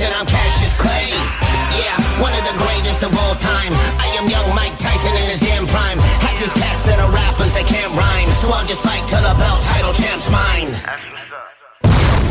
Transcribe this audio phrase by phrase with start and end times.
[0.00, 0.16] Tyson.
[0.18, 1.12] I'm Cassius Clay.
[1.76, 3.72] Yeah, one of the greatest of all time.
[4.00, 5.98] I am young Mike Tyson in his damn prime.
[5.98, 8.30] Has his cast of the rappers that can't rhyme.
[8.40, 10.70] So I'll just fight till the belt title champ's mine.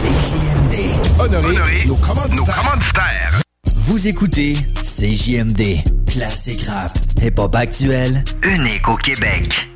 [0.01, 0.75] CJMD.
[1.19, 2.35] Honoré, nos commanditaires.
[2.35, 3.41] Nos commanditaires.
[3.85, 4.53] Vous écoutez
[4.83, 9.67] CJMD, classique rap, hip-hop actuel, unique au Québec.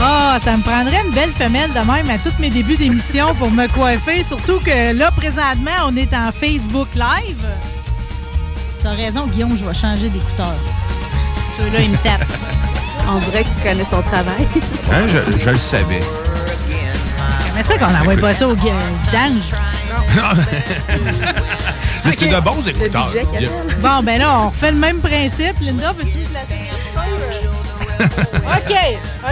[0.00, 3.50] Ah, ça me prendrait une belle femelle de même à tous mes débuts d'émission pour
[3.50, 4.22] me coiffer.
[4.22, 7.44] Surtout que là, présentement, on est en Facebook Live.
[8.82, 10.54] T'as raison, Guillaume, je vais changer d'écouteur.
[11.58, 12.30] Ceux-là, ils me tapent.
[13.08, 14.46] On dirait que tu connais son travail.
[14.92, 16.00] Hein, je, je le savais.
[17.58, 19.50] Mais ça qu'on n'envoie pas ça au vidange.
[22.04, 23.12] Mais c'est de bons écouteurs.
[23.80, 25.58] Bon, ben là, on refait le même principe.
[25.60, 27.57] Linda, peux-tu me placer?
[28.00, 28.76] OK,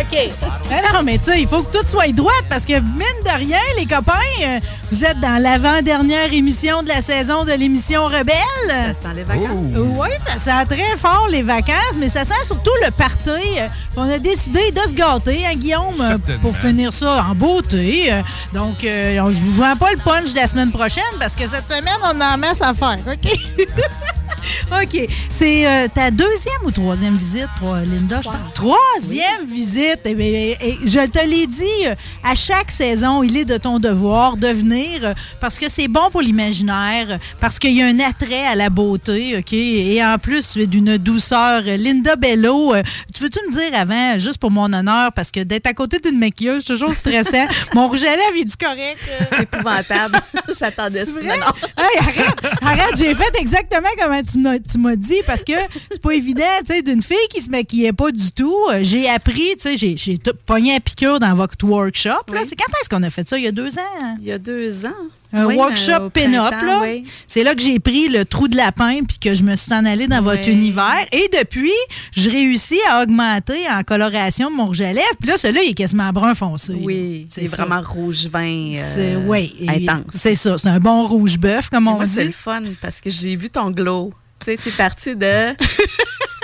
[0.01, 0.31] OK.
[0.71, 3.39] Mais non, mais tu sais, il faut que tout soit droit parce que, mine de
[3.39, 4.13] rien, les copains,
[4.43, 4.59] euh,
[4.91, 8.35] vous êtes dans l'avant-dernière émission de la saison de l'émission Rebelle.
[8.69, 9.75] Ça sent les vacances.
[9.77, 13.31] Oui, ça sent très fort les vacances, mais ça sent surtout le party.
[13.59, 18.13] Euh, On a décidé de se gâter, hein, Guillaume, euh, pour finir ça en beauté.
[18.13, 18.23] Euh,
[18.53, 21.47] Donc, euh, on- je vous vends pas le punch de la semaine prochaine parce que
[21.47, 23.39] cette semaine, on en masse à faire, OK?
[24.71, 25.09] OK.
[25.31, 28.21] C'est euh, ta deuxième ou troisième visite, toi, Linda?
[28.23, 28.37] je pense?
[28.57, 30.01] Troisième visite.
[30.07, 31.87] Eh eh, eh, je te l'ai dit,
[32.25, 36.09] à chaque saison, il est de ton devoir de venir euh, parce que c'est bon
[36.11, 39.53] pour l'imaginaire, parce qu'il y a un attrait à la beauté, OK?
[39.53, 41.65] Et en plus, tu es d'une douceur.
[41.65, 42.83] Linda Bello, euh,
[43.15, 46.19] tu veux-tu me dire avant, juste pour mon honneur, parce que d'être à côté d'une
[46.19, 47.45] maquilleuse, c'est toujours stressant,
[47.75, 48.99] mon rouge à lèvres, est du correct?
[49.21, 50.19] C'est épouvantable.
[50.59, 51.13] J'attendais ça.
[51.21, 55.53] Hey, arrête, arrête, j'ai fait exactement comme tu m'as, tu m'as dit parce que
[55.91, 58.46] c'est pas évident, tu sais, d'une fille qui se maquillait pas du tout.
[58.71, 62.11] Euh, J'ai appris, tu sais, j'ai, pogné à piqûre dans votre workshop.
[62.29, 62.39] Oui.
[62.45, 63.39] C'est quand est-ce qu'on a fait ça?
[63.39, 64.17] Il y a deux ans?
[64.21, 64.91] Il y a deux ans.
[65.33, 66.81] Un Oui, workshop pin-up, là.
[66.83, 67.05] oui.
[67.27, 69.85] C'est là que j'ai pris le trou de lapin puis que je me suis en
[69.85, 71.05] allée dans votre univers.
[71.13, 71.73] Et depuis,
[72.17, 75.07] je réussis à augmenter en coloration mon rouge à lèvres.
[75.21, 76.75] Puis là, celui-là, il est quasiment brun foncé.
[76.81, 78.73] Oui, c'est vraiment rouge vin.
[78.77, 80.05] euh, intense.
[80.11, 82.13] C'est ça, c'est un bon rouge bœuf, comme Et on moi, dit.
[82.13, 84.13] c'est le fun parce que j'ai vu ton glow.
[84.41, 85.27] Tu sais, t'es parti de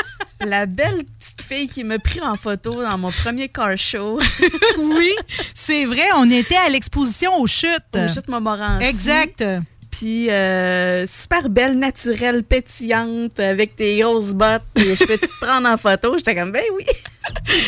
[0.47, 4.21] la belle petite fille qui m'a pris en photo dans mon premier car show
[4.79, 5.13] Oui,
[5.55, 6.05] c'est vrai.
[6.17, 7.71] On était à l'exposition aux chutes.
[7.95, 8.87] au Chute Montmorency.
[8.87, 9.45] Exact.
[9.91, 14.63] Puis euh, super belle, naturelle, pétillante, avec tes grosses bottes.
[14.75, 16.17] Puis je peux te prendre en photo.
[16.17, 16.85] J'étais comme, ben oui.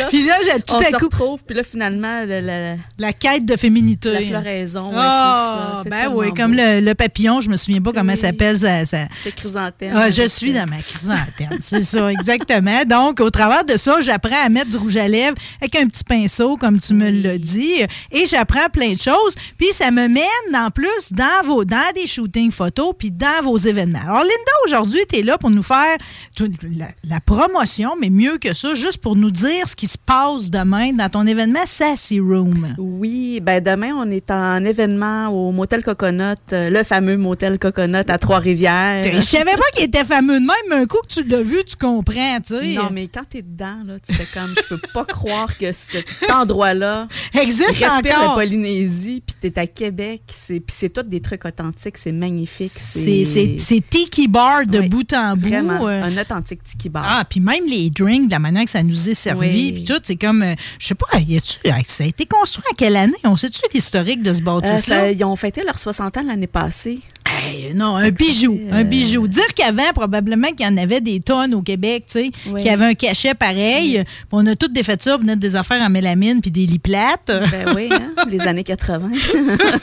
[0.08, 1.44] Puis là, j'ai tout on à se coup retrouve.
[1.44, 4.10] Puis là, finalement, la, la- la quête de féminité.
[4.12, 5.90] la floraison, ouais, Ah, c'est ça.
[5.90, 6.34] ben oui, beau.
[6.34, 8.18] comme le, le papillon, je me souviens pas comment Oui.
[8.18, 8.58] ça s'appelle.
[8.58, 9.96] Ça, ça- Tes chrysanthèmes.
[9.96, 12.84] Ah, je suis dans ma chrysanthème, c'est ça, exactement.
[12.84, 16.04] Donc, au travers de ça, j'apprends à mettre du rouge à lèvres avec un petit
[16.04, 19.34] pinceau, comme tu me l'as dit, et j'apprends plein de choses.
[19.58, 20.24] Puis ça me mène
[20.54, 24.00] en plus dans vos, dans des shootings photos, puis dans vos événements.
[24.02, 25.96] Alors, Linda, aujourd'hui, tu es là pour nous faire
[26.38, 30.50] la, la promotion, mais mieux que ça, juste pour nous dire ce qui se passe
[30.50, 32.74] demain dans ton événement Sassy Room?
[32.78, 38.04] Oui, ben demain, on est en événement au Motel Coconut, euh, le fameux Motel Coconut
[38.08, 39.02] à Trois-Rivières.
[39.04, 41.58] Je savais pas qu'il était fameux de même, mais un coup que tu l'as vu,
[41.66, 42.74] tu comprends, tu sais.
[42.74, 46.06] Non, mais quand t'es dedans, là, tu fais comme, je peux pas croire que cet
[46.32, 47.88] endroit-là Existe respire
[48.18, 48.34] la encore.
[48.34, 51.96] Polynésie, puis t'es à Québec, c'est, puis c'est tout des trucs authentiques.
[51.98, 52.70] c'est magnifique.
[52.74, 55.40] C'est c'est- c'est tiki bar de Oui, bout en bout.
[55.48, 56.02] Vraiment, euh.
[56.04, 57.04] un authentique tiki bar.
[57.06, 59.72] Ah, puis même les drinks, de la manière que ça nous est servi, Oui.
[59.72, 62.74] puis tout, c'est comme, euh, je sais pas, y a-tu, ça a été construit en
[62.74, 63.14] quelle année?
[63.24, 65.10] On sait-tu l'historique de ce Euh, bâtisse-là?
[65.12, 66.98] ils ont fêté leurs 60 ans l'année passée.
[67.26, 69.26] Hey, non, un bijou, fait, un euh, bijou.
[69.28, 72.62] Dire qu'avant, probablement qu'il y en avait des tonnes au Québec, tu sais, Oui.
[72.62, 74.02] qui avaient un cachet pareil.
[74.04, 76.78] Puis on a toutes défait ça, on a des affaires en mélamine puis des lits
[76.78, 77.26] plates.
[77.50, 79.10] Ben oui, hein, les années 80.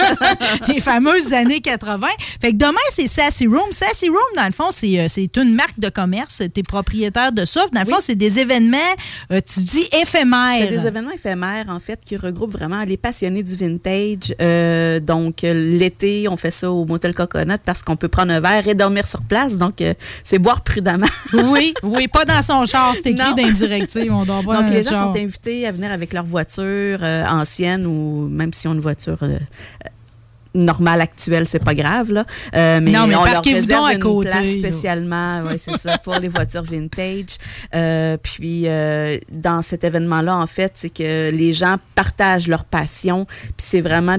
[0.67, 2.07] les fameuses années 80.
[2.39, 3.71] Fait que demain, c'est Sassy Room.
[3.71, 6.41] Sassy Room, dans le fond, c'est euh, c'est une marque de commerce.
[6.53, 7.65] Tu es propriétaire de ça.
[7.73, 7.93] Dans le Oui.
[7.93, 8.77] fond, c'est des événements,
[9.31, 10.57] euh, tu dis éphémères.
[10.59, 14.33] C'est des événements éphémères, en fait, qui regroupent vraiment les passionnés du vintage.
[14.41, 17.13] Euh, donc, euh, l'été, on fait ça au Motel
[17.65, 19.57] Parce qu'on peut prendre un verre et dormir sur place.
[19.57, 19.93] Donc, euh,
[20.23, 21.07] c'est boire prudemment.
[21.33, 22.93] Oui, oui, pas dans son char.
[22.95, 24.11] C'est écrit dans les directives.
[24.11, 25.13] On doit pas Donc, les gens char.
[25.13, 28.79] sont invités à venir avec leur voiture euh, ancienne ou même si on a une
[28.79, 29.37] voiture euh,
[30.53, 32.11] normale, actuelle, c'est pas grave.
[32.11, 32.25] Là.
[32.55, 35.97] Euh, mais, Non, mais on leur réserve à une côté, place spécialement, ouais, c'est ça,
[35.97, 37.37] pour les voitures vintage.
[37.73, 43.25] Euh, puis, euh, dans cet événement-là, en fait, c'est que les gens partagent leur passion.
[43.25, 44.17] Puis, c'est vraiment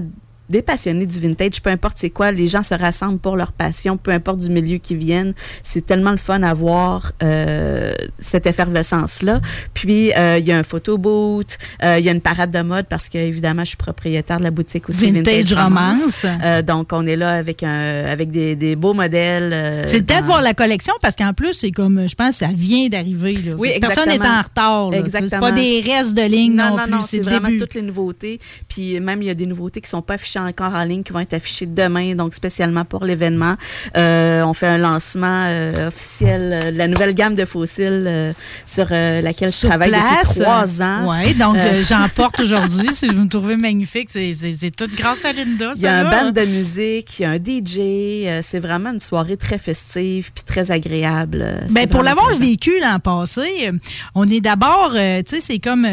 [0.52, 3.96] des passionnés du vintage, peu importe c'est quoi, les gens se rassemblent pour leur passion,
[3.96, 5.34] peu importe du milieu qu'ils viennent.
[5.64, 9.40] C'est tellement le fun à voir euh, cette effervescence-là.
[9.74, 12.60] Puis, euh, il y a un photo booth, euh, il y a une parade de
[12.60, 16.24] mode parce que, évidemment, je suis propriétaire de la boutique aussi Vintage Romance.
[16.24, 19.84] Euh, donc, on est là avec, un, avec des, des beaux modèles.
[19.88, 22.88] C'est peut-être dans- voir la collection parce qu'en plus, c'est comme, je pense, ça vient
[22.88, 23.32] d'arriver.
[23.32, 23.52] là.
[23.58, 24.38] Oui, Personne n'est exactement.
[24.38, 24.90] en retard.
[24.90, 24.96] là.
[24.98, 25.40] C'est Exactement.
[25.40, 27.60] pas des restes de ligne non, Non, non, non, c'est vraiment début.
[27.60, 28.38] toutes les nouveautés.
[28.68, 31.12] Puis même, il y a des nouveautés qui sont pas affichées encore en ligne, qui
[31.12, 33.56] vont être affichées demain, donc spécialement pour l'événement.
[33.96, 38.34] Euh, on fait un lancement euh, officiel euh, de la nouvelle gamme de fossiles
[38.64, 40.28] sur laquelle Sur je travaille place?
[40.28, 41.08] depuis trois ans.
[41.10, 42.92] Oui, donc j'en porte aujourd'hui.
[42.92, 44.32] Si vous me trouvez magnifique, c'est-
[44.76, 45.72] tout grâce à Linda.
[45.76, 48.42] Il y a un band de musique, il y a un DJ.
[48.42, 51.46] c'est vraiment une soirée très festive puis très agréable.
[51.70, 53.70] Ben, pour l'avoir vécu l'an passé,
[54.14, 55.86] on est d'abord, tu sais, c'est comme,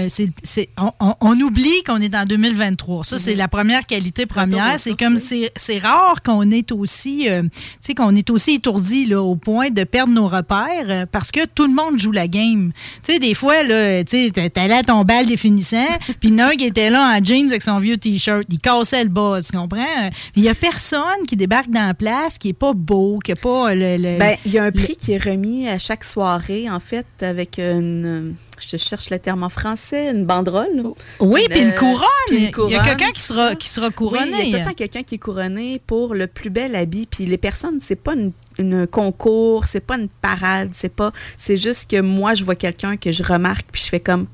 [0.78, 3.04] on, on- on oublie qu'on est en 2023.
[3.04, 4.80] Ça, c'est la première qualité première.
[4.80, 5.48] C'est comme, oui.
[5.56, 7.50] c'est, rare qu'on est aussi, euh, tu
[7.82, 11.46] sais, qu'on est aussi étourdi là, au point de perdre nos repères euh, parce que
[11.46, 12.72] tout le monde joue la game.
[13.04, 15.88] Tu sais, des fois, là, tu t'allais à ton bal définissant,
[16.20, 18.46] puis Nug était là en jeans avec son vieux T-shirt.
[18.50, 20.10] Il cassait le bas, tu comprends?
[20.36, 23.42] Il y a personne qui débarque dans la place qui est pas beau, qui est
[23.42, 23.98] pas le...
[23.98, 27.06] le- Ben, il y a un prix qui est remis à chaque soirée, en fait,
[27.22, 28.36] avec une.
[28.60, 30.84] Je cherche le terme en français, une banderole.
[31.20, 32.06] Oui, puis une Euh, couronne.
[32.32, 34.32] Il y a quelqu'un qui sera, qui sera Oui, couronné.
[34.44, 37.08] il y a tout le temps quelqu'un qui est couronné pour le plus bel habit.
[37.10, 41.12] Puis les personnes, c'est pas une, une concours, c'est pas une parade, c'est pas.
[41.38, 44.28] C'est juste que moi, je vois quelqu'un que je remarque, puis je fais comme.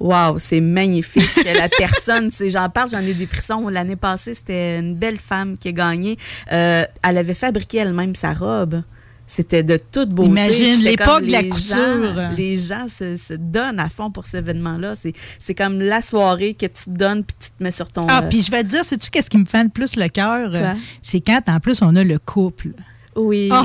[0.00, 1.30] Waouh, c'est magnifique.
[1.44, 3.68] la personne, c'est, j'en parle, j'en ai des frissons.
[3.68, 6.18] L'année passée, c'était une belle femme qui a gagné.
[6.52, 8.82] Euh, elle avait fabriqué elle-même sa robe.
[9.26, 10.28] C'était de toute beauté.
[10.28, 11.74] Imagine l'époque de la les couture.
[12.14, 14.92] gens- les gens se, se donnent à fond pour cet événement-là.
[15.38, 18.06] C'est, comme la soirée que tu te donnes puis tu te mets sur ton.
[18.08, 20.08] Ah, euh, puis je vais te dire, sais-tu qu'est-ce qui me fait le plus le
[20.08, 20.52] cœur?
[21.00, 22.72] C'est quand, en plus, on a le couple.
[23.16, 23.50] oui.
[23.52, 23.64] Oh,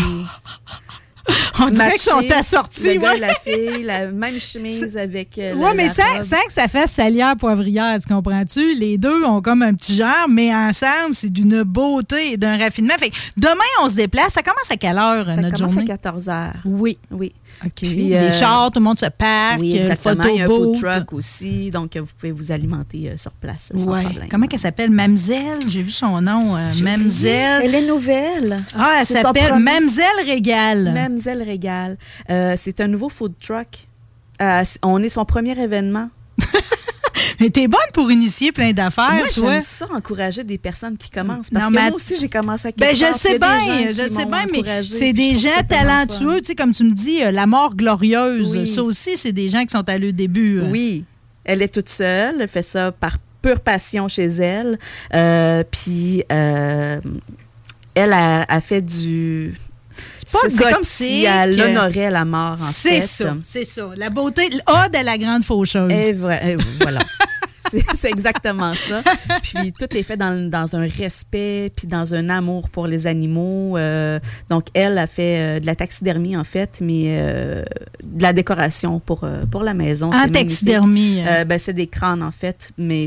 [1.59, 2.83] On dirait qu'ils sont assortis.
[2.83, 3.17] Le gars ouais.
[3.17, 5.37] et la fille, la même chemise avec.
[5.37, 6.03] euh, le- mais sans,
[6.47, 8.73] que ça fasse salière poivrière, tu comprends-tu?
[8.75, 12.93] Les deux ont comme un petit genre, mais ensemble, c'est d'une beauté et d'un raffinement.
[12.99, 13.53] Fait que demain,
[13.83, 14.33] on se déplace.
[14.33, 15.91] Ça commence à quelle heure, Ça notre commence journée?
[15.91, 16.51] à 14 h.
[16.65, 16.97] Oui.
[17.11, 17.33] Oui.
[17.65, 17.71] OK.
[17.75, 19.59] Puis, les euh, chars, tout le monde se parque.
[19.59, 20.23] Oui, exactement.
[20.25, 23.31] Il y a un food truck aussi, donc euh, vous pouvez vous alimenter euh, sur
[23.33, 24.03] place sans Ouais.
[24.03, 24.27] problème.
[24.29, 24.91] Comment qu'elle s'appelle?
[24.91, 25.59] Mamzelle?
[25.67, 26.55] J'ai vu son nom.
[26.55, 26.69] euh.
[26.83, 27.61] Mamzelle.
[27.65, 28.63] Elle est nouvelle.
[28.77, 30.91] Ah, elle s'appelle Mamzelle Régal.
[30.93, 31.97] Mamzelle Régal.
[32.29, 33.87] Euh, c'est un nouveau food truck.
[34.41, 36.09] Euh, on est son premier événement.
[37.39, 41.49] Mais t'es bonne pour initier plein d'affaires, moi, j'aime ça, encourager des personnes qui commencent.
[41.49, 43.39] Parce Non, que mais moi aussi, j'ai commencé à Ben, quelque je part, puis sais
[43.39, 46.91] bien, je sais bien, mais c'est des je gens talentueux, tu sais, comme tu me
[46.91, 48.55] dis, euh, la mort glorieuse.
[48.55, 48.67] Oui.
[48.67, 50.59] Ça aussi, c'est des gens qui sont à le début.
[50.59, 50.69] euh.
[50.69, 51.05] Oui,
[51.45, 52.41] elle est toute seule.
[52.41, 54.77] Elle fait ça par pure passion chez elle.
[55.13, 56.99] Euh, puis, euh,
[57.95, 59.53] elle a, a fait du...
[60.31, 63.07] C'est pas C'est comme si elle honorait la mort, en C'est fait.
[63.07, 63.89] ça, c'est ça.
[63.95, 65.91] La beauté, l'ode à la grande faucheuse.
[65.91, 66.99] Et vra- et voilà.
[67.71, 69.03] C'est c'est exactement ça.
[69.43, 73.77] Puis tout est fait dans, dans un respect, puis dans un amour pour les animaux.
[73.77, 74.19] Euh,
[74.49, 77.63] donc elle a fait euh, de la taxidermie en fait, mais euh,
[78.03, 80.07] de la décoration pour, pour la maison.
[80.07, 80.47] en C'est magnifique.
[80.47, 81.21] taxidermie.
[81.45, 83.05] ben, c'est des crânes, en fait, mais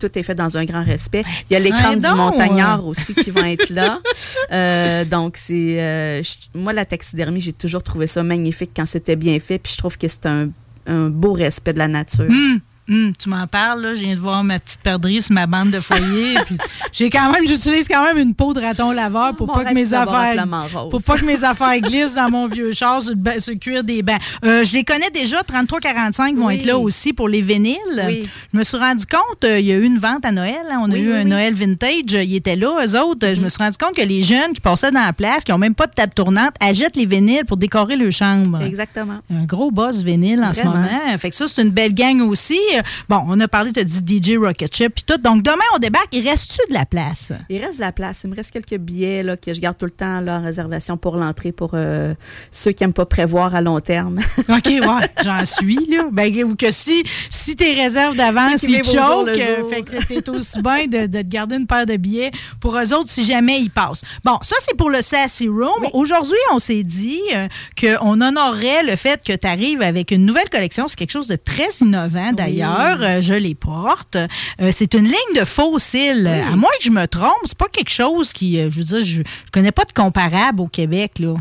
[0.00, 1.24] tout est fait dans un grand respect.
[1.48, 4.00] Il y a les crânes du montagnard aussi qui vont être là.
[4.52, 5.76] Euh, donc, c'est.
[5.80, 6.22] euh,
[6.54, 9.96] moi, la taxidermie, j'ai toujours trouvé ça magnifique quand c'était bien fait, puis je trouve
[9.96, 10.48] que c'est un,
[10.86, 12.26] un beau respect de la nature.
[12.28, 13.94] Hum, Hum, tu m'en parles, là.
[13.94, 16.34] Je viens de voir ma petite perdrix sur ma bande de foyer.
[16.92, 19.74] j'ai quand même, j'utilise quand même une peau de raton laveur pour Mon pas que
[19.74, 20.44] mes affaires.
[20.90, 23.58] Pour pas que mes affaires glissent dans mon vieux char sur le, ba- sur le
[23.58, 24.20] cuir des bancs.
[24.44, 26.56] Euh, je les connais déjà, 33-45 vont Oui.
[26.56, 27.78] être là aussi pour les vinyles.
[28.06, 28.28] Oui.
[28.52, 30.54] Je me suis rendu compte, euh, il y a eu une vente à Noël.
[30.70, 30.78] hein.
[30.82, 31.24] On a eu un.
[31.24, 32.12] Noël vintage.
[32.12, 33.26] Ils étaient là, eux autres.
[33.34, 35.58] Je me suis rendu compte que les jeunes qui passaient dans la place, qui n'ont
[35.58, 38.60] même pas de table tournante, achètent les vinyles pour décorer leur chambre.
[38.62, 39.20] Exactement.
[39.32, 40.86] Un gros boss vinyle en ce moment.
[41.18, 42.58] Fait que ça, c'est une belle gang aussi.
[42.78, 45.18] Euh, Bon, on a parlé, tu as dit DJ Rocket Ship puis tout.
[45.18, 46.08] Donc, demain, on débarque.
[46.12, 47.32] Il reste-tu de la place?
[47.48, 48.22] Il reste de la place.
[48.24, 50.96] Il me reste quelques billets là, que je garde tout le temps là, en réservation
[50.96, 52.14] pour l'entrée pour euh,
[52.50, 54.20] ceux qui n'aiment pas prévoir à long terme.
[54.48, 56.04] OK, ouais, j'en suis, là.
[56.10, 60.30] Ben, ou que si, si tes réserves d'avance, qui ils choquent, le euh, fait que
[60.30, 63.60] aussi bien de, de te garder une paire de billets pour eux autres si jamais
[63.60, 64.02] ils passent.
[64.24, 65.86] Bon, ça, c'est pour le Sassy Room.
[65.92, 67.48] Aujourd'hui, on s'est dit euh,
[67.80, 70.88] qu'on honorerait le fait que tu arrives avec une nouvelle collection.
[70.88, 72.63] C'est quelque chose de très innovant, d'ailleurs.
[72.64, 74.16] Euh, je les porte.
[74.16, 76.26] Euh, c'est une ligne de fossiles.
[76.26, 79.02] À moins que je me trompe, c'est pas quelque chose qui, euh, je veux dire,
[79.02, 81.34] je, je connais pas de comparable au Québec, là.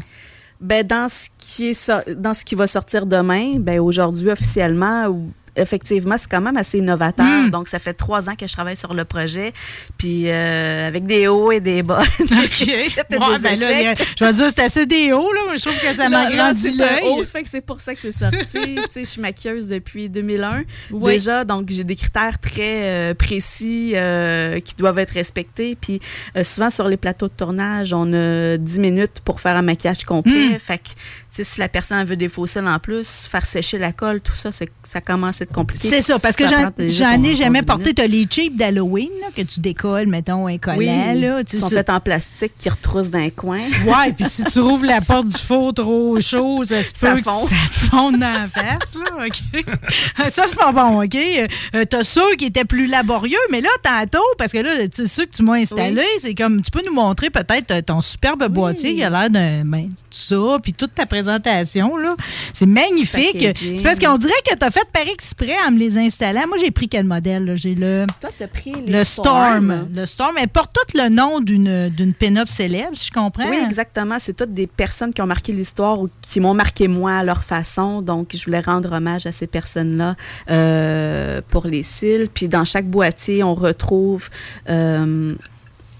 [0.61, 5.13] Ben, dans ce qui est dans ce qui va sortir demain, ben aujourd'hui officiellement,
[5.55, 7.25] effectivement, c'est quand même assez innovateur.
[7.25, 7.49] Mm.
[7.49, 9.53] Donc, ça fait trois ans que je travaille sur le projet,
[9.97, 12.01] puis euh, avec des hauts et des bas.
[12.19, 12.29] OK.
[12.51, 15.41] C'était Ouais, des ben là, a- je vais dire, c'est assez des hauts, là.
[15.51, 17.25] mais Je trouve que ça c'est un l'œil.
[17.25, 18.37] fait que c'est pour ça que c'est sorti.
[18.51, 21.13] tu sais, je suis maquilleuse depuis 2001 Oui.
[21.13, 25.77] déjà, donc j'ai des critères très euh, précis euh, qui doivent être respectés.
[25.79, 25.99] Puis
[26.43, 30.49] souvent sur les plateaux de tournage, on a 10 minutes pour faire un maquillage complet.
[30.55, 30.59] Mm.
[30.59, 30.89] Fait que
[31.35, 34.51] tu si la personne veut des fossiles en plus, faire sécher la colle, tout ça,
[34.51, 35.89] c'est- ça commence à être compliqué.
[35.89, 37.83] C'est ça, parce que Ça j'en- ai jamais 10 porté.
[37.83, 37.97] minutes.
[37.97, 41.43] T'as les cheap d'Halloween, que tu décolles, mettons, un collant, Oui, là.
[41.43, 43.59] tu sont faits en plastique, qui retroussent d'un coin.
[43.87, 47.17] Ouais, puis si tu rouvres la porte du four trop chaud, ça se Ça peut
[47.21, 47.47] que fond.
[47.47, 49.65] ça te fonde dans la face, là, OK?
[50.29, 51.15] ça, c'est pas bon, OK?
[51.15, 55.07] Euh, T'as ceux qui étaient plus laborieux, mais là, tantôt, parce que là, tu sais,
[55.07, 58.93] ceux que tu m'as installés, c'est comme, tu peux nous montrer peut-être ton superbe boîtier
[58.95, 62.15] qui a l'air d'un, ben, ça, puis toute ta présentation, là.
[62.53, 63.57] C'est magnifique.
[63.57, 66.47] C'est parce qu'on dirait que t'as fait par exprès en me les installant.
[66.47, 67.55] Moi, j'ai pris quel modèle, là?
[67.55, 68.05] J'ai le...
[68.21, 69.87] Toi, t'as pris Le Storm.
[69.93, 70.35] Le Storm.
[70.39, 73.49] Elle porte tout le nom d'une d'une pin-up célèbre, si je comprends.
[73.49, 74.17] Oui, exactement.
[74.19, 77.43] C'est toutes des personnes qui ont marqué l'histoire ou qui m'ont marqué moi à leur
[77.43, 78.01] façon.
[78.01, 80.15] Donc, je voulais rendre hommage à ces personnes-là
[80.49, 82.27] euh, pour les cils.
[82.33, 84.29] Puis, dans chaque boîtier, on retrouve,
[84.69, 85.35] euh,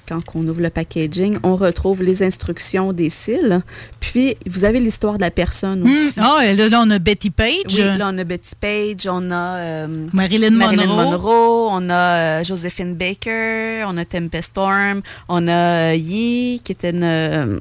[0.08, 3.62] quand on ouvre le packaging, on retrouve les instructions des cils.
[4.00, 5.92] Puis, vous avez l'histoire de la personne Hmm.
[5.92, 6.20] aussi.
[6.20, 7.74] Ah, là, là, on a Betty Page.
[7.74, 11.12] Oui, là, on a Betty Page, on a euh, Marilyn, Marilyn Monroe.
[11.12, 11.94] Monroe, on a
[12.40, 17.60] euh, Josephine Baker, on a Tempest Storm, on a euh, Yi, qui était une,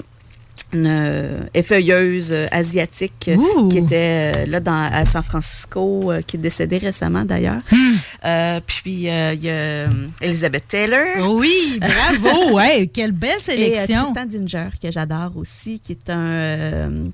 [0.73, 3.69] une euh, effeuilleuse euh, asiatique euh, Ouh.
[3.69, 7.63] qui était là dans, à San Francisco, qui est décédée récemment d'ailleurs.
[7.71, 7.91] Hmm.
[8.25, 9.89] Euh, puis euh, il y a
[10.21, 11.35] Elizabeth Taylor.
[11.35, 12.53] Oui, bravo.
[12.55, 14.03] ouais, quelle belle Et sélection.
[14.05, 17.11] Tristan Dinger, que j'adore aussi, qui est un.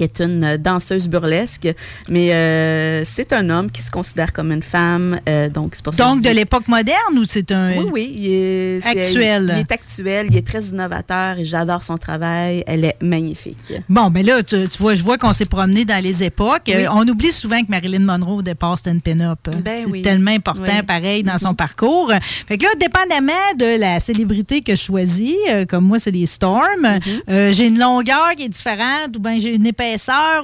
[0.00, 1.68] Euh, qui est une danseuse burlesque,
[2.08, 5.92] mais euh, c'est un homme qui se considère comme une femme, euh, donc c'est pour
[5.94, 7.72] ça Donc, de l'époque moderne ou c'est un.
[7.76, 9.52] Oui, oui, il est, Actuel?
[9.54, 12.64] Il, est actuel, il est très innovateur et j'adore son travail.
[12.66, 13.72] Elle est magnifique.
[13.88, 16.62] Bon, ben là, tu, tu vois, je vois qu'on s'est promené dans les époques.
[16.68, 16.74] Oui.
[16.74, 19.38] Euh, on oublie souvent que Marilyn Monroe, au départ, c'était une pin-up.
[19.62, 20.02] Ben c'est oui.
[20.02, 20.82] tellement important, Oui.
[20.86, 22.12] pareil, dans son parcours.
[22.48, 26.26] Fait que là, dépendamment de la célébrité que je choisis, euh, comme moi, c'est des
[26.26, 27.20] Storms, Mm-hmm.
[27.30, 29.89] euh, j'ai une longueur qui est différente ou bien j'ai une épaisseur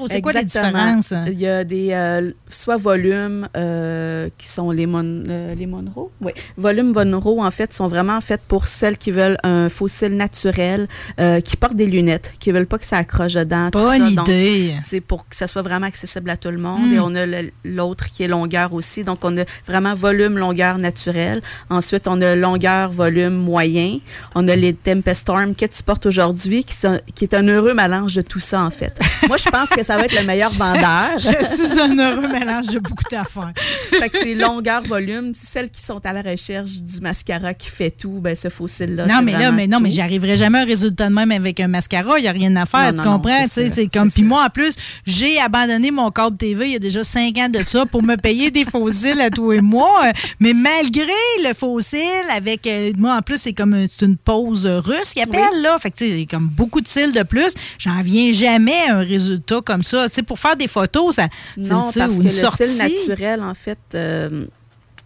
[0.00, 0.96] ou c'est quoi les Exactement.
[0.96, 1.14] différences?
[1.26, 6.10] Il y a des euh, soit volumes euh, qui sont les, mon, euh, les Monroe?
[6.20, 6.32] Oui.
[6.56, 10.88] Volumes Monroe, en fait, sont vraiment faits pour celles qui veulent un fossile naturel,
[11.44, 13.70] qui portent des lunettes, qui veulent pas que ça accroche dedans.
[13.70, 14.22] tout Bonne ça.
[14.22, 14.74] Idée.
[14.84, 16.90] c'est pour que ça soit vraiment accessible à tout le monde.
[16.90, 16.92] Mm.
[16.94, 17.26] Et on a
[17.64, 19.04] l'autre qui est longueur aussi.
[19.04, 21.42] Donc, on a vraiment volume, longueur naturelle.
[21.70, 23.98] Ensuite, on a longueur, volume moyen.
[24.34, 26.74] On a les Tempest Storm que tu portes aujourd'hui, qui,
[27.14, 28.98] qui est un heureux mélange de tout ça, en fait.
[29.28, 31.18] Moi, je pense que ça va être le meilleur vendeur.
[31.18, 33.52] Je suis un heureux mélange de beaucoup d'affaires.
[33.90, 35.32] fait que c'est longueur, volume.
[35.34, 39.20] Celles qui sont à la recherche du mascara qui fait tout, ben ce fossile-là, Non,
[39.22, 39.96] mais là, mais non, mais tout.
[39.96, 42.18] j'arriverai jamais à un résultat de même avec un mascara.
[42.18, 43.44] Il n'y a rien à faire, Non, tu non, comprends?
[43.48, 44.10] c'est comme.
[44.10, 44.74] Puis moi, en plus,
[45.06, 48.16] j'ai abandonné mon câble TV il y a déjà cinq ans de ça pour me
[48.16, 50.06] payer des fossiles à tous mois.
[50.06, 51.04] Euh, Mais malgré
[51.44, 52.00] le fossile,
[52.34, 52.66] avec.
[52.66, 55.76] euh, moi, en plus, c'est comme un- c'est une pause russe qu'ils appellent, là.
[55.78, 57.54] Fait que, tu sais, comme beaucoup de cils de plus.
[57.78, 59.15] J'en viens jamais à un résultat
[59.64, 60.08] comme ça.
[60.08, 61.28] Tu sais, pour faire des photos, ça.
[61.56, 62.68] Non, parce que le sortie.
[62.68, 64.46] cil naturel, en fait, euh,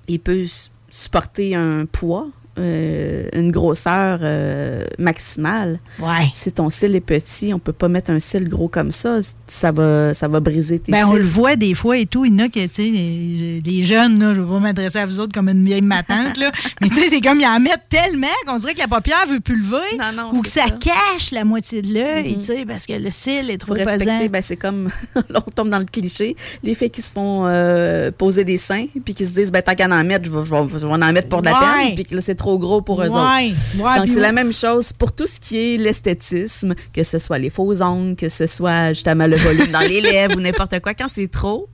[0.09, 0.45] il peut
[0.91, 2.29] supporter un poids
[2.59, 5.79] euh, une grosseur euh, maximale.
[6.01, 6.29] Ouais.
[6.33, 9.19] Si ton cil est petit, on peut pas mettre un cil gros comme ça.
[9.47, 11.07] Ça va, ça va briser tes Ben, cils.
[11.13, 12.25] on le voit des fois et tout.
[12.25, 15.07] Il y en a que, tu sais, les, jeunes, là, je vais pas m'adresser à
[15.07, 16.51] vous autres comme une vieille matante, là.
[16.81, 19.41] Mais tu sais, c'est comme ils en mettent tellement qu'on dirait que la paupière veut
[19.41, 19.97] plus lever.
[19.99, 20.71] Non, non, ou que ça, ça.
[20.71, 24.29] cache la moitié de l'œil, tu sais, parce que le cil est trop faut respecter,
[24.29, 28.11] ben, c'est comme, là, on tombe dans le cliché, les filles qui se font euh,
[28.11, 30.55] poser des seins, puis qui se disent, ben, tant qu'à en mettre, je vais, je
[30.55, 31.59] vais- je vais en mettre pour de la Ouais.
[31.87, 33.83] peine, puis que là, c'est trop gros pour eux Ouais, autres.
[33.85, 37.39] ouais, Donc, c'est la même chose pour tout ce qui est l'esthétisme, que ce soit
[37.39, 40.95] les faux ongles, que ce soit justement le volume dans les lèvres ou n'importe quoi.
[40.95, 41.69] Quand c'est trop,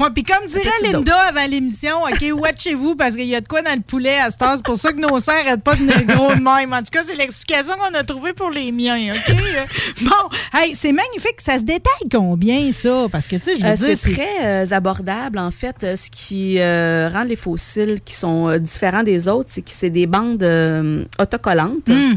[0.00, 3.62] Ouais, puis comme dirait Linda avant l'émission, OK, watchez-vous parce qu'il y a de quoi
[3.62, 4.54] dans le poulet à cette heure.
[4.56, 6.72] C'est pour ça que nos seins n'arrêtent pas de gros de même.
[6.72, 9.36] En tout cas, c'est l'explication qu'on a trouvée pour les miens, OK?
[10.02, 11.40] bon, hey, c'est magnifique.
[11.40, 13.06] Ça se détaille combien, ça?
[13.10, 15.76] Parce que, tu sais, je veux Euh, dire, c'est très euh, abordable, en fait.
[15.82, 19.70] Euh, ce qui euh, rend les fossiles qui sont euh, différents des autres, c'est que
[19.70, 21.88] c'est des bandes euh, autocollantes.
[21.88, 22.14] Hmm.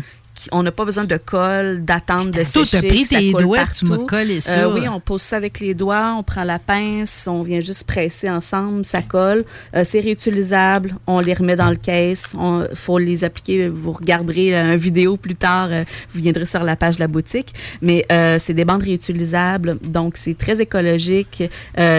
[0.52, 2.82] On n'a pas besoin de colle, d'attente, de sécher.
[2.82, 3.86] t'as pris tes doigts, partout.
[3.86, 4.60] tu m'as collé ça.
[4.60, 7.86] Euh, oui, on pose ça avec les doigts, on prend la pince, on vient juste
[7.86, 9.44] presser ensemble, ça colle.
[9.76, 13.68] Euh, c'est réutilisable, on les remet dans le caisse, il faut les appliquer.
[13.68, 15.84] Vous regarderez une vidéo plus tard, euh,
[16.14, 17.54] vous viendrez sur la page de la boutique.
[17.82, 21.44] Mais euh, c'est des bandes réutilisables, donc c'est très écologique.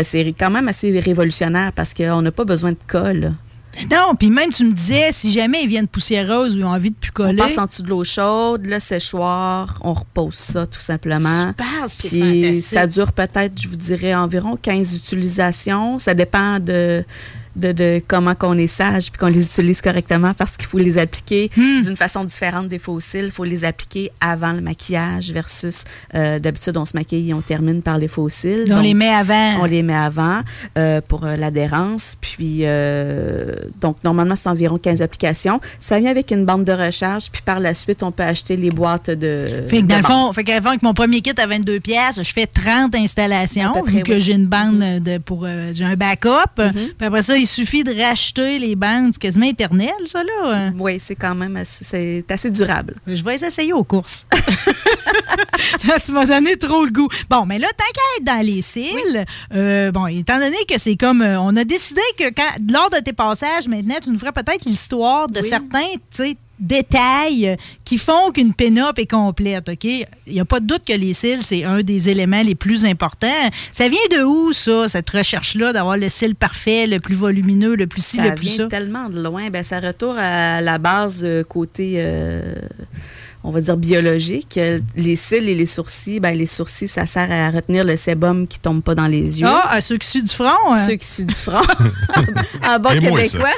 [0.02, 3.32] C'est quand même assez révolutionnaire parce qu'on n'a pas besoin de colle.
[3.90, 6.90] Non, puis même, tu me disais, si jamais ils viennent poussiéreuses ou ils ont envie
[6.90, 10.80] de plus On passe en dessous de l'eau chaude, le séchoir, on repose ça tout
[10.80, 11.48] simplement.
[11.48, 12.62] Super, c'est fantastique.
[12.62, 15.98] ça dure peut-être, je vous dirais, environ 15 utilisations.
[15.98, 17.04] Ça dépend de,
[17.56, 20.98] de, de comment qu'on est sage puis qu'on les utilise correctement parce qu'il faut les
[20.98, 21.80] appliquer Hmm.
[21.82, 23.26] d'une façon différente des fossiles.
[23.26, 27.42] Il faut les appliquer avant le maquillage versus euh, d'habitude, on se maquille et on
[27.42, 28.64] termine par les fossiles.
[28.68, 29.60] on Donc, les met avant.
[29.60, 30.40] on les met avant
[30.78, 32.16] euh, pour euh, l'adhérence.
[32.20, 35.60] Puis, euh, donc, normalement, c'est environ 15 applications.
[35.80, 37.30] Ça vient avec une bande de recharge.
[37.30, 39.64] Puis, par la suite, on peut acheter les boîtes de.
[39.68, 42.32] Fait que dans le fond, fait qu'avant que mon premier kit à 22 pièces, je
[42.32, 44.20] fais 30 installations près, vu que oui.
[44.20, 46.30] J'ai une bande de pour j'ai un backup.
[46.56, 50.70] Puis après ça, il suffit de racheter les bandes, c'est quasiment éternel ça là.
[50.78, 52.94] Oui, c'est quand même assez, c'est assez durable.
[53.06, 54.26] Je vais les essayer aux courses.
[55.86, 57.08] là, tu m'as donné trop le goût.
[57.28, 57.68] Bon, mais là,
[58.18, 61.22] être dans les cils, euh, bon, étant donné que c'est comme.
[61.22, 64.64] euh, on a décidé que quand, lors de tes passages, maintenant, tu nous ferais peut-être
[64.64, 65.48] l'histoire de Oui.
[65.48, 69.84] certains, tu sais, détails qui font qu'une pin-up est complète, OK?
[69.84, 72.84] Il n'y a pas de doute que les cils, c'est un des éléments les plus
[72.84, 73.50] importants.
[73.72, 77.86] Ça vient de où, ça, cette recherche-là, d'avoir le cil parfait, le plus volumineux, le
[77.86, 78.66] plus ci, ça le plus vient ça?
[78.66, 79.50] tellement de loin.
[79.50, 82.54] Ben, ça retourne à la base euh, côté, euh,
[83.44, 84.56] on va dire, biologique.
[84.58, 88.46] Euh, Les cils et les sourcils, ben, les sourcils, ça sert à retenir le sébum
[88.46, 89.46] qui tombe pas dans les yeux.
[89.48, 90.72] Ah, à ceux qui suent du front?
[90.74, 90.76] hein?
[90.86, 91.60] Ceux qui suent du front.
[92.68, 93.48] en bon Et québécois.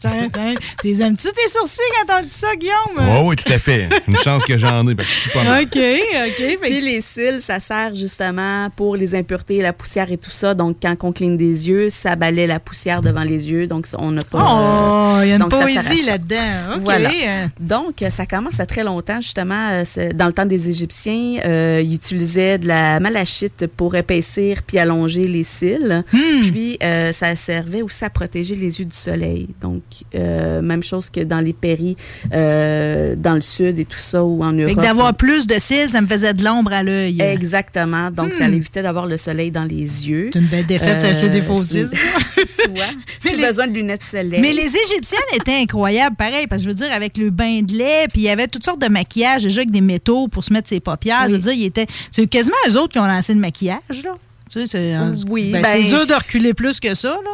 [0.00, 2.74] Tiens, tiens, T'es aimes-tu tes sourcils quand on dit ça, Guillaume?
[2.98, 3.88] Oui, oui, tout à fait.
[4.06, 5.62] Une chance que j'en ai, parce que je suis pas mal.
[5.62, 6.36] OK, OK.
[6.36, 10.52] Fait Puis les cils, ça sert justement pour les impuretés, la poussière et tout ça.
[10.54, 13.66] Donc, quand on cligne des yeux, ça balaie la poussière devant les yeux.
[13.66, 14.38] Donc, on n'a pas.
[14.42, 16.74] Oh, il y a une donc, poésie là-dedans.
[16.76, 16.80] OK.
[16.82, 17.10] Voilà.
[17.58, 19.68] Donc, ça commence à très longtemps, justement.
[19.70, 24.78] euh, Dans le temps des Égyptiens, euh, ils utilisaient de la malachite pour épaissir puis
[24.78, 26.04] allonger les cils.
[26.12, 26.50] hmm.
[26.50, 29.48] Puis, euh, ça servait aussi à protéger les yeux du soleil.
[29.60, 29.82] Donc,
[30.14, 31.96] euh, même chose que dans les péris,
[32.32, 34.76] dans le sud et tout ça, ou en Europe.
[34.76, 37.20] d'avoir plus de cils, ça me faisait de l'ombre à l'œil.
[37.20, 38.10] Exactement.
[38.10, 38.52] Donc, ça Hmm.
[38.52, 40.30] l'évitait d'avoir le soleil dans les yeux.
[40.32, 41.88] C'est une belle défaite, s'acheter des faux cils.
[42.36, 42.84] tu vois.
[43.24, 44.40] Mais Plus les- besoin de lunettes soleil.
[44.40, 47.72] Mais les Égyptiennes étaient incroyables, pareil, parce que je veux dire, avec le bain de
[47.72, 50.52] lait, puis il y avait toutes sortes de maquillages, déjà avec des métaux pour se
[50.52, 51.22] mettre ses paupières.
[51.24, 51.30] Oui.
[51.30, 51.86] Je veux dire, ils étaient.
[52.10, 54.14] C'est quasiment eux autres qui ont lancé le maquillage, là.
[54.50, 54.96] Tu sais, c'est
[55.28, 57.30] Oui, ben, ben- c'est dur de reculer plus que ça, là.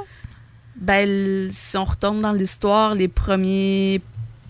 [0.76, 4.00] Ben, si on retourne dans l'histoire, les premiers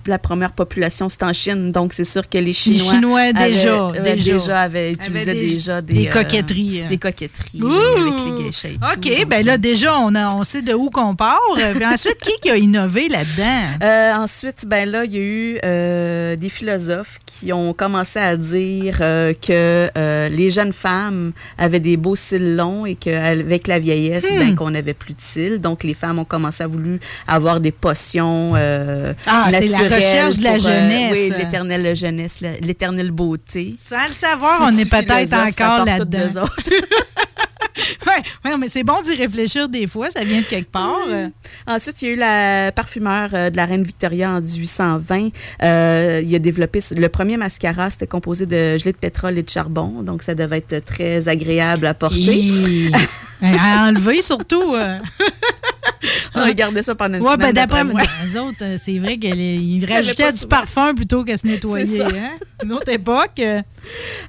[0.06, 1.72] la première population, c'est en Chine.
[1.72, 4.60] Donc, c'est sûr que les Chinois, Chinois, avaient- déjà, avaient déjà.
[4.60, 6.82] avaient utilisé des- déjà des, des euh, coquetteries.
[6.88, 7.72] des coquetteries Ouh!
[7.72, 8.68] avec les geishas.
[8.96, 11.38] OK, ben là, déjà, on, a, on sait de où qu'on part.
[11.58, 13.76] Euh, Puis ensuite, qui, qui a innové là-dedans?
[13.82, 18.36] Euh, ensuite, ben là, il y a eu euh, des philosophes qui ont commencé à
[18.36, 19.90] dire que
[20.28, 24.38] les jeunes femmes avaient des beaux cils longs et qu'avec la vieillesse, Hmm.
[24.38, 25.60] ben, qu'on avait plus de cils.
[25.60, 30.50] Donc, les femmes ont commencé à vouloir avoir des potions Ah, naturelles recherche de la
[30.55, 31.12] pour, euh, jeunesse.
[31.31, 33.74] oui, l'éternelle jeunesse, l'éternelle beauté.
[33.79, 36.18] Sans le savoir, on est peut-être encore là-dedans.
[36.26, 36.55] d'eux autres.
[38.07, 38.12] Ouais,
[38.44, 40.96] ouais, non, mais c'est bon d'y réfléchir des fois, ça vient de quelque part.
[41.09, 41.29] Euh,
[41.66, 45.29] Ensuite, il y a eu la parfumeur euh, de la reine Victoria en 1820.
[45.62, 49.48] Euh, il a développé le premier mascara, c'était composé de gelée de pétrole et de
[49.48, 52.18] charbon, donc ça devait être très agréable à porter.
[53.42, 54.74] Et- à enlever surtout.
[54.74, 54.98] euh.
[56.34, 57.48] On gardé ça pendant une Ouais, semaine.
[57.48, 58.00] ben d'après moi.
[58.24, 60.48] les autres, euh, c'est vrai qu'ils avait rajoutaient du souvent.
[60.48, 62.02] parfum plutôt que se nettoyer.
[62.02, 62.30] Hein?
[62.64, 63.38] Une autre époque.
[63.40, 63.60] euh,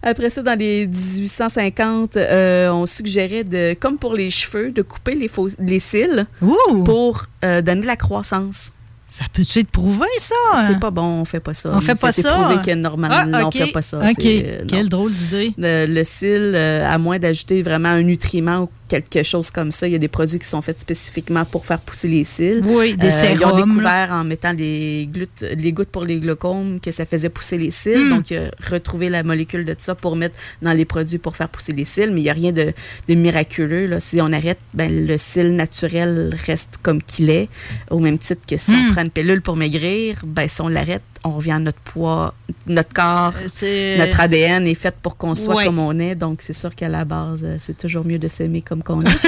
[0.03, 5.15] Après ça, dans les 1850, euh, on suggérait, de, comme pour les cheveux, de couper
[5.15, 6.83] les, faux- les cils Ouh!
[6.83, 8.71] pour euh, donner de la croissance.
[9.13, 10.35] Ça peut-tu être prouvé, ça?
[10.67, 11.69] C'est pas bon, on fait pas ça.
[11.73, 12.31] On fait pas C'est ça?
[12.33, 13.99] prouvé que normalement, Ah, on fait pas ça.
[13.99, 14.15] OK.
[14.21, 14.63] C'est, euh.
[14.65, 15.51] Quelle drôle d'idée.
[15.57, 19.85] Le, le cil, euh, à moins d'ajouter vraiment un nutriment ou quelque chose comme ça,
[19.87, 22.61] il y a des produits qui sont faits spécifiquement pour faire pousser les cils.
[22.63, 25.09] Oui, des Euh, Ils ont découvert en mettant les,
[25.57, 27.97] les gouttes pour les glaucomes que ça faisait pousser les cils.
[28.05, 28.09] Mm.
[28.09, 28.33] Donc,
[28.69, 32.11] retrouver la molécule de ça pour mettre dans les produits pour faire pousser les cils.
[32.11, 32.71] Mais il n'y a rien de,
[33.09, 33.87] de miraculeux.
[33.87, 33.99] Là.
[33.99, 37.49] Si on arrête, ben, le cil naturel reste comme qu'il est.
[37.89, 38.87] Au même titre que si Mm.
[38.89, 42.33] on prend une pilule pour maigrir, ben, si on l'arrête, on revient à notre poids,
[42.67, 43.33] notre corps.
[43.63, 43.97] Euh.
[43.97, 45.65] Notre ADN est fait pour qu'on soit Ouais.
[45.65, 48.61] comme on est, donc c'est sûr qu'à la base, euh, c'est toujours mieux de s'aimer
[48.61, 49.09] comme qu'on est.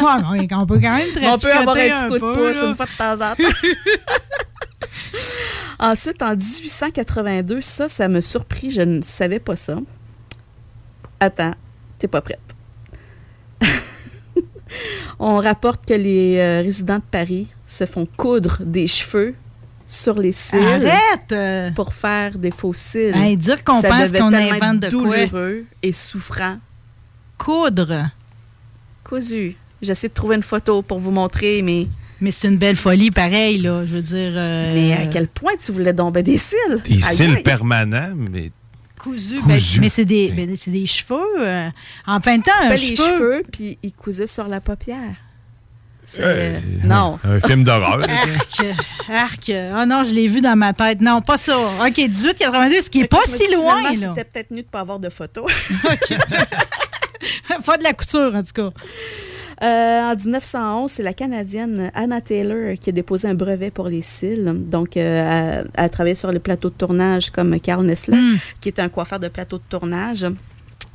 [0.00, 2.68] Ouais, on peut quand même On peut avoir un petit coup de peu, pouce là.
[2.68, 3.68] une fois de temps en temps.
[5.80, 8.70] Ensuite, en 1882, ça, ça me surpris.
[8.70, 9.78] Je ne savais pas ça.
[11.20, 11.52] Attends,
[11.98, 12.40] t'es pas prête.
[15.18, 19.34] On rapporte que les euh, résidents de Paris se font coudre des cheveux
[19.86, 21.74] sur les cils Arrête!
[21.76, 23.14] pour faire des faux cils.
[23.14, 25.16] hey, dire qu'on pense qu'on invente de quoi.
[25.26, 26.58] douloureux et souffrant.
[27.38, 28.10] Coudre.
[29.04, 29.54] Cousu.
[29.80, 31.86] J'essaie de trouver une photo pour vous montrer, mais,
[32.20, 33.86] Mais c'est une belle folie, pareil, là.
[33.86, 34.32] Je veux dire...
[34.34, 36.56] euh, mais à quel point tu voulais tomber des cils?
[36.84, 38.50] Des Aïe, cils permanents, mais
[38.98, 39.36] Cousu.
[39.36, 39.46] Cousu.
[39.46, 41.20] ben, mais c'est des, ben, c'est des cheveux.
[41.38, 41.68] euh,
[42.06, 45.14] en plein temps, un les cheveux, puis il cousait sur la paupière.
[46.10, 47.18] C'est- euh, non.
[47.22, 48.00] Un, film d'horreur.
[48.08, 48.64] Arc,
[49.10, 49.52] arc.
[49.74, 51.02] Ah non, je l'ai vu dans ma tête.
[51.02, 51.58] Non, pas ça.
[51.58, 53.92] OK, 1882, ce qui est pas si dis, loin.
[53.92, 55.52] C'était peut-être mieux de ne pas avoir de photos.
[57.64, 58.70] pas de la couture, en tout cas.
[59.62, 64.00] Euh, en 1911, c'est la Canadienne Anna Taylor qui a déposé un brevet pour les
[64.02, 64.44] cils.
[64.66, 68.38] Donc, euh, elle, elle travaillait sur les plateaux de tournage comme Carl Nessler, Hmm.
[68.62, 70.24] qui est un coiffeur de plateau de tournage.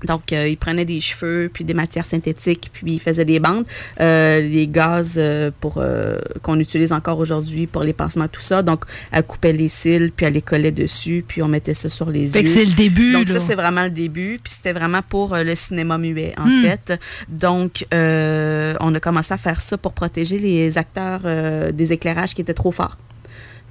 [0.05, 3.65] Donc, euh, il prenait des cheveux, puis des matières synthétiques, puis il faisait des bandes.
[3.99, 8.61] Euh, les gaz euh, pour euh, qu'on utilise encore aujourd'hui pour les pansements, tout ça.
[8.61, 12.09] Donc, elle coupait les cils, puis elle les collait dessus, puis on mettait ça sur
[12.09, 12.47] les Fait yeux.
[12.47, 13.33] c'est le début, Donc là.
[13.33, 14.39] ça, c'est vraiment le début.
[14.43, 16.61] Puis c'était vraiment pour euh, le cinéma muet, en Hmm.
[16.63, 16.99] fait.
[17.29, 22.33] Donc, euh, on a commencé à faire ça pour protéger les acteurs euh, des éclairages
[22.35, 22.97] qui étaient trop forts.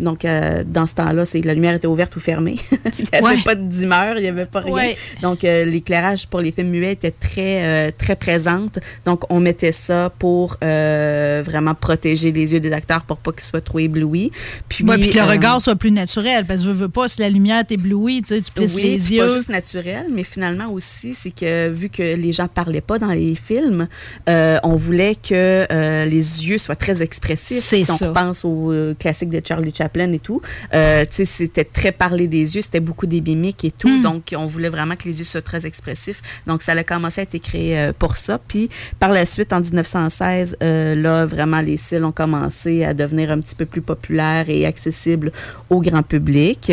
[0.00, 2.56] Donc, euh, dans ce temps-là, c'est la lumière était ouverte ou fermée.
[2.98, 3.42] il n'y avait Ouais.
[3.44, 4.72] pas de dimmer, il n'y avait pas rien.
[4.74, 4.96] Ouais.
[5.20, 8.78] Donc, euh, l'éclairage pour les films muets était très, euh, très présente.
[9.04, 13.42] Donc, on mettait ça pour euh, vraiment protéger les yeux des acteurs pour pas qu'ils
[13.42, 14.32] soient trop éblouis.
[14.68, 17.20] Puis, Ouais, puis que le regard soit plus naturel, parce que je veux pas, si
[17.20, 19.26] la lumière t'éblouit, tu sais, tu plisses oui, les yeux.
[19.26, 23.12] pas juste naturel, mais finalement aussi, c'est que vu que les gens parlaient pas dans
[23.12, 23.86] les films,
[24.26, 25.66] on voulait que
[26.04, 27.62] les yeux soient très expressifs.
[27.62, 28.10] C'est si ça.
[28.10, 29.81] on pense aux euh, classiques de Charlie Chaplin
[30.14, 30.40] et tout,
[30.74, 34.02] euh, c'était très parler des yeux, c'était beaucoup des mimiques et tout, Hmm.
[34.02, 36.22] donc on voulait vraiment que les yeux soient très expressifs.
[36.46, 38.38] Donc ça a commencé à être créé euh, pour ça.
[38.38, 38.68] Puis
[38.98, 43.40] par la suite, en 1916, euh, là, vraiment, les cils ont commencé à devenir un
[43.40, 45.32] petit peu plus populaires et accessibles
[45.70, 46.72] au grand public.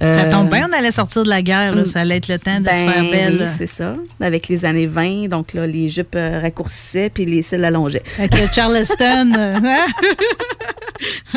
[0.00, 1.84] Ça Euh, tombe bien, on allait sortir de la guerre, là.
[1.84, 3.38] ça allait être le temps de se ben faire belle.
[3.40, 3.96] Oui, c'est ça.
[4.20, 8.02] Avec les années 20, donc là, les jupes euh, raccourcissaient puis les cils allongeaient.
[8.18, 9.32] Avec le Charleston.
[9.38, 9.86] euh, hein?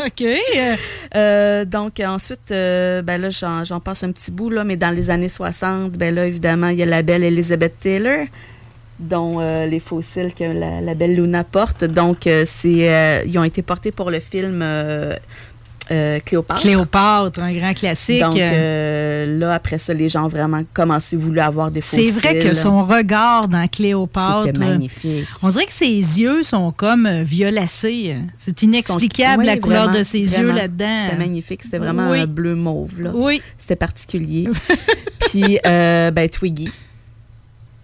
[0.06, 0.24] OK.
[1.16, 4.92] euh, donc ensuite, euh, ben là, j'en j'en passe un petit bout, là, mais dans
[4.92, 8.26] les années 60, ben là, évidemment, il y a la belle Elizabeth Taylor
[9.00, 11.84] dont euh, les fossiles que la, la belle Luna porte.
[11.84, 14.64] Donc, euh, c'est, euh, ils ont été portés pour le film
[15.92, 16.62] euh, Cléopâtre.
[16.62, 18.22] Cléopâtre, un grand classique.
[18.22, 22.14] Donc euh, là, après ça, les gens ont vraiment commencé, voulu avoir des c'est fossiles.
[22.14, 24.44] vrai que son regard dans Cléopâtre.
[24.46, 25.28] C'était magnifique.
[25.44, 28.16] On dirait que ses yeux sont comme euh, violacés.
[28.38, 30.50] C'est inexplicable Oui, la couleur vraiment, de ses vraiment.
[30.50, 30.98] yeux là-dedans.
[31.06, 31.64] C'était magnifique.
[31.64, 32.20] C'était vraiment Oui.
[32.22, 33.02] un bleu mauve.
[33.02, 33.12] Là.
[33.14, 33.42] Oui.
[33.58, 34.48] C'était particulier.
[35.30, 36.70] Puis, euh, ben, Twiggy.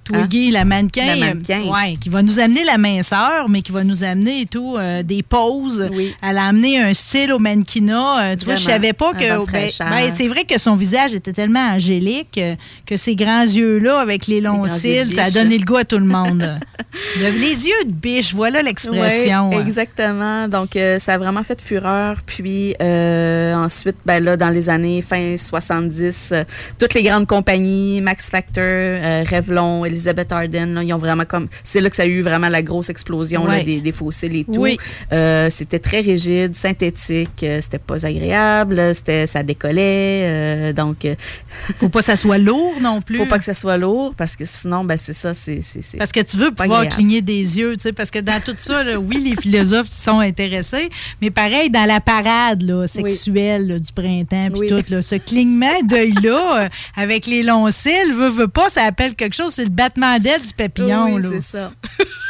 [0.07, 1.05] Twiggy, la mannequin.
[1.05, 1.61] La mannequin.
[1.65, 4.75] euh, ouais, qui va nous amener la minceur, mais qui va nous amener et tout,
[4.77, 5.87] euh, des poses.
[5.91, 6.13] Oui.
[6.21, 8.31] Elle a amené un style au mannequinat.
[8.31, 9.23] Euh, tu vois, je savais pas que.
[9.51, 13.99] ben, ben, c'est vrai que son visage était tellement angélique euh, que ses grands yeux-là,
[13.99, 16.59] avec les longs yeux cils, ça a donné le goût à tout le monde.
[17.19, 19.49] Le- les yeux de biche, voilà l'expression.
[19.49, 20.47] Oui, exactement.
[20.47, 22.21] Donc, ça a vraiment fait fureur.
[22.25, 26.43] Puis, ensuite, ben là, dans les années fin 70, euh,
[26.79, 30.73] toutes les grandes compagnies, Max Factor, Revlon, Elizabeth Arden.
[30.75, 31.47] là, ils ont vraiment comme.
[31.63, 34.43] C'est là que ça a eu vraiment la grosse explosion là, des, des fossiles et
[34.45, 34.61] tout.
[34.61, 34.77] Oui.
[35.11, 39.81] Euh, c'était très rigide, synthétique, euh, c'était pas agréable, c'était, ça décollait.
[40.23, 41.07] euh, donc,
[41.79, 43.17] Faut pas que ça soit lourd non plus.
[43.17, 45.61] faut pas que ça soit lourd parce que sinon, ben, c'est ça, c'est.
[45.61, 46.95] c'est, c'est- Parce que tu veux Pas pouvoir agréable.
[46.95, 50.19] cligner des yeux, tu sais, parce que dans tout ça, là, oui, les philosophes sont
[50.19, 50.89] intéressés,
[51.21, 54.67] mais pareil, dans la parade là, sexuelle là, du printemps, puis Oui.
[54.67, 59.15] tout, là, ce clignement d'œil-là, euh, avec les longs cils, veut, veut pas, ça appelle
[59.15, 61.05] quelque chose, c'est le battement d'aile du papillon.
[61.15, 61.71] Oui, c'est ça.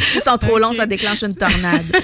[0.24, 1.84] Sont trop longs, ça déclenche une tornade.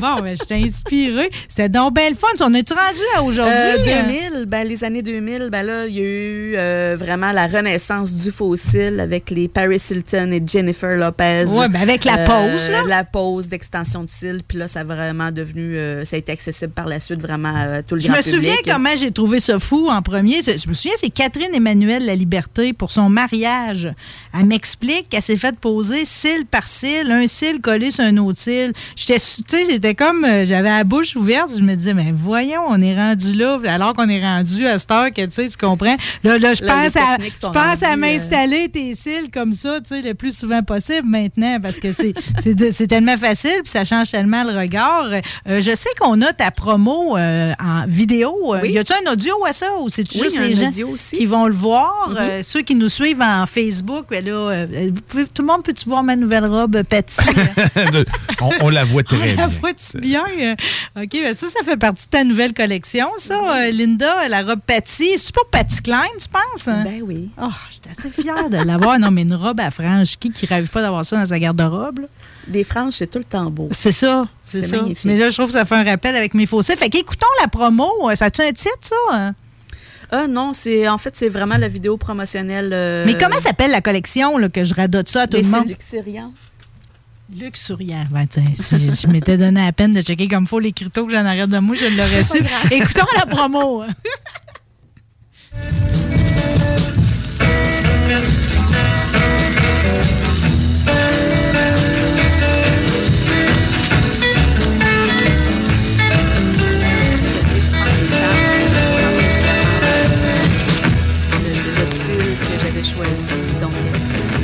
[0.00, 1.30] Bon, ben, je t'ai inspiré.
[1.48, 2.28] C'était donc bien le fun.
[2.40, 3.54] On est rendu à aujourd'hui?
[3.54, 4.04] Euh, hein?
[4.32, 8.12] 2000, ben, les années 2000, ben là, il y a eu euh, vraiment la renaissance
[8.14, 11.46] du fossile avec les Paris Hilton et Jennifer Lopez.
[11.48, 12.82] Ouais, ben, avec la Euh, pause, là.
[12.86, 14.42] La pause d'extension de cils.
[14.46, 17.52] Puis là, ça a vraiment devenu, euh, ça a été accessible par la suite vraiment
[17.54, 18.72] à tout le Je grand me souviens public.
[18.72, 20.40] comment j'ai trouvé ça fou en premier.
[20.42, 23.92] Je me souviens, c'est Catherine Emmanuel La Liberté pour son mariage.
[24.38, 28.72] Elle m'explique qu'elle s'est fait poser cil par un cil collé sur un autre cil.
[28.96, 31.50] J'étais, tu sais, j'étais comme, euh, j'avais la bouche ouverte.
[31.56, 34.90] Je me disais, mais voyons, on est rendu là, alors qu'on est rendu à cette
[34.90, 35.96] heure que, tu sais, tu comprends?
[36.24, 39.88] Là, là je pense à, je pense à euh, m'installer tes cils comme ça, tu
[39.88, 42.14] sais, le plus souvent possible maintenant, parce que c'est,
[42.72, 45.06] c'est, tellement facile, puis ça change tellement le regard.
[45.06, 48.54] Euh, je sais qu'on a ta promo euh, en vidéo.
[48.62, 48.72] Oui.
[48.72, 51.18] Y a-tu un audio à ça ou c'est Oui, juste les gens aussi.
[51.18, 52.08] qui vont le voir?
[52.08, 52.16] Mhm.
[52.18, 54.66] Euh, ceux qui nous suivent en Facebook, ben là,
[55.12, 56.67] tout le monde peut-tu voir ma nouvelle robe?
[56.82, 57.16] Patty?
[58.40, 59.58] on, on la voit très On la bien.
[59.60, 60.24] voit-tu bien?
[60.40, 60.54] Euh,
[61.02, 64.60] OK, ben ça, ça fait partie de ta nouvelle collection, ça, euh, Linda, la robe
[64.66, 65.12] Patty.
[65.16, 66.66] C'est pour Patty Klein, tu penses?
[66.66, 67.30] Ben oui.
[67.40, 68.98] Oh, j'étais assez fière de l'avoir.
[68.98, 72.00] Non, mais une robe à franges, qui qui rêve pas d'avoir ça dans sa garde-robe?
[72.46, 73.68] Des franges, c'est tout le temps beau.
[73.72, 74.26] C'est ça.
[74.46, 74.76] C'est C'est ça.
[74.78, 75.04] magnifique.
[75.04, 76.76] Mais là, je trouve que ça fait un rappel avec mes fossés.
[76.76, 77.90] Fait qu'écoutons la promo.
[78.10, 79.34] Euh, Ça a-tu un titre, ça?
[80.10, 82.70] Ah non, c'est en fait, c'est vraiment la vidéo promotionnelle.
[82.72, 85.68] euh, Mais comment s'appelle la collection là, que je radote ça à tout le monde?
[85.68, 85.68] luxuriants.
[85.68, 86.32] Luxuriant.
[87.30, 91.04] Ben, tiens, si je, je m'étais donné la peine de checker comme faut les cryptos
[91.06, 92.38] que j'en arrête de moi, je l'aurais su.
[92.70, 93.84] Écoutons la promo.
[93.84, 93.94] temps,
[111.44, 113.34] le, le cil que j'avais choisi.
[113.60, 113.72] Donc,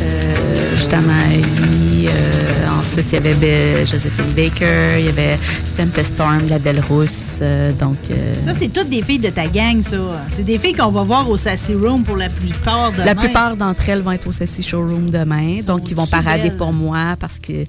[0.03, 5.39] euh, justement, il, euh, ensuite, il y avait Josephine Baker, il y avait
[5.77, 7.39] Tempest Storm, La Belle Rousse.
[7.43, 9.97] euh, donc, euh, Ça, c'est toutes des filles de ta gang, ça.
[10.31, 13.57] C'est des filles qu'on va voir au Sassy Room pour la plupart de la plupart
[13.57, 15.61] d'entre elles vont être au Sassy Showroom demain.
[15.67, 16.57] donc, ils vont parader belles?
[16.57, 17.67] pour moi parce qu'ils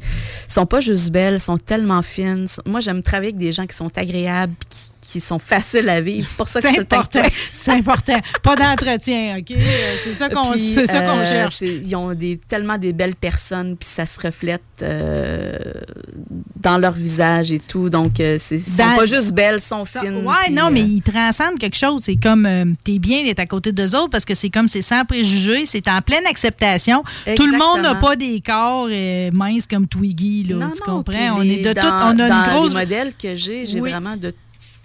[0.47, 2.47] sont pas juste belles, elles sont tellement fines.
[2.65, 6.27] Moi, j'aime travailler avec des gens qui sont agréables, qui, qui sont faciles à vivre.
[6.31, 7.21] C'est pour ça que C'est important.
[7.51, 8.19] C'est important.
[8.41, 9.51] Pas d'entretien, OK?
[9.51, 11.61] Euh, C'est ça qu'on qu'on euh, cherche.
[11.61, 15.53] Ils ont des, tellement des belles personnes, puis ça se reflète euh,
[16.61, 17.89] dans leur visage et tout.
[17.89, 20.25] Donc, euh, c'est- ils sont pas juste belles, sont Ça- fines.
[20.25, 22.01] ouais, non, euh, mais ils transcendent quelque chose.
[22.03, 22.47] C'est comme,
[22.83, 25.87] t'es bien d'être à côté d'eux autres parce que c'est comme, c'est sans préjugés, c'est
[25.87, 27.03] en pleine acceptation.
[27.35, 28.87] Tout le monde n'a pas des corps
[29.33, 31.35] minces comme Twiggy, là, Non, tu non, comprends?
[31.37, 32.73] On les- est de dans, tout, on a dans une grosse...
[32.73, 33.91] les modèles que j'ai, j'ai Oui.
[33.91, 34.33] vraiment de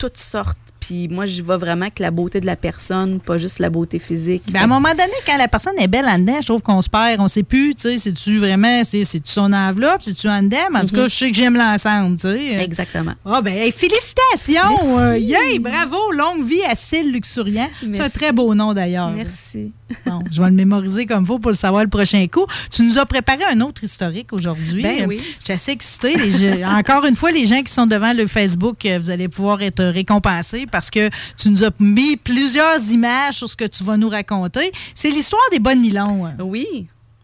[0.01, 0.57] toutes sortes.
[0.81, 3.99] Puis moi, j'y vais vraiment avec la beauté de la personne, pas juste la beauté
[3.99, 4.45] physique.
[4.51, 6.81] Ben, à un moment donné, quand la personne est belle en dedans, je trouve qu'on
[6.81, 7.21] se perd.
[7.21, 10.57] On sait plus, tu sais, c'est-tu vraiment, c'est- c'est-tu son enveloppe, c'est-tu en dedans?
[10.73, 12.63] Mais en tout cas, je sais que j'aime l'ensemble, tu sais.
[12.63, 13.13] Exactement.
[13.27, 14.69] Ah, ben, hey, félicitations!
[14.71, 14.91] Merci.
[14.99, 16.13] Euh, yay, bravo!
[16.13, 17.69] Longue vie à Cille Luxuriant.
[17.81, 19.11] C'est un très beau nom, d'ailleurs.
[19.11, 19.73] Merci.
[20.07, 22.47] Bon, je vais le mémoriser comme faut pour le savoir le prochain coup.
[22.71, 24.83] Tu nous as préparé un autre historique aujourd'hui.
[24.83, 25.21] Ben oui.
[25.41, 26.17] Je suis assez excitée.
[26.65, 29.83] Encore une fois, les gens qui sont devant le Facebook, euh, vous allez pouvoir être
[29.85, 34.09] récompensés parce que tu nous as mis plusieurs images sur ce que tu vas nous
[34.09, 34.71] raconter.
[34.95, 36.27] C'est l'histoire des bonnes nylons.
[36.27, 36.35] hein.
[36.41, 36.67] Oui.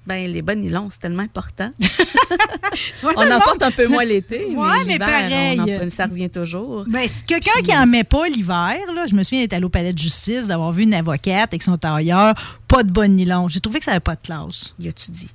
[0.06, 1.70] Ben, les bonnes nylons, c'est tellement important.
[3.02, 5.60] On en porte un peu moins l'été, Ouais, mais mais l'hiver, pareil.
[5.80, 6.84] on en- ça revient toujours.
[6.88, 9.68] Ben, c'est quelqu'un qui n'en met pas l'hiver, là, je me souviens d'être allé au
[9.68, 12.34] palais de justice, d'avoir vu une avocate avec son tailleur,
[12.68, 13.48] pas de bonnes nylons.
[13.48, 14.74] J'ai trouvé que ça n'avait pas de classe.
[14.78, 15.30] Y a-tu dit?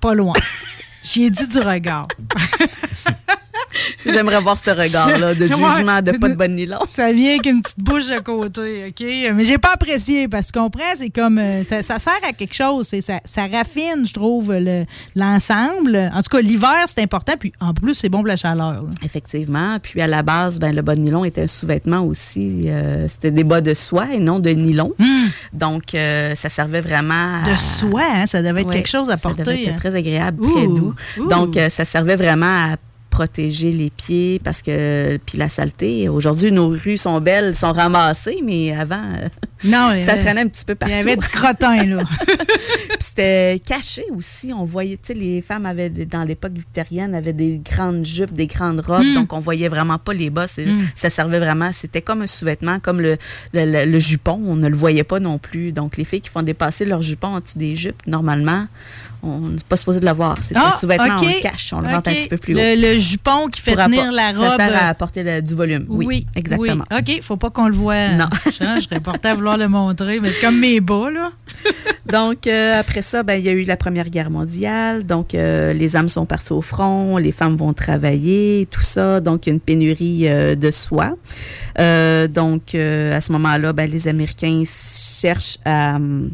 [0.00, 0.34] Pas loin.
[1.04, 2.08] J'y ai dit du regard.
[4.06, 6.78] J'aimerais voir ce regard-là de jugement de pas de bonnes nylons.
[6.88, 9.06] Ça vient avec une petite bouche de côté, OK?
[9.34, 11.38] Mais j'ai pas apprécié parce que tu comprends, c'est comme.
[11.38, 12.88] euh, ça, ça sert à quelque chose.
[13.00, 14.84] Ça, ça raffine, je trouve, le-
[15.16, 16.10] l'ensemble.
[16.14, 17.34] en tout cas, l'hiver, c'est important.
[17.38, 18.72] Puis en plus, c'est bon pour la chaleur.
[18.82, 18.90] là.
[19.02, 19.78] Effectivement.
[19.82, 22.62] Puis à la base, ben, le bas de nylon était un sous-vêtement aussi.
[22.66, 24.92] Euh, C'était des bas de soie et non de nylon.
[25.52, 27.50] Donc, euh, ça servait vraiment à...
[27.50, 29.62] De soie, hein, ça devait être Ouais, quelque chose à Ça devait porter.
[29.64, 29.76] être hein?
[29.76, 30.94] très agréable, très Ouh, doux.
[31.18, 31.28] ouh.
[31.28, 32.76] Donc, euh, ça servait vraiment à
[33.14, 38.40] protéger les pieds parce que puis la saleté aujourd'hui nos rues sont belles sont ramassées
[38.44, 39.28] mais avant euh,
[39.64, 40.94] Non, il ça avait- traînait un petit peu Il partout.
[40.96, 42.02] y avait du crottin, là.
[42.26, 44.52] Puis c'était caché aussi.
[44.52, 48.46] On voyait, tu sais, les femmes avaient, dans l'époque victorienne, avaient des grandes jupes, des
[48.48, 49.04] grandes robes.
[49.04, 49.14] Mm.
[49.14, 50.46] Donc, on voyait vraiment pas les bas.
[50.46, 50.80] C'est- Mm.
[50.96, 53.16] Ça servait vraiment, c'était comme un sous-vêtement, comme le,
[53.52, 54.40] le, le- le jupon.
[54.44, 55.72] On ne le voyait pas non plus.
[55.72, 58.66] Donc, les filles qui font dépasser leur jupon en dessous des jupes, normalement,
[59.24, 60.36] on n'est pas supposé de le voir.
[60.42, 61.24] C'est sous-vêtement, Ah, OK.
[61.24, 62.58] on le cache, on le rentre un petit peu plus haut.
[62.58, 64.56] Le, le jupon qui fait Pour tenir la Ça robe.
[64.56, 65.86] sert à apporter le- du volume.
[65.88, 66.84] Oui, exactement.
[66.90, 66.98] oui.
[67.16, 68.08] OK, faut pas qu'on le voit.
[68.10, 68.26] Non.
[68.46, 71.32] Je serais portée à vouloir le montrer, mais c'est comme mes bas, là.
[72.12, 75.04] Donc, euh, après ça, ben, il y a eu la Première Guerre mondiale.
[75.04, 79.20] Donc, euh, les hommes sont partis au front, les femmes vont travailler, tout ça.
[79.20, 81.14] Donc, il y a une pénurie euh, de soie.
[81.78, 86.30] Euh, donc, euh, à ce moment-là, ben, les Américains cherchent à, hum,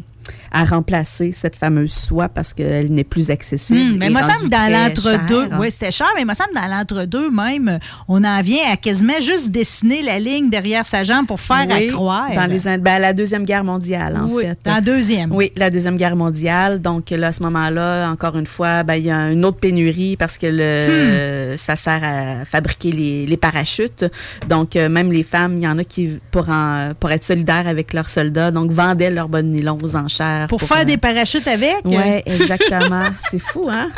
[0.51, 3.79] à remplacer cette fameuse soie parce qu'elle n'est plus accessible.
[3.93, 7.79] Hum, mais rendue semble dans l'entre-deux, oui, c'était cher, mais me semble dans l'entre-deux même,
[8.07, 11.89] on en vient à quasiment juste dessiner la ligne derrière sa jambe pour faire Oui,
[11.89, 12.31] à croire.
[12.35, 14.57] Dans les, ben, la Deuxième Guerre mondiale, en Oui, fait.
[14.65, 15.31] dans la deuxième.
[15.31, 16.81] Oui, la Deuxième Guerre mondiale.
[16.81, 20.17] Donc, là, à ce moment-là, encore une fois, ben, il y a une autre pénurie
[20.17, 24.05] parce que le, ça sert à fabriquer les, les parachutes.
[24.49, 27.67] Donc, euh, même les femmes, il y en a qui, pour, en- pour être solidaires
[27.67, 30.40] avec leurs soldats, donc vendaient leur bonne nylon aux enchères.
[30.47, 31.77] Pour, faire euh, des parachutes avec.
[31.85, 33.03] oui, exactement.
[33.29, 33.89] C'est fou, hein?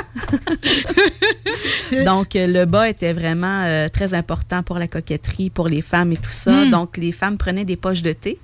[2.06, 6.12] Donc, euh, le bas était vraiment euh, très important pour la coquetterie, pour les femmes
[6.12, 6.52] et tout ça.
[6.66, 6.72] Mm.
[6.72, 8.40] Donc, les femmes prenaient des poches de thé,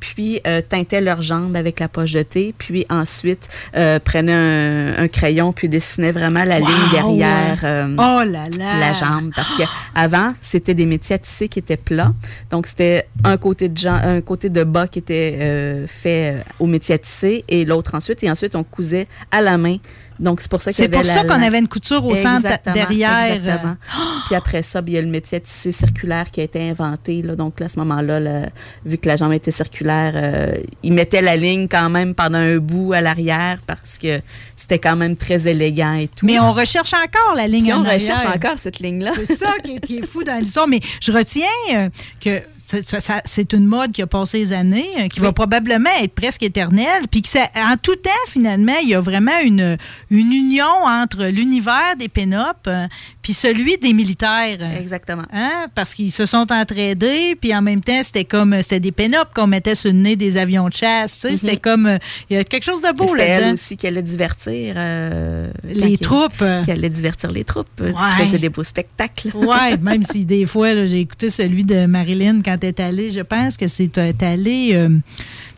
[0.00, 5.04] puis euh, teintaient leurs jambes avec la poche de thé, puis ensuite euh, prenaient un,
[5.04, 6.66] un crayon, puis dessinaient vraiment la Wow!
[6.66, 7.58] ligne derrière.
[7.64, 8.78] euh, Oh là là.
[8.78, 9.62] la jambe parce que
[9.94, 12.12] avant c'était des métiers à tisser qui étaient plats
[12.50, 16.66] donc c'était un côté de un côté de bas qui était euh, fait euh, au
[16.66, 19.76] métier à tisser et l'autre ensuite et ensuite on cousait à la main
[20.20, 21.66] donc c'est pour ça qu'il y C'est avait pour la- ça qu'on la- avait une
[21.66, 23.30] couture au centre derrière.
[23.32, 23.76] euh, Exactement.
[24.26, 27.20] Puis après ça, il y a le métier à tisser circulaire qui a été inventé.
[27.20, 27.34] Là.
[27.34, 28.48] Donc, là, à ce moment-là, là,
[28.86, 30.54] vu que la jambe était circulaire, euh,
[30.84, 34.20] ils mettaient la ligne quand même pendant un bout à l'arrière parce que
[34.54, 36.24] c'était quand même très élégant et tout.
[36.24, 38.36] Mais on recherche encore la ligne Puis on en recherche arrière.
[38.36, 39.10] encore cette ligne-là.
[39.16, 40.68] C'est ça qui est, qui est fou dans l'histoire.
[40.68, 41.42] Mais je retiens
[41.74, 41.88] euh,
[42.20, 46.42] que c'est- une mode qui a passé les années, euh, qui va probablement être presque
[46.42, 49.76] éternelle, puis que ça- en tout temps, finalement, il y a vraiment une,
[50.10, 52.86] une union entre l'univers des pin-up euh,
[53.22, 54.56] puis celui des militaires.
[54.60, 55.22] euh, Exactement.
[55.32, 55.66] Hein?
[55.74, 59.46] Parce qu'ils se sont entraidés, puis en même temps, c'était comme c'était des pin-up qu'on
[59.46, 61.18] mettait sur le nez des avions de chasse.
[61.20, 61.98] C'était comme euh,
[62.30, 63.52] il y a quelque chose de beau C'était elle là-dedans.
[63.52, 66.32] aussi qui allait divertir euh, Les troupes.
[66.42, 66.62] euh.
[66.62, 67.68] Qui allait divertir les troupes.
[67.80, 68.00] euh, Ouais.
[68.18, 69.30] Qui faisait des beaux spectacles.
[69.34, 73.10] Oui, même si des fois, j'ai écouté celui de Marilyn quand elle est allée.
[73.10, 75.00] Je pense que c'est elle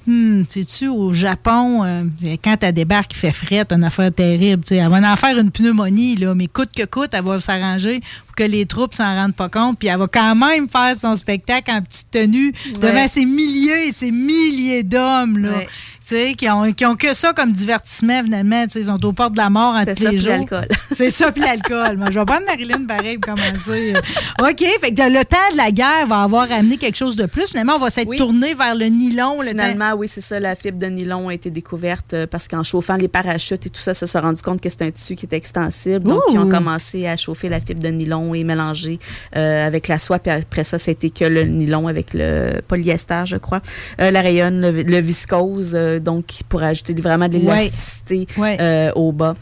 [0.09, 2.03] euh, hmm, sais-tu, au Japon, euh,
[2.43, 4.63] quand elle débarque, il fait fret, une affaire terrible.
[4.71, 8.37] Elle va en faire une pneumonie, là, mais coûte que coûte, elle va s'arranger pour
[8.37, 9.79] que les troupes s'en rendent pas compte.
[9.79, 13.93] Puis elle va quand même faire son spectacle en petite tenue devant ces milliers et
[13.93, 15.39] ces milliers d'hommes.
[15.39, 15.51] là.
[15.59, 15.69] Ouais.
[16.09, 18.63] Tu sais, qui ont, qui ont que ça comme divertissement, finalement.
[18.67, 20.29] Tu sais, Ils sont au port de la mort en C'était tous ça, les jours.
[20.35, 20.69] l'alcool.
[20.93, 21.97] C'est ça, puis l'alcool.
[21.97, 23.93] Moi, je vais prendre Marilyn pareil pour commencer.
[24.41, 27.49] OK, fait que le temps de la guerre va avoir amené quelque chose de plus.
[27.49, 28.19] Finalement, on va s'être Oui.
[28.19, 29.43] tourné vers le nylon.
[29.43, 30.39] Le Finalement, oui, c'est ça.
[30.41, 33.81] La fibre de nylon a été découverte euh, parce qu'en chauffant les parachutes et tout
[33.81, 36.05] ça, se sont rendu compte que c'est un tissu qui était extensible.
[36.09, 36.33] Donc, Ouh.
[36.35, 38.99] ils ont commencé à chauffer la fibre de nylon et mélanger
[39.37, 40.19] euh, avec la soie.
[40.19, 43.61] Puis après ça, c'était que le nylon avec le polyester, je crois.
[44.01, 48.91] Euh, la rayonne, le, le viscose, donc pour ajouter vraiment de l'élasticité Ouais.
[48.95, 49.35] au bas.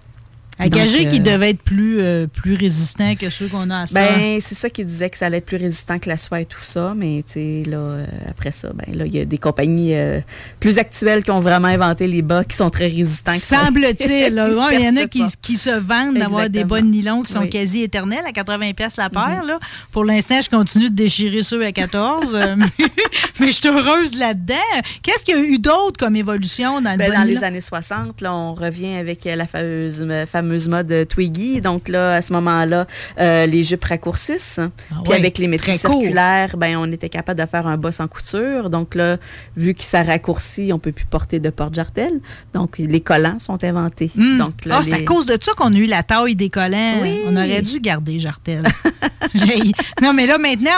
[0.59, 3.81] À gager Donc, qu'il euh, devait être plus, euh, plus résistant que ceux qu'on a
[3.83, 4.01] à ça.
[4.01, 6.45] Ben, c'est ça qui disait que ça allait être plus résistant que la soie et
[6.45, 6.95] tout ça.
[6.97, 7.25] Mais,
[7.67, 10.21] là, euh, après ça, ben, là, il y a des compagnies euh,
[10.61, 13.37] plus actuelles qui ont vraiment inventé les bas qui sont très résistants.
[13.39, 14.33] Semble-t-il.
[14.75, 17.47] Il y en a qui, qui se vendent d'avoir des bonnes nylons qui sont Oui.
[17.47, 17.51] Mhm.
[17.53, 19.43] quasi éternels à 80 pièces la paire.
[19.45, 19.59] là.
[19.93, 22.35] Pour l'instant, je continue de déchirer ceux à 14.
[22.35, 22.67] euh, mais,
[23.41, 24.55] mais je suis heureuse là-dedans.
[25.03, 28.35] Qu'est-ce qu'il y a eu d'autre comme évolution dans Ben, dans les années 60, là,
[28.35, 31.61] on revient avec la fameuse, euh, fameuse mode euh, Twiggy.
[31.61, 32.87] Donc là, à ce moment-là,
[33.19, 34.61] euh, les jupes raccourcissent.
[34.89, 38.07] Puis ouais, avec les métiers circulaires, ben, on était capable de faire un bas sans
[38.09, 38.69] couture.
[38.71, 39.17] Donc là,
[39.57, 42.21] vu que ça raccourcit, on peut plus porter de porte-jartel.
[42.53, 44.11] Donc les collants sont inventés.
[44.15, 44.39] Hmm.
[44.39, 46.99] Donc, là, Ah, c'est à cause de ça qu'on a eu la taille des collants.
[47.03, 47.21] Oui.
[47.29, 48.65] On aurait dû garder Jartel.
[50.03, 50.71] Non, mais là, maintenant,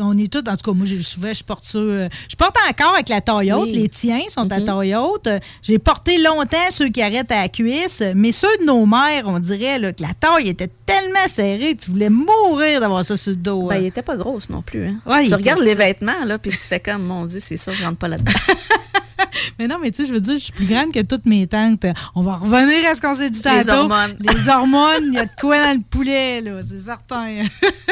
[0.00, 1.78] on, on est tous, en tout cas, moi, j'ai souvent, je porte ça.
[1.78, 3.64] euh, Je porte encore avec la taille haute.
[3.64, 3.72] Oui.
[3.72, 4.64] Les tiens sont à Mhm.
[4.64, 5.28] taille haute.
[5.62, 9.38] J'ai porté longtemps ceux qui arrêtent à la cuisse, mais ceux de nos mères, on
[9.38, 13.36] dirait là, que la taille était tellement serrée, tu voulais mourir d'avoir ça sur le
[13.36, 13.68] dos.
[13.68, 13.78] Ben, hein.
[13.80, 14.86] il était pas grosse non plus.
[14.86, 15.00] Hein.
[15.06, 17.84] Ouais, tu regardes les vêtements, là, puis tu fais comme, mon Dieu, c'est sûr, je
[17.84, 18.32] rentre pas là-dedans.
[19.58, 21.46] mais non, mais tu sais, je veux dire, je suis plus grande que toutes mes
[21.46, 21.86] tantes.
[22.14, 23.58] On va revenir à ce qu'on s'est dit tantôt.
[23.58, 24.16] Les hormones.
[24.20, 27.42] Les hormones, il y a de quoi dans le poulet, là, c'est certain.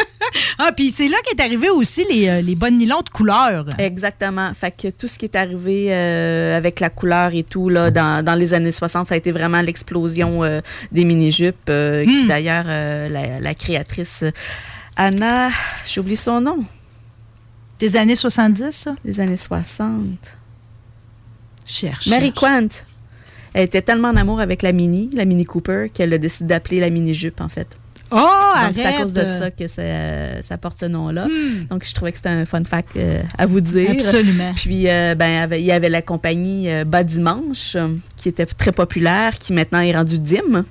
[0.59, 3.67] ah, puis c'est là qu'est arrivé aussi les, euh, les bonnes nylons de couleur.
[3.79, 4.53] Exactement.
[4.55, 8.25] Fait que tout ce qui est arrivé euh, avec la couleur et tout, là, dans,
[8.25, 10.61] dans les années 60, ça a été vraiment l'explosion euh,
[10.93, 12.27] des mini-jupes, euh, qui Hmm.
[12.29, 14.25] d'ailleurs, la, la créatrice
[14.97, 15.51] Anna,
[15.85, 16.59] j'ai oublié son nom,
[17.79, 18.95] Des années 70, ça?
[19.05, 19.93] des années 60.
[21.67, 22.07] Cherche.
[22.09, 22.33] Mary.
[22.33, 22.69] Quant.
[23.55, 26.79] Elle était tellement en amour avec la Mini, la Mini Cooper, qu'elle a décidé d'appeler
[26.79, 27.69] la Mini-jupe, en fait.
[28.13, 28.17] Oh,
[28.63, 31.27] Donc, c'est à cause de ça que ça, ça porte ce nom-là.
[31.27, 31.65] Hmm.
[31.71, 33.91] Donc, je trouvais que c'était un fun fact euh, à vous dire.
[33.91, 34.53] Absolument.
[34.55, 37.77] Puis, euh, ben, il y avait la compagnie euh, Bas Dimanche,
[38.17, 40.65] qui était très populaire, qui maintenant est rendue DIM,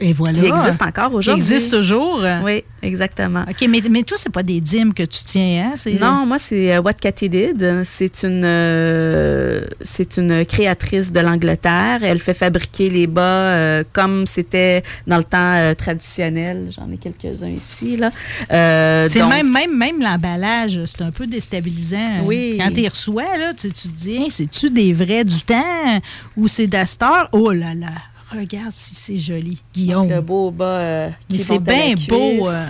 [0.00, 0.32] Et voilà.
[0.38, 1.42] qui existe encore Qui aujourd'hui.
[1.54, 2.24] existe toujours.
[2.44, 3.44] Oui, exactement.
[3.48, 5.90] OK, mais, mais toi, c'est pas des dîmes que tu tiens, hein?
[6.00, 7.82] Non, moi, c'est euh, What Cathy Did.
[7.84, 12.00] C'est une, euh, c'est une créatrice de l'Angleterre.
[12.02, 16.70] Elle fait fabriquer les bas euh, comme c'était dans le temps euh, traditionnel.
[16.74, 17.96] J'en ai quelques-uns ici.
[17.96, 18.10] là.
[18.48, 22.24] C'est même, même, même l'emballage, c'est un peu déstabilisant.
[22.24, 22.58] Oui.
[22.58, 26.00] Quand tu reçois, là, tu, tu te dis, Hein, c'est-tu des vrais du temps
[26.36, 27.28] ou c'est d'Astor?
[27.32, 27.92] Oh là là,
[28.32, 30.02] regarde si c'est joli, Guillaume.
[30.02, 32.48] donc, le beau bas euh, qui c'est bien beau.
[32.48, 32.66] euh.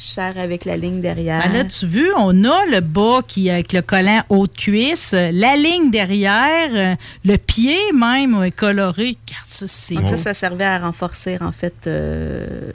[0.00, 1.42] Cher avec la ligne derrière.
[1.44, 5.56] Ben là, tu veux, on a le bas qui avec le collant haute cuisse, la
[5.56, 6.94] ligne derrière, euh,
[7.24, 9.16] le pied même euh, coloré.
[9.26, 10.22] Regarde ça, c'est Donc ça, beau.
[10.22, 12.70] ça servait à renforcer en fait euh,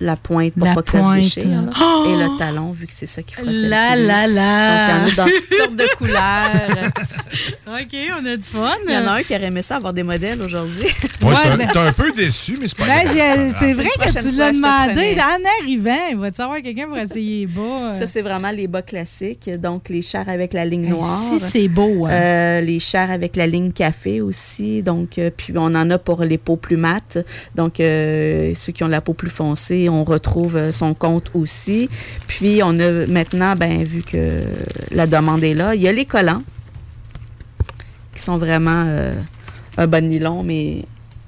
[0.00, 1.22] la pointe pour La pas que ça se pointe.
[1.22, 1.48] déchire.
[1.62, 1.72] là.
[1.80, 2.04] Oh!
[2.08, 4.06] Et le talon, vu que c'est ça qui Là, plus.
[4.06, 4.98] là, là.
[4.98, 6.90] Donc, il y en a dans toutes sortes de couleurs.
[7.66, 8.74] OK, on a du fun.
[8.86, 10.86] Il y en a un qui aurait aimé ça avoir des modèles aujourd'hui.
[11.22, 14.08] Ouais, Ouais, t'es un- t'es un peu déçu, mais c'est pas Ben, c'est vrai que
[14.10, 16.06] tu l'as te demandé en arrivant.
[16.10, 17.90] Il va-tu avoir quelqu'un pour essayer les bas?
[17.92, 19.50] Ça, c'est vraiment les bas classiques.
[19.58, 21.20] Donc, les chars avec la ligne noire.
[21.32, 22.06] Si c'est beau.
[22.06, 22.10] hein.
[22.12, 24.82] Euh, les chars avec la ligne café aussi.
[24.82, 27.18] Donc, euh, puis on en a pour les peaux plus mates.
[27.54, 31.88] Donc, euh, ceux qui ont la peau plus foncée, on retrouve euh, son compte aussi.
[32.26, 34.40] Puis, on a maintenant, ben, vu que
[34.90, 36.42] la demande est là, il y a les collants
[38.14, 39.14] qui sont vraiment euh,
[39.76, 40.84] un bon nylon, mais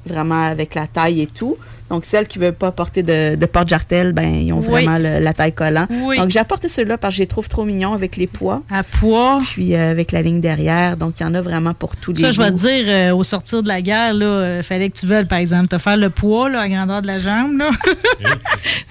[0.07, 1.57] vraiment avec la taille et tout.
[1.91, 4.67] Donc, celles qui ne veulent pas porter de, de porte-jartel, ben, ils ont Oui.
[4.69, 5.87] vraiment le- la taille collant.
[5.91, 6.17] Oui.
[6.19, 8.83] Donc, j'ai apporté ceux-là parce que je les trouve trop mignons avec les poids à
[8.83, 9.39] poids.
[9.53, 10.97] puis euh, avec la ligne derrière.
[10.97, 13.15] Donc, il y en a vraiment pour tous les Ça, je vais te dire, euh,
[13.15, 16.11] au sortir de la guerre, il fallait que tu veuilles, par exemple, te faire le
[16.11, 17.57] poids, là, la grandeur de la jambe.
[17.59, 17.71] Là.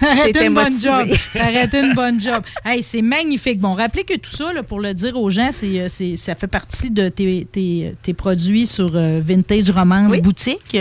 [0.00, 1.06] Arrêtez une bonne job.
[1.38, 2.42] Arrêtez une bonne job.
[2.64, 3.58] Hey, c'est magnifique.
[3.60, 6.34] Bon, rappelez que tout ça, là, pour le dire aux gens, c'est, euh, c'est- ça
[6.34, 10.20] fait partie de tes, tes- tes produits sur euh, Vintage Romance Oui.
[10.20, 10.78] Boutique.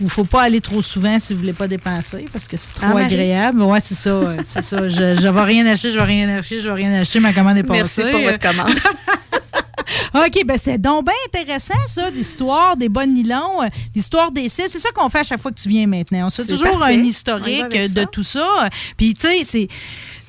[0.00, 2.56] Il ne faut pas aller trop souvent si vous ne voulez pas dépenser parce que
[2.56, 3.04] c'est Ah, trop Marie?
[3.06, 3.62] agréable.
[3.62, 4.20] Oui, c'est ça.
[4.44, 4.88] c'est ça.
[4.88, 7.20] Je ne vais rien acheter, je ne vais rien acheter, je ne vais rien acheter.
[7.20, 8.10] Ma commande est Merci passée.
[8.10, 8.74] pour Euh, votre commande.
[10.14, 14.64] OK, ben c'était donc bien intéressant, ça, l'histoire des bonnes nylons, euh, l'histoire des cils.
[14.68, 16.26] C'est ça qu'on fait à chaque fois que tu viens maintenant.
[16.26, 16.94] On se fait toujours parfait.
[16.94, 18.06] un historique euh, de ça.
[18.06, 18.68] tout ça.
[18.96, 19.68] Puis, tu sais, c'est.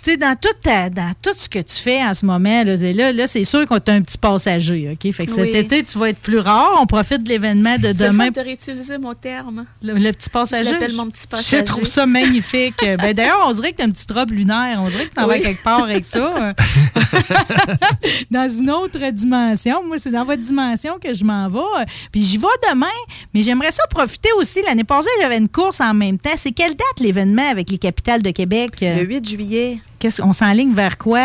[0.06, 2.78] Tu sais, dans tout, ta- dans tout ce que tu fais en ce moment, là,
[2.78, 5.12] c'est- là, là, c'est sûr qu'on est un petit passager, OK?
[5.12, 6.78] Fait que cet été, tu vas être plus rare.
[6.80, 8.30] On profite de l'événement de demain.
[8.30, 9.66] de réutiliser mon terme.
[9.82, 10.66] Le, le petit passager.
[10.66, 11.64] Je l'appelle mon petit Je passager.
[11.64, 12.76] trouve ça magnifique.
[12.82, 14.80] ben, D'ailleurs, on dirait que tu as une petite robe lunaire.
[14.80, 16.54] On dirait que tu en vas quelque part avec ça.
[18.30, 19.84] dans une autre dimension.
[19.88, 21.86] Moi, c'est dans votre dimension que je m'en vais.
[22.12, 22.86] Puis j'y vais demain,
[23.34, 24.62] mais j'aimerais ça profiter aussi.
[24.68, 26.34] L'année passée, j'avais une course en même temps.
[26.36, 28.72] C'est quelle date l'événement avec les capitales de Québec?
[28.82, 29.80] Le 8 juillet.
[30.06, 31.20] Qu'est-ce- on s'enligne vers quoi?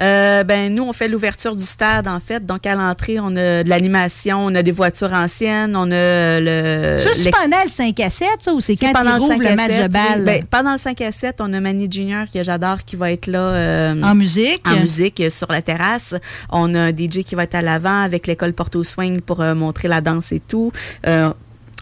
[0.00, 2.44] Euh, ben, nous, on fait l'ouverture du stade, en fait.
[2.44, 6.96] Donc, à l'entrée, on a de l'animation, on a des voitures anciennes, on a le.
[6.98, 9.36] ça, c'est pendant le 5 à 7, ça, ou c'est quand pendant ils le rouvrent
[9.42, 10.18] 5 le match 7, de balle?
[10.18, 10.24] oui.
[10.24, 13.28] Ben, pendant le 5 à 7, on a Manny Junior, que j'adore, qui va être
[13.28, 13.38] là.
[13.38, 14.62] euh, en musique?
[14.66, 16.14] en musique euh, sur la terrasse.
[16.50, 19.54] On a un DJ qui va être à l'avant avec l'école Porto Swing pour euh,
[19.54, 20.72] montrer la danse et tout.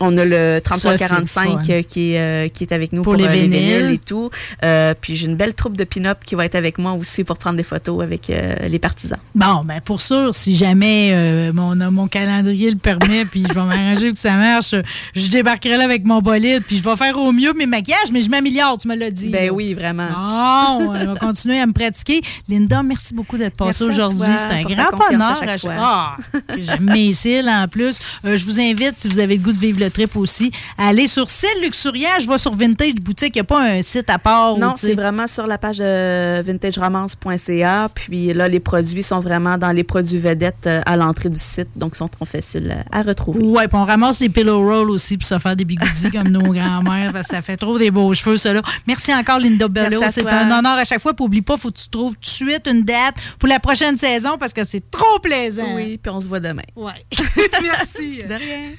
[0.01, 1.63] Euh, on a le Ça, c'est le 3345 fun.
[1.71, 3.79] euh, qui, est, euh, qui est avec nous Pour pour, les euh, les vinyles.
[3.79, 4.31] vinyles et tout.
[4.65, 7.39] Euh, puis j'ai une belle troupe de pin-up qui va être avec moi aussi pour
[7.39, 9.19] prendre des photos avec euh, les partisans.
[9.35, 13.61] Bon, ben pour sûr, si jamais euh, mon, mon calendrier le permet, puis je vais
[13.65, 14.75] m'arranger que ça marche,
[15.15, 18.21] je débarquerai là avec mon bolide, puis je vais faire au mieux mes maquillages, mais
[18.21, 19.29] je m'améliore, tu me l'as dit.
[19.31, 19.53] Ben là.
[19.53, 20.09] oui, vraiment.
[20.09, 22.21] Bon, on va continuer à me pratiquer.
[22.49, 24.27] Linda, merci beaucoup d'être passée aujourd'hui.
[24.37, 25.41] C'est un grand bonheur.
[25.79, 26.17] Ah,
[26.59, 27.99] J'aime mes cils en plus.
[28.25, 30.53] Euh, je vous invite, si vous avez le goût de vivre le trip aussi.
[30.79, 34.09] Allez sur site luxuriant, je vois sur Vintage Boutique, il n'y a pas un site
[34.11, 34.57] à part.
[34.57, 37.89] Non, c'est vraiment sur la page de vintageromance.ca.
[37.95, 41.69] Puis là, les produits sont vraiment dans les produits vedettes euh, à l'entrée du site,
[41.77, 43.45] donc sont trop faciles euh, à retrouver.
[43.45, 46.41] Ouais, puis on ramasse des pillow rolls aussi pour se faire des bigoudis comme nos
[46.53, 48.63] grands-mères, parce que ça fait trop des beaux cheveux, ça là.
[48.87, 50.01] Merci encore, Linda Bello.
[50.11, 51.15] C'est un honneur à chaque fois.
[51.15, 53.97] Puis oublie pas, faut que tu trouves tout de suite une date pour la prochaine
[53.97, 55.75] saison parce que c'est trop plaisant.
[55.75, 56.63] Oui, puis on se voit demain.
[56.77, 56.93] Ouais.
[57.63, 58.19] Merci.
[58.29, 58.71] De rien.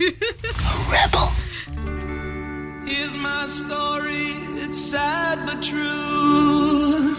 [2.85, 4.27] Here's my story,
[4.63, 7.15] it's sad but true.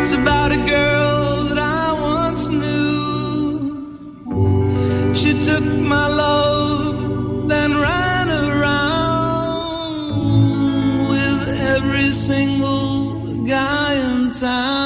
[0.00, 3.94] It's about a girl that I once knew.
[5.14, 10.10] She took my love, then ran around
[11.10, 14.85] with every single guy in town.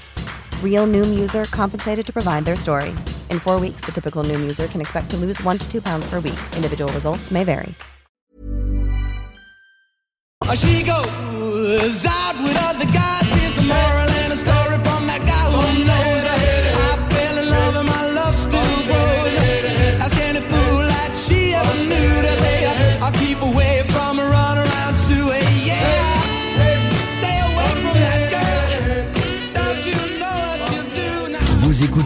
[0.63, 2.89] Real Noom user compensated to provide their story.
[3.29, 6.09] In four weeks, the typical Noom user can expect to lose one to two pounds
[6.09, 6.39] per week.
[6.55, 7.75] Individual results may vary.
[10.55, 13.40] She goes out with other guys.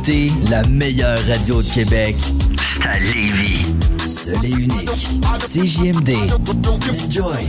[0.08, 2.16] Écoutez la meilleure radio de Québec.
[2.58, 3.62] C'est à Lévis.
[4.08, 4.89] Seul et unique.
[5.39, 6.16] CJMD.
[7.06, 7.47] Enjoy.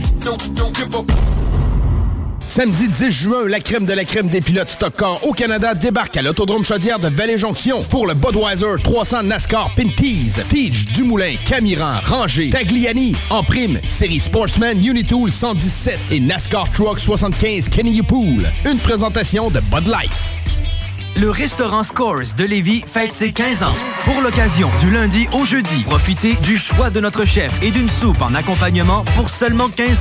[2.45, 6.17] Samedi 10 juin, la crème de la crème des pilotes Stock Car au Canada débarque
[6.17, 10.33] à l'Autodrome Chaudière de Vallée-Jonction pour le Budweiser 300 NASCAR Pinties.
[10.49, 17.69] Tige, Dumoulin, Camiran, Ranger, Tagliani, en prime, série Sportsman Unitool 117 et NASCAR Truck 75
[17.69, 18.49] Kenny Pool.
[18.65, 20.36] Une présentation de Bud Light.
[21.19, 23.73] Le restaurant Scores de Lévis fête ses 15 ans.
[24.05, 28.21] Pour l'occasion, du lundi au jeudi, profitez du choix de notre chef et d'une soupe
[28.21, 29.99] en accompagnement pour seulement 15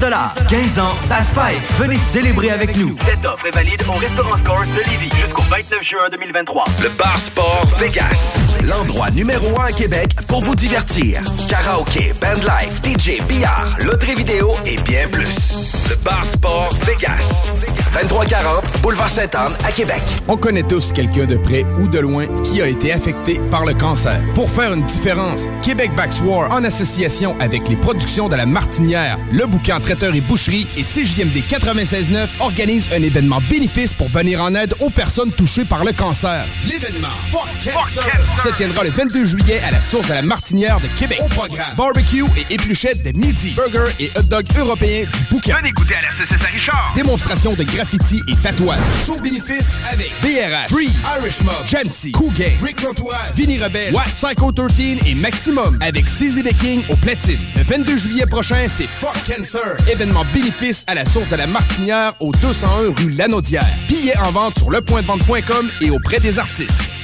[0.51, 1.73] 15 ans, ça se fête.
[1.79, 2.97] Venez célébrer avec nous.
[3.07, 6.65] Cette offre est valide au restaurant Scores de Lévis jusqu'au 29 juin 2023.
[6.83, 8.37] Le Bar Sport Vegas,
[8.67, 11.23] l'endroit numéro un à Québec pour vous divertir.
[11.49, 15.55] Karaoke, bandlife, DJ, billard, loterie vidéo et bien plus.
[15.89, 17.49] Le Bar Sport Vegas,
[17.95, 20.03] 2340 Boulevard Sainte-Anne à Québec.
[20.27, 23.75] On connaît tous quelqu'un de près ou de loin qui a été affecté par le
[23.75, 24.21] cancer.
[24.35, 29.19] Pour faire une différence, Québec Backs War, en association avec les productions de la Martinière,
[29.33, 34.55] le bouquin Traiteur et Boucherie et CJMD 96.9 organise un événement bénéfice pour venir en
[34.55, 36.45] aide aux personnes touchées par le cancer.
[36.69, 40.87] L'événement Fuck Cancer se tiendra le 22 juillet à la source de la Martinière de
[40.99, 41.21] Québec.
[41.23, 45.59] Au programme, barbecue et épluchettes de midi, burger et hot dog européens du bouquin.
[45.59, 46.93] Venez goûter à la CCS Richard.
[46.95, 48.79] Démonstration de graffiti et tatouage.
[49.07, 50.89] Show bénéfice avec BRF, Free,
[51.19, 56.07] Irish Mob, Jamsey, Cool Gang, Rick Rotoise, Vinny Rebelle, Watt, Psycho 13 et Maximum avec
[56.07, 57.39] CZ the King au platine.
[57.57, 59.77] Le 22 juillet prochain, c'est Fuck Cancer.
[59.87, 63.67] Événement bénéfice à la source de la Martinière au 201 rue Lanaudière.
[63.87, 66.96] Billets en vente sur lepointdevente.com et auprès des artistes.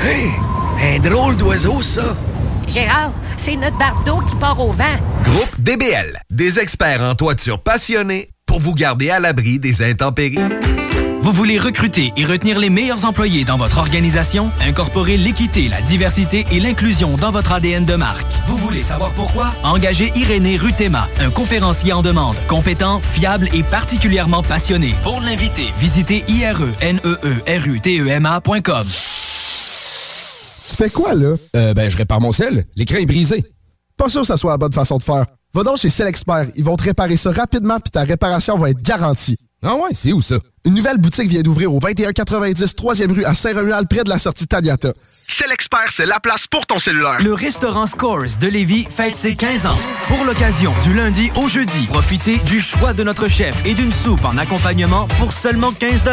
[0.00, 0.30] Hey,
[0.82, 2.16] un drôle d'oiseau, ça.
[2.68, 4.84] Gérard, c'est notre bardeau qui part au vent.
[5.24, 10.38] Groupe DBL, des experts en toiture passionnés pour vous garder à l'abri des intempéries.
[11.20, 14.50] Vous voulez recruter et retenir les meilleurs employés dans votre organisation?
[14.66, 18.26] Incorporer l'équité, la diversité et l'inclusion dans votre ADN de marque.
[18.46, 19.54] Vous voulez savoir pourquoi?
[19.62, 24.96] Engagez Irénée Rutema, un conférencier en demande, compétent, fiable et particulièrement passionné.
[25.04, 26.32] Pour l'inviter, visitez E
[27.46, 28.86] ireneerutema.com.
[30.72, 31.36] Tu fais quoi, là?
[31.54, 32.64] Euh, ben, je répare mon sel.
[32.76, 33.44] L'écran est brisé.
[33.94, 35.26] Pas sûr que ça soit la bonne façon de faire.
[35.52, 36.46] Va donc chez Selexpert.
[36.54, 39.36] Ils vont te réparer ça rapidement puis ta réparation va être garantie.
[39.62, 40.36] Ah ouais, c'est où ça?
[40.64, 44.46] Une nouvelle boutique vient d'ouvrir au 2190 3e rue à Saint-Romuald, près de la sortie
[44.46, 44.92] Taniata.
[45.04, 47.18] C'est l'expert, c'est la place pour ton cellulaire.
[47.20, 49.76] Le restaurant Scores de Lévis fête ses 15 ans.
[50.06, 54.24] Pour l'occasion, du lundi au jeudi, profitez du choix de notre chef et d'une soupe
[54.24, 56.04] en accompagnement pour seulement 15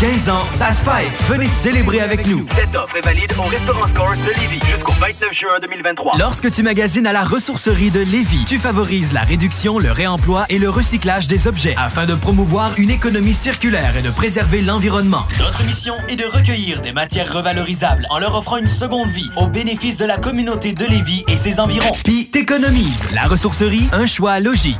[0.00, 1.12] 15 ans, ça se fête.
[1.28, 2.46] Venez célébrer avec nous.
[2.56, 6.14] Cette offre est valide au restaurant Scores de Lévis jusqu'au 29 juin 2023.
[6.18, 10.58] Lorsque tu magasines à la ressourcerie de Lévis, tu favorises la réduction, le réemploi et
[10.58, 15.24] le recyclage des objets afin de promouvoir une économie circulaire de préserver l'environnement.
[15.38, 19.46] Notre mission est de recueillir des matières revalorisables en leur offrant une seconde vie au
[19.48, 21.92] bénéfice de la communauté de Lévis et ses environs.
[22.04, 23.04] Puis t'économises.
[23.14, 24.76] La ressourcerie, un choix logique.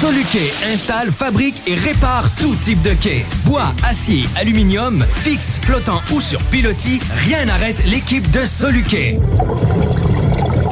[0.00, 3.26] Soluquet installe, fabrique et répare tout type de quai.
[3.44, 9.18] Bois, acier, aluminium, fixe, flottant ou sur pilotis, rien n'arrête l'équipe de Soluquet.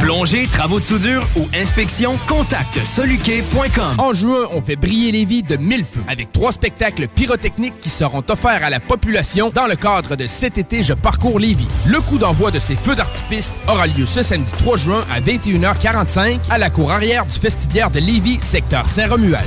[0.08, 3.96] Plongée, travaux de soudure ou inspection, contacte soluquet.com.
[3.98, 7.90] En juin, on fait briller les vies de mille feux avec trois spectacles pyrotechniques qui
[7.90, 11.68] seront offerts à la population dans le cadre de cet été Je parcours Lévis.
[11.86, 16.38] Le coup d'envoi de ces feux d'artifice aura lieu ce samedi 3 juin à 21h45
[16.48, 19.44] à la cour arrière du vestibiaire de Lévis, secteur Saint-Romuald.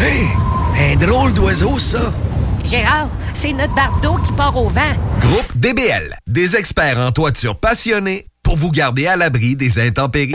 [0.00, 0.28] Hey,
[0.92, 2.12] un drôle d'oiseau, ça.
[2.64, 4.80] Gérard, c'est notre bardeau qui part au vent.
[5.20, 10.34] Groupe DBL, des experts en toiture passionnés pour vous garder à l'abri des intempéries.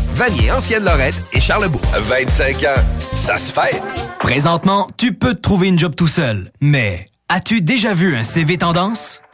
[0.15, 1.81] Vanier, Ancienne Lorette et Charlebourg.
[1.95, 2.81] 25 ans,
[3.15, 3.81] ça se fait.
[4.19, 6.51] Présentement, tu peux te trouver une job tout seul.
[6.61, 9.21] Mais as-tu déjà vu un CV tendance?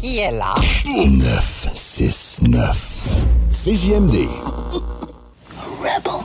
[0.00, 0.54] qui est là.
[0.86, 2.74] 969.
[3.50, 4.28] CJMD.
[5.82, 6.24] Rebel.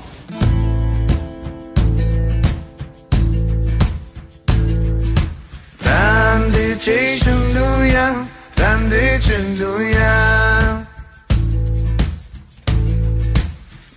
[5.83, 10.85] 단디지 중두야 단디 중두야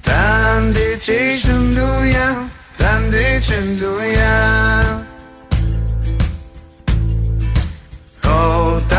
[0.03, 4.88] 단디지 중두야 단디 중두야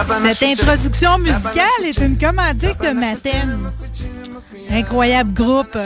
[0.08, 3.72] Cette introduction musicale est une commandite de Mathen.
[4.72, 5.78] Incroyable groupe.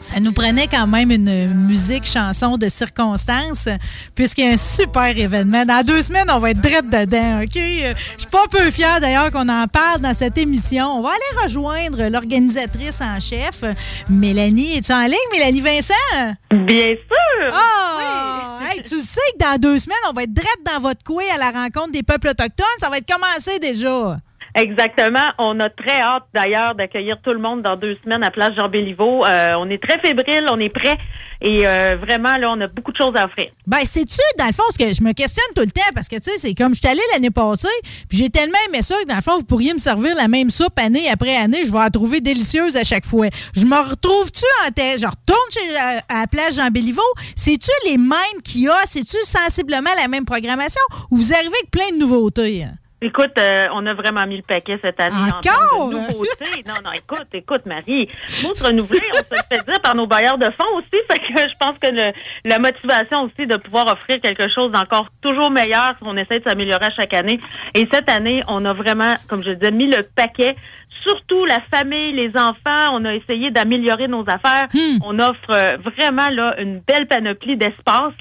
[0.00, 3.68] Ça nous prenait quand même une musique, chanson de circonstance,
[4.14, 5.64] puisqu'il y a un super événement.
[5.64, 7.54] Dans deux semaines, on va être drette dedans, OK?
[7.54, 10.86] Je suis pas peu fière d'ailleurs qu'on en parle dans cette émission.
[10.86, 13.64] On va aller rejoindre l'organisatrice en chef,
[14.08, 14.78] Mélanie.
[14.78, 16.34] Es-tu en ligne, Mélanie Vincent?
[16.52, 17.52] Bien sûr!
[17.52, 18.64] Oh!
[18.70, 21.38] Hey, tu sais que dans deux semaines, on va être drette dans votre coué à
[21.38, 22.66] la rencontre des peuples autochtones.
[22.80, 24.20] Ça va être commencé déjà.
[24.54, 25.32] Exactement.
[25.38, 28.68] On a très hâte d'ailleurs d'accueillir tout le monde dans deux semaines à Place Jean
[28.68, 29.24] Béliveau.
[29.24, 30.96] Euh, on est très fébrile, on est prêt
[31.40, 33.50] et euh, vraiment là, on a beaucoup de choses à offrir.
[33.66, 36.16] Ben, c'est-tu, dans le fond, ce que je me questionne tout le temps parce que,
[36.16, 37.68] tu sais, c'est comme je suis allée l'année passée,
[38.08, 40.50] puis j'ai tellement aimé ça que, dans le fond, vous pourriez me servir la même
[40.50, 41.64] soupe année après année.
[41.64, 43.28] Je vais la trouver délicieuse à chaque fois.
[43.54, 44.70] Je me retrouve-tu en?
[44.76, 45.76] Je retourne chez,
[46.08, 47.02] à la place Jean Béliveau.
[47.36, 48.78] C'est-tu les mêmes qu'il y a?
[48.86, 50.82] C'est-tu sensiblement la même programmation?
[51.10, 52.66] Ou vous arrivez avec plein de nouveautés?
[53.00, 55.14] Écoute, euh, on a vraiment mis le paquet cette année.
[55.14, 55.40] en Encore?
[55.40, 56.64] termes de nouveautés.
[56.66, 58.08] Non, non, écoute, écoute, Marie.
[58.42, 60.88] Faut se renouveler, on se fait dire par nos bailleurs de fonds aussi.
[61.10, 62.12] Fait que je pense que le,
[62.44, 66.86] la motivation aussi de pouvoir offrir quelque chose d'encore toujours meilleur, on essaie de s'améliorer
[66.86, 67.38] à chaque année.
[67.74, 70.56] Et cette année, on a vraiment, comme je disais, mis le paquet
[71.02, 72.90] surtout la famille, les enfants.
[72.92, 74.66] On a essayé d'améliorer nos affaires.
[75.04, 78.14] On offre euh, vraiment là une belle panoplie d'espace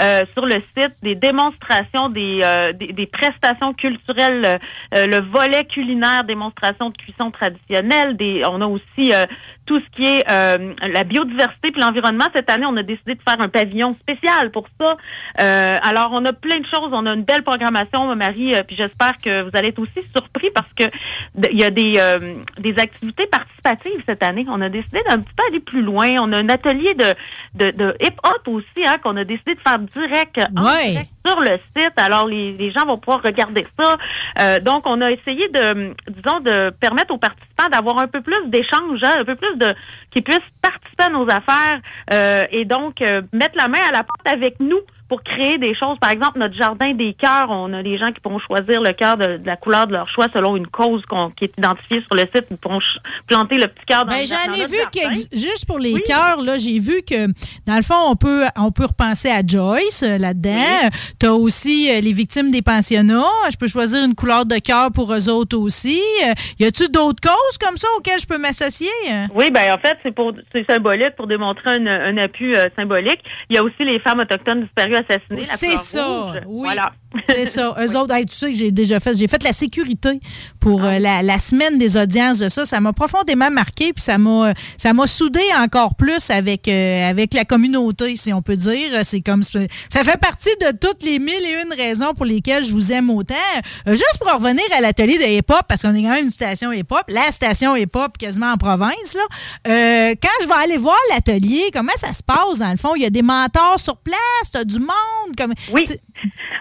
[0.00, 4.60] euh, sur le site, des démonstrations, des, euh, des, des prestations culturelles,
[4.94, 8.16] euh, le volet culinaire, démonstrations de cuisson traditionnelle.
[8.16, 9.26] Des, on a aussi euh,
[9.66, 12.26] tout ce qui est euh, la biodiversité puis l'environnement.
[12.34, 14.96] Cette année, on a décidé de faire un pavillon spécial pour ça.
[15.40, 16.90] Euh, alors, on a plein de choses.
[16.92, 20.72] On a une belle programmation, Marie, puis j'espère que vous allez être aussi surpris parce
[20.74, 20.84] que
[21.50, 22.00] il y a des,
[22.58, 24.46] des activités participatives cette année.
[24.48, 26.16] On a décidé d'un petit peu aller plus loin.
[26.20, 27.14] On a un atelier de,
[27.54, 30.90] de, de hip-hop aussi hein, qu'on a décidé de faire direct, en Ouais.
[30.90, 31.92] direct sur le site.
[31.96, 33.96] Alors, les, les gens vont pouvoir regarder ça.
[34.40, 38.46] Euh, donc, on a essayé de, disons, de permettre aux participants d'avoir un peu plus
[38.46, 39.74] d'échanges, hein, un peu plus de
[40.10, 41.80] qu'ils puissent participer à nos affaires
[42.12, 45.74] euh, et donc euh, mettre la main à la porte avec nous pour créer des
[45.74, 45.96] choses.
[46.00, 49.16] Par exemple, notre jardin des cœurs, on a des gens qui pourront choisir le cœur
[49.16, 51.02] de, de la couleur de leur choix selon une cause
[51.36, 52.44] qui est identifiée sur le site.
[52.50, 52.80] Ils pourront
[53.26, 55.10] planter le petit cœur dans Ben, le- j'en ai vu jardin.
[55.14, 57.26] que juste pour les cœurs, là, j'ai vu que
[57.66, 60.88] dans le fond, on peut on peut repenser à Joyce euh, là-dedans.
[61.18, 63.24] Tu as aussi euh, les victimes des pensionnats.
[63.50, 66.00] Je peux choisir une couleur de cœur pour eux autres aussi.
[66.26, 68.88] Euh, y a-tu d'autres causes comme ça auxquelles je peux m'associer?
[69.34, 73.20] Oui, ben en fait, c'est pour c'est symbolique pour démontrer un, un appui euh, symbolique.
[73.50, 74.96] Il y a aussi les femmes autochtones disparues
[75.42, 76.40] C'est ça, rouge.
[76.46, 76.68] oui.
[76.68, 76.92] Voilà.
[77.26, 77.74] C'est ça.
[77.80, 80.20] Eux autres, hey, tu sais que j'ai déjà fait, j'ai fait la sécurité
[80.60, 82.66] pour euh, la, la semaine des audiences de ça.
[82.66, 87.34] Ça m'a profondément marqué, puis ça m'a, ça m'a soudé encore plus avec, euh, avec
[87.34, 89.04] la communauté, si on peut dire.
[89.04, 92.72] C'est comme, ça fait partie de toutes les mille et une raisons pour lesquelles je
[92.72, 93.34] vous aime autant.
[93.86, 96.72] Euh, juste pour revenir à l'atelier de hip-hop, parce qu'on est quand même une station
[96.72, 99.22] hip-hop, la station hip-hop quasiment en province, là.
[99.68, 102.94] Euh, quand je vais aller voir l'atelier, comment ça se passe dans le fond?
[102.96, 105.54] Il y a des mentors sur place, t'as du monde, comme.
[105.72, 105.84] Oui.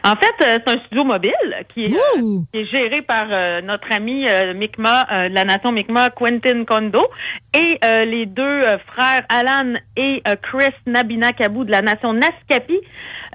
[0.03, 1.31] En fait, c'est un studio mobile
[1.69, 5.71] qui est, euh, qui est géré par euh, notre ami euh, euh, de la nation
[5.71, 7.01] Mi'kmaq, Quentin Kondo,
[7.53, 12.79] et les deux frères Alan et Chris Nabinakabu de la nation Naskapi,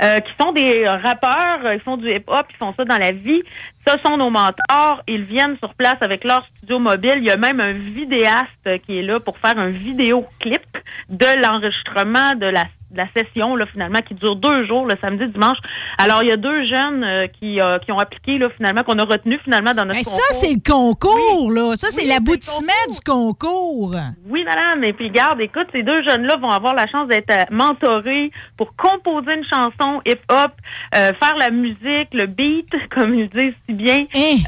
[0.00, 3.42] qui sont des rappeurs, ils font du hip-hop, ils font ça dans la vie.
[3.84, 5.02] Ce sont nos mentors.
[5.08, 7.14] Ils viennent sur place avec leur studio mobile.
[7.16, 10.62] Il y a même un vidéaste qui est là pour faire un vidéoclip
[11.08, 15.26] de l'enregistrement de la de la session là finalement qui dure deux jours le samedi
[15.28, 15.58] dimanche.
[15.98, 18.98] Alors il y a deux jeunes euh, qui euh, qui ont appliqué là finalement qu'on
[18.98, 20.20] a retenu finalement dans notre Mais concours.
[20.20, 21.76] ça, c'est le concours, là.
[21.76, 23.94] Ça, c'est l'aboutissement du concours.
[24.26, 24.84] Oui, madame.
[24.84, 28.74] Et puis, garde, écoute, ces deux jeunes-là vont avoir la chance d'être euh, mentorés pour
[28.76, 30.52] composer une chanson hip-hop,
[30.94, 34.00] euh, faire la musique, le beat, comme ils disent si bien,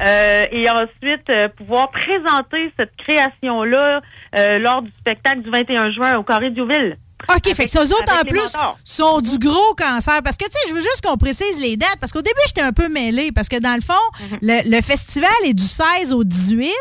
[0.05, 4.01] euh, et ensuite euh, pouvoir présenter cette création-là
[4.37, 6.97] euh, lors du spectacle du 21 juin au Carré Diouville.
[7.29, 8.77] OK, fait que ces autres, en plus, mentors.
[8.83, 10.21] sont du gros cancer.
[10.23, 11.97] Parce que, tu sais, je veux juste qu'on précise les dates.
[11.99, 13.31] Parce qu'au début, j'étais un peu mêlée.
[13.31, 13.93] Parce que, dans le fond,
[14.31, 14.37] Mhm.
[14.41, 16.71] le, le festival est du 16 au 18.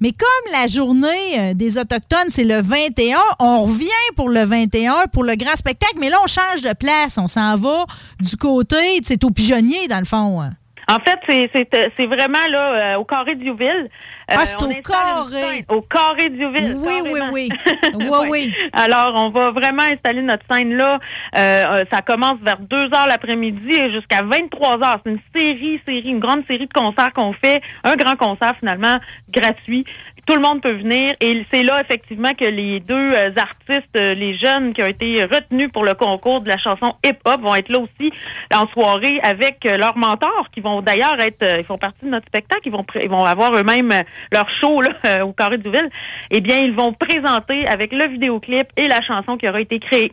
[0.00, 5.06] Mais comme la journée euh, des Autochtones, c'est le 21, on revient pour le 21,
[5.12, 5.96] pour le grand spectacle.
[5.98, 7.18] Mais là, on change de place.
[7.18, 7.84] On s'en va
[8.20, 10.50] du côté, c'est au pigeonnier, dans le fond.
[10.88, 13.88] En fait, c'est- c'est euh, c'est vraiment là euh, au carré de Diouville.
[14.30, 15.64] Euh, Ah, c'est au carré.
[15.68, 16.28] Au carré.
[16.76, 17.48] Oui, oui, oui.
[17.94, 18.28] Oui, Ouais.
[18.28, 18.54] oui.
[18.72, 20.98] Alors, on va vraiment installer notre scène là.
[21.36, 25.00] Euh, euh, ça commence vers 2 heures l'après-midi et jusqu'à 23 heures.
[25.04, 27.60] C'est une série, série, une grande série de concerts qu'on fait.
[27.84, 28.98] Un grand concert finalement
[29.32, 29.84] gratuit.
[30.26, 34.14] Tout le monde peut venir et c'est là effectivement que les deux euh, artistes, euh,
[34.14, 37.68] les jeunes qui ont été retenus pour le concours de la chanson hip-hop vont être
[37.68, 38.12] là aussi
[38.54, 42.26] en soirée avec euh, leurs mentors qui vont d'ailleurs être, ils font partie de notre
[42.26, 43.92] spectacle, ils vont, ils vont avoir eux-mêmes
[44.32, 45.90] leur show là, au Carré de Douville.
[46.30, 50.12] Eh bien, ils vont présenter avec le vidéoclip et la chanson qui aura été créée.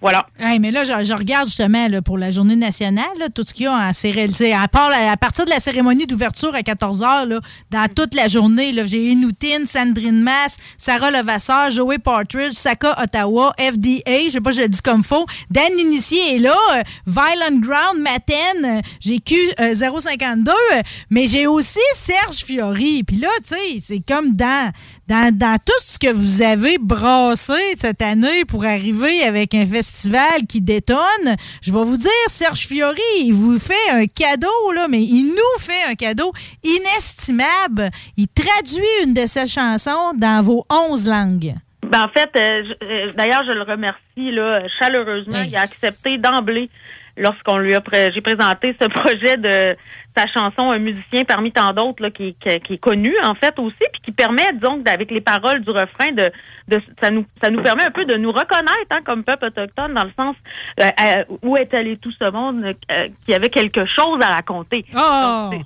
[0.00, 0.26] Voilà.
[0.60, 3.04] Mais là, je, regarde justement là, pour la journée nationale,
[3.34, 4.16] tout ce qu'il y a en cérémonie.
[4.52, 9.06] À, à partir de la cérémonie d'ouverture à 14 h, dans toute la journée, j'ai
[9.06, 14.68] Inoutine, Sandrine Mass, Sarah Levasseur, Joey Partridge, Saka Ottawa, FDA, je sais pas, je le
[14.68, 15.26] dis comme faux.
[15.50, 21.26] Dan Initié est là, euh, Violent Ground, Maten, euh, j'ai Q euh, 052, euh, mais
[21.26, 23.02] j'ai aussi Serge Fiori.
[23.04, 24.72] Puis là, tu sais, c'est comme dans,
[25.08, 30.46] dans, dans tout ce que vous avez brassé cette année pour arriver avec un festival
[30.48, 35.02] qui détonne, je vais vous dire, Serge Fiori, il vous fait un cadeau, là, mais
[35.02, 36.32] il nous fait un cadeau
[36.64, 37.90] inestimable.
[38.16, 41.54] Il traduit une de ses chansons dans vos 11 langues.
[41.90, 45.42] Ben, en fait, euh, euh, d'ailleurs, je le remercie là, chaleureusement.
[45.46, 46.68] Il a accepté d'emblée
[47.16, 49.76] lorsqu'on lui a pré- j'ai présenté ce projet de
[50.16, 53.58] sa chanson Un musicien parmi tant d'autres là, qui, qui, qui est connu en fait
[53.58, 56.30] aussi, puis qui permet donc avec les paroles du refrain de,
[56.68, 59.92] de ça nous ça nous permet un peu de nous reconnaître hein, comme peuple autochtone
[59.94, 60.36] dans le sens
[60.80, 64.84] euh, euh, où est allé tout ce monde euh, qui avait quelque chose à raconter.
[64.92, 65.00] Donc,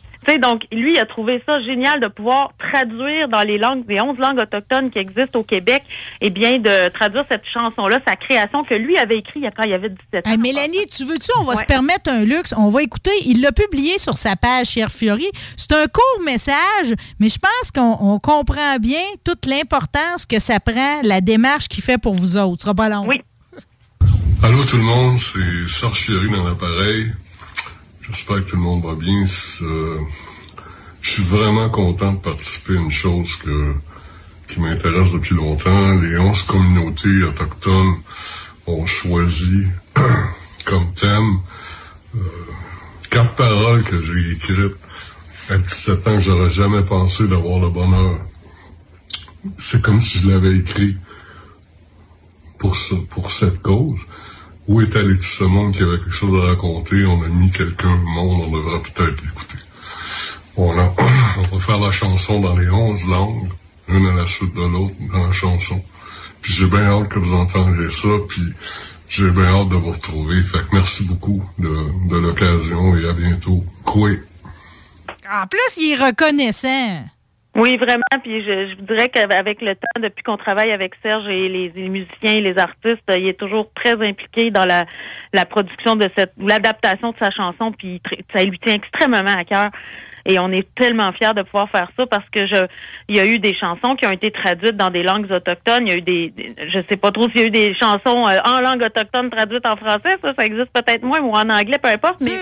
[0.01, 3.59] c'est- tu sais, donc, lui, il a trouvé ça génial de pouvoir traduire dans les
[3.59, 5.83] langues, les 11 langues autochtones qui existent au Québec,
[6.21, 9.89] et bien, de traduire cette chanson-là, sa création que lui avait écrite quand il avait
[9.89, 10.31] 17 ans.
[10.31, 12.55] Hey, Mélanie, tu veux-tu, on va se permettre un luxe.
[12.57, 13.11] On va écouter.
[13.25, 15.31] Il l'a publié sur sa page Cher Fiori.
[15.57, 20.61] C'est un court message, mais je pense qu'on on comprend bien toute l'importance que ça
[20.61, 22.61] prend, la démarche qu'il fait pour vous autres.
[22.61, 23.07] Ce sera pas long.
[23.07, 23.23] Oui.
[24.43, 27.13] Allô tout le monde, c'est Serge Fiori dans l'appareil.
[28.13, 29.25] J'espère que tout le monde va bien.
[29.63, 30.01] Euh,
[31.01, 33.75] je suis vraiment content de participer à une chose que,
[34.49, 35.95] qui m'intéresse depuis longtemps.
[35.95, 37.99] Les 11 communautés autochtones
[38.67, 39.65] ont choisi
[40.65, 41.39] comme thème
[42.17, 42.21] euh,
[43.11, 44.77] quatre paroles que j'ai écrites
[45.49, 48.19] à 17 ans que j'aurais jamais pensé d'avoir le bonheur.
[49.59, 50.97] C'est comme si je l'avais écrit
[52.59, 52.77] pour,
[53.09, 54.01] pour cette cause.
[54.69, 57.05] Où est allé tout ce monde qui avait quelque chose à raconter?
[57.05, 59.59] On a mis quelqu'un au monde, on devrait peut-être l'écouter.
[60.57, 60.95] On, a-
[61.53, 63.49] on va faire la chanson dans les onze langues,
[63.89, 65.83] une à la suite de l'autre dans la chanson.
[66.43, 68.43] Puis j'ai bien hâte que vous entendiez ça, puis
[69.09, 70.43] j'ai bien hâte de vous retrouver.
[70.43, 73.65] Fait que merci beaucoup de, de l'occasion et à bientôt.
[73.85, 74.21] Coué.
[75.29, 77.05] En plus, il est reconnaissant.
[77.57, 78.03] Oui, vraiment.
[78.23, 81.89] Puis je, je dirais qu'avec le temps, depuis qu'on travaille avec Serge et les, les
[81.89, 84.85] musiciens et les artistes, il est toujours très impliqué dans la,
[85.33, 87.73] la production de cette, ou l'adaptation de sa chanson.
[87.73, 88.01] Puis
[88.35, 89.71] ça lui tient extrêmement à cœur.
[90.27, 92.67] Et on est tellement fiers de pouvoir faire ça parce que je,
[93.09, 95.87] il y a eu des chansons qui ont été traduites dans des langues autochtones.
[95.87, 97.75] Il y a eu des, des- je sais pas trop s'il y a eu des
[97.75, 100.17] chansons euh, en langue autochtone traduites en français.
[100.23, 102.21] Ça, ça existe peut-être moins ou en anglais, peu importe.
[102.21, 102.33] Mais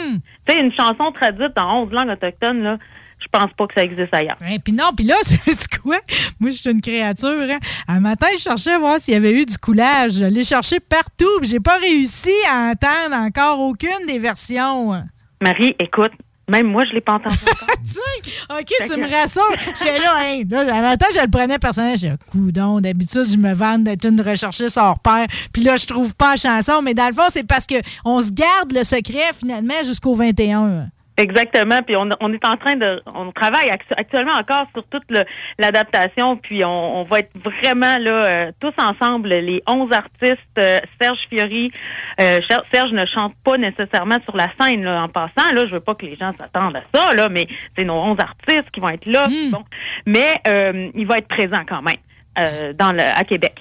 [0.46, 2.78] tu sais, une chanson traduite dans 11 langues autochtones là,
[3.21, 4.37] je pense pas que ça existe ailleurs.
[4.41, 5.99] Hein, puis non, puis là, c'est quoi?
[6.39, 7.29] Moi, je suis une créature.
[7.29, 7.59] Hein?
[7.87, 10.12] Un matin, je cherchais à voir s'il y avait eu du coulage.
[10.12, 15.03] Je l'ai cherché partout, puis j'ai pas réussi à entendre encore aucune des versions.
[15.41, 16.12] Marie, écoute,
[16.49, 17.37] même moi, je l'ai pas entendu.
[18.51, 19.43] OK, tu me rassures.
[19.79, 21.99] J'étais là, hein, là, matin, je le prenais personnel.
[21.99, 25.27] J'ai coudon, d'habitude, je me vante d'être une recherchiste hors pair.
[25.53, 26.81] Puis là, je trouve pas la chanson.
[26.83, 30.89] Mais dans le fond, c'est parce que on se garde le secret, finalement, jusqu'au 21.
[31.19, 31.83] Exactement.
[31.83, 35.03] Puis on, on est en train de, on travaille actu- actuellement encore sur toute
[35.59, 36.37] l'adaptation.
[36.37, 40.39] Puis on, on va être vraiment là euh, tous ensemble, les 11 artistes.
[40.59, 41.73] euh, Serge Fiori,
[42.21, 42.39] euh,
[42.73, 45.53] Serge ne chante pas nécessairement sur la scène là, en passant.
[45.53, 47.47] Là, je veux pas que les gens s'attendent à ça là, mais
[47.77, 49.27] c'est nos 11 artistes qui vont être là.
[49.51, 49.64] Bon,
[50.07, 51.97] mais euh, il va être présent quand même.
[52.39, 53.55] Euh, dans le, à Québec.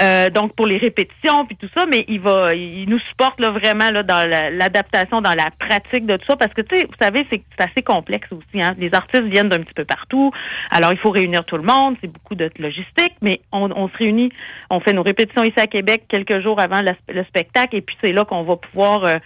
[0.00, 3.50] Euh, donc pour les répétitions puis tout ça, mais il va, il nous supporte là
[3.50, 6.84] vraiment là dans la- l'adaptation, dans la pratique de tout ça, parce que tu sais,
[6.84, 8.62] vous savez, c'est assez complexe aussi.
[8.62, 8.74] Hein?
[8.78, 10.32] Les artistes viennent d'un petit peu partout,
[10.70, 13.96] alors il faut réunir tout le monde, c'est beaucoup de logistique, mais on, on se
[13.96, 14.30] réunit,
[14.70, 18.12] on fait nos répétitions ici à Québec quelques jours avant le spectacle, et puis c'est
[18.12, 19.16] là qu'on va pouvoir, euh,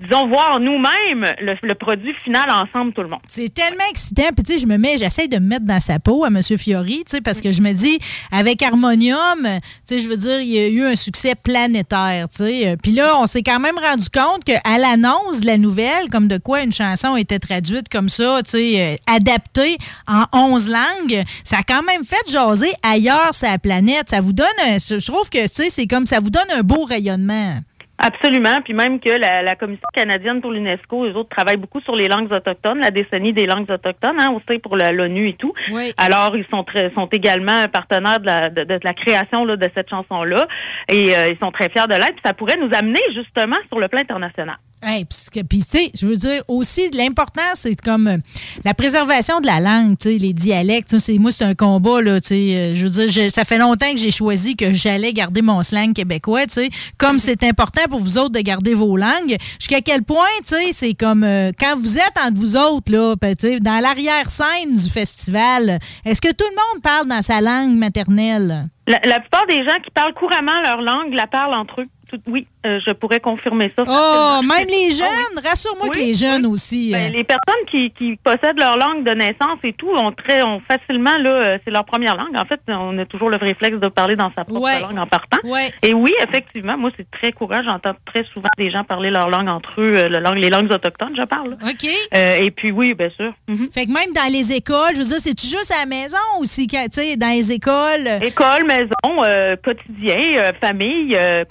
[0.00, 3.20] disons, voir nous-mêmes le, le produit final ensemble tout le monde.
[3.28, 4.28] C'est tellement excitant.
[4.34, 6.40] Puis, tu sais, je me mets, j'essaie de me mettre dans sa peau à M.
[6.58, 7.98] Fiori, tu sais, parce que je me dis,
[8.32, 12.38] avec Harmonium, tu sais, je veux dire, il y a eu un succès planétaire, tu
[12.44, 12.76] sais.
[12.82, 16.38] Puis là, on s'est quand même rendu compte qu'à l'annonce de la nouvelle, comme de
[16.38, 19.76] quoi une chanson était traduite comme ça, tu sais, euh, adaptée
[20.08, 24.08] en 11 langues, ça a quand même fait jaser ailleurs sur la planète.
[24.10, 26.62] Ça vous donne, un- je trouve que, tu sais, c'est comme ça vous donne un
[26.62, 27.58] beau rayonnement.
[28.02, 28.62] Absolument.
[28.64, 32.08] Puis même que la, la Commission canadienne pour l'UNESCO, eux autres travaillent beaucoup sur les
[32.08, 35.52] langues autochtones, la décennie des langues autochtones, hein, aussi pour l'ONU et tout.
[35.98, 39.68] Alors, ils sont très, sont également partenaires de la, de, de la création là, de
[39.74, 40.46] cette chanson-là.
[40.88, 42.14] Et euh, ils sont très fiers de l'être.
[42.14, 44.56] Puis ça pourrait nous amener justement sur le plan international.
[44.82, 48.16] Hey, puis tu sais, je veux dire aussi, l'important, c'est comme euh,
[48.64, 50.88] la préservation de la langue, tu sais, les dialectes.
[50.88, 52.34] tu sais, c'est- Moi, c'est un combat, là, tu sais.
[52.56, 55.62] euh, Je veux dire, je- ça fait longtemps que j'ai choisi que j'allais garder mon
[55.62, 56.70] slang québécois, tu sais.
[56.96, 60.72] Comme c'est important pour vous autres de garder vos langues, jusqu'à quel point, tu sais,
[60.72, 64.72] c'est comme euh, quand vous êtes entre vous autres, là, ben, tu sais, dans l'arrière-scène
[64.72, 68.68] du festival, est-ce que tout le monde parle dans sa langue maternelle?
[68.86, 71.86] La, la plupart des gens qui parlent couramment leur langue la parlent entre eux.
[72.10, 73.84] Tout- oui, euh, je pourrais confirmer ça.
[73.86, 75.44] Oh, même les jeunes!
[75.44, 76.90] Rassure-moi que les jeunes aussi.
[76.90, 80.42] Ben, euh, les personnes qui, qui possèdent leur langue de naissance et tout ont très
[80.42, 82.36] ont facilement là euh, c'est leur première langue.
[82.36, 84.80] En fait, on a toujours le réflexe de parler dans sa propre Ouais.
[84.80, 85.38] langue en partant.
[85.44, 85.70] Ouais.
[85.82, 87.62] Et oui, effectivement, moi c'est très courant.
[87.64, 91.22] J'entends très souvent des gens parler leur langue entre eux, langue, les langues autochtones, je
[91.24, 91.52] parle.
[91.62, 91.88] OK.
[92.16, 93.32] Euh, et puis oui, bien sûr.
[93.48, 93.68] Mhm.
[93.72, 96.66] Fait que même dans les écoles, je veux dire, c'est-tu juste à la maison aussi,
[96.66, 98.08] tu sais, dans les écoles?
[98.22, 101.44] École, maison, euh, quotidien, famille, euh,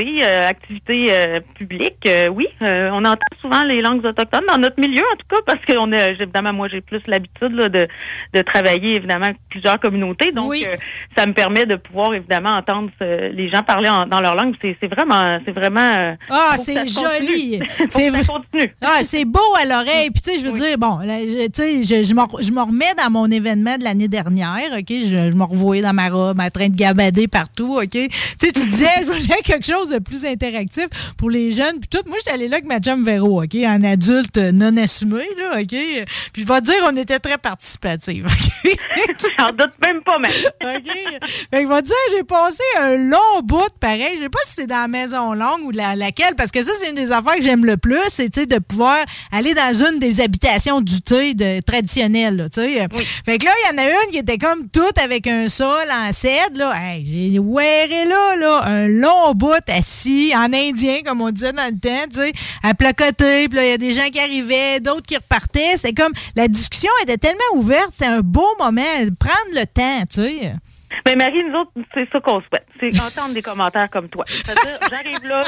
[0.00, 4.80] euh, activité euh, publique, euh, oui, euh, on entend souvent les langues autochtones dans notre
[4.80, 7.86] milieu en tout cas parce que on a évidemment moi j'ai plus l'habitude de,
[8.34, 10.50] de travailler évidemment avec plusieurs communautés donc
[11.16, 14.76] ça me permet de pouvoir évidemment entendre les gens parler en- dans leur langue c'est
[14.86, 17.60] vraiment c'est vraiment Ah, c'est joli.
[17.88, 18.10] C'est.
[18.82, 20.10] Ah, c'est beau à l'oreille.
[20.10, 22.50] Puis, tu sais, je veux dire, bon, là, je- tu sais, je, je me je
[22.52, 24.86] me remets dans mon événement de l'année dernière, OK?
[24.88, 27.88] Je, je me revoyais dans ma robe en train de gabader partout, OK?
[27.90, 31.78] Tu sais, tu disais, je voulais quelque chose de plus interactif pour les jeunes.
[31.80, 33.54] Puis tout, moi, j'étais allée là avec ma chum Véro, OK?
[33.64, 35.76] En adulte non assumé, là, OK?
[36.32, 38.78] Puis, je vais te dire, on était très participatifs, OK?
[39.38, 40.30] J'en doute même pas, même.
[40.62, 40.92] OK?
[41.50, 44.16] Fait que je vais te dire, j'ai passé un long bout, pareil.
[44.16, 46.72] Je sais pas si c'est dans la maison longue ou la, laquelle, parce que ça,
[46.80, 48.98] c'est une des affaires que j'aime le plus, c'est, de pouvoir
[49.32, 52.88] aller dans une des habitations du thé de, traditionnelles, là, tu sais.
[53.24, 55.86] Fait que là, il y en a une qui était comme toute avec un sol
[55.90, 56.72] en cèdre, là.
[56.76, 61.72] Hey, j'ai wearé là, là, un long bout assis, en indien, comme on disait dans
[61.72, 64.80] le temps, tu sais, à placoter, puis là, il y a des gens qui arrivaient,
[64.80, 65.76] d'autres qui repartaient.
[65.76, 68.82] C'est comme, la discussion était tellement ouverte, c'était un beau moment,
[69.18, 70.52] prendre le temps, tu sais.
[71.04, 72.66] Mais Marie, nous autres, c'est ça qu'on souhaite.
[72.80, 74.24] C'est entendre des commentaires comme toi.
[74.26, 75.42] C'est-à-dire, j'arrive là,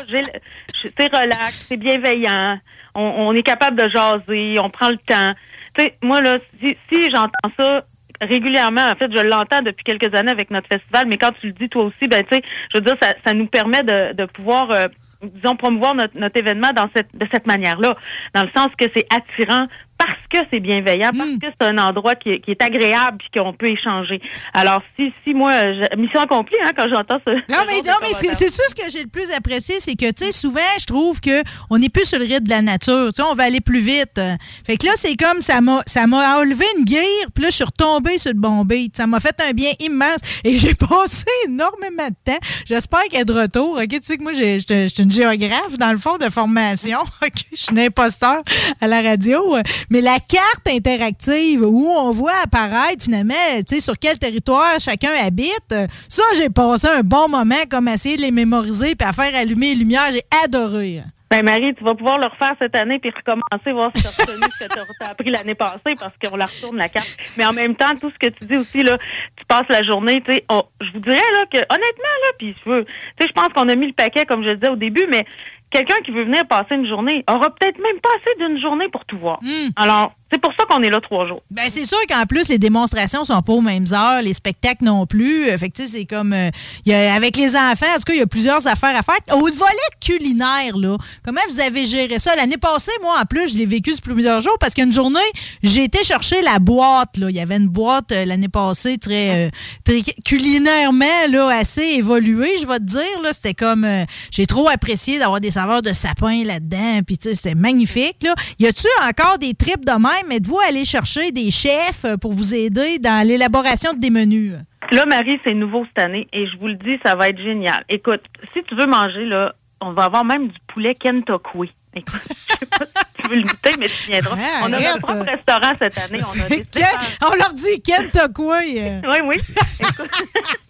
[0.96, 2.58] c'est relax, c'est bienveillant,
[2.94, 5.32] on, on est capable de jaser, on prend le temps.
[5.76, 7.84] Tu sais, moi, là, si, si j'entends ça
[8.20, 11.52] régulièrement, en fait, je l'entends depuis quelques années avec notre festival, mais quand tu le
[11.52, 12.42] dis toi aussi, ben, tu sais,
[12.72, 14.86] je veux dire, ça, nous permet de, pouvoir, euh,
[15.22, 17.96] disons, promouvoir notre, événement de cette manière-là,
[18.34, 19.66] dans le sens que c'est attirant
[19.98, 23.28] parce que c'est bienveillant, parce que c'est un endroit qui, est- qui est agréable puis
[23.40, 24.20] qu'on peut échanger.
[24.54, 27.32] Alors, si, si moi, je- mission accomplie, hein, quand j'entends ça.
[27.32, 30.26] Non, mais, non, mais c'est ça ce que j'ai le plus apprécié, c'est que, tu
[30.26, 33.08] sais, souvent, je trouve que on n'est plus sur le rythme de la nature.
[33.08, 34.20] Tu sais, on va aller plus vite.
[34.66, 37.56] Fait que là, c'est comme ça m'a ça m'a enlevé une guire, puis là, je
[37.56, 38.96] suis retombée sur le bon beat.
[38.96, 42.38] Ça m'a fait un bien immense et j'ai passé énormément de temps.
[42.66, 43.78] J'espère qu'elle est de retour.
[43.80, 47.00] OK, tu sais que moi, je suis une géographe, dans le fond, de formation.
[47.22, 48.42] OK, je suis une imposteur
[48.80, 49.56] à la radio.
[49.90, 53.34] Mais la carte interactive où on voit apparaître, finalement,
[53.66, 55.74] tu sais, sur quel territoire chacun habite,
[56.08, 59.34] ça, j'ai passé un bon moment comme à essayer de les mémoriser puis à faire
[59.34, 60.12] allumer les lumières.
[60.12, 61.02] J'ai adoré.
[61.30, 64.12] Ben Marie, tu vas pouvoir le refaire cette année puis recommencer, voir si tu as
[64.12, 67.14] ce que tu as appris l'année passée parce qu'on la retourne la carte.
[67.36, 68.96] Mais en même temps, tout ce que tu dis aussi, là,
[69.36, 72.70] tu passes la journée, tu sais, je vous dirais là que honnêtement, là, puis je
[72.70, 74.76] veux, tu sais, je pense qu'on a mis le paquet, comme je le disais au
[74.76, 75.26] début, mais
[75.70, 79.04] quelqu'un qui veut venir passer une journée aura peut-être même pas assez d'une journée pour
[79.04, 79.40] tout voir.
[79.76, 81.40] Alors, c'est pour ça qu'on est là trois jours.
[81.50, 85.06] Ben, c'est sûr qu'en plus, les démonstrations sont pas aux mêmes heures, les spectacles non
[85.06, 85.48] plus.
[85.48, 86.34] Euh, Fait que, tu sais, c'est comme.
[86.34, 86.50] euh,
[86.84, 89.16] y a- avec les enfants, en tout cas, il y a plusieurs affaires à faire.
[89.34, 92.36] Au volet culinaire, là, comment vous avez géré ça?
[92.36, 95.18] L'année passée, moi, en plus, je l'ai vécu sur plusieurs jours parce qu'une journée,
[95.62, 97.30] j'ai été chercher la boîte, là.
[97.30, 99.50] Il y avait une boîte euh, l'année passée très, euh,
[99.84, 103.32] très culinairement, là, assez évoluée, je vais te dire, là.
[103.32, 103.86] C'était comme.
[104.30, 107.00] j'ai trop apprécié d'avoir des saveurs de sapin là-dedans.
[107.04, 108.24] Puis, tu sais, c'était magnifique.
[108.60, 110.30] Y a-tu encore des trips de même?
[110.30, 114.52] Êtes-vous allé chercher des chefs euh, pour vous aider dans l'élaboration des menus?
[114.92, 117.84] Là, Marie, c'est nouveau cette année et je vous le dis, ça va être génial.
[117.88, 118.22] Écoute,
[118.54, 121.72] si tu veux manger, là, on va avoir même du poulet Kentucky.
[121.94, 124.36] Écoute, je sais pas si tu veux le goûter, mais tu viendras.
[124.38, 126.20] Ah, on a notre propre restaurant cette année.
[126.22, 126.84] On, a des Ken-
[127.30, 128.58] on leur dit Ken t'as quoi?
[128.58, 129.00] euh?
[129.04, 129.36] oui, oui.
[129.80, 130.10] Écoute-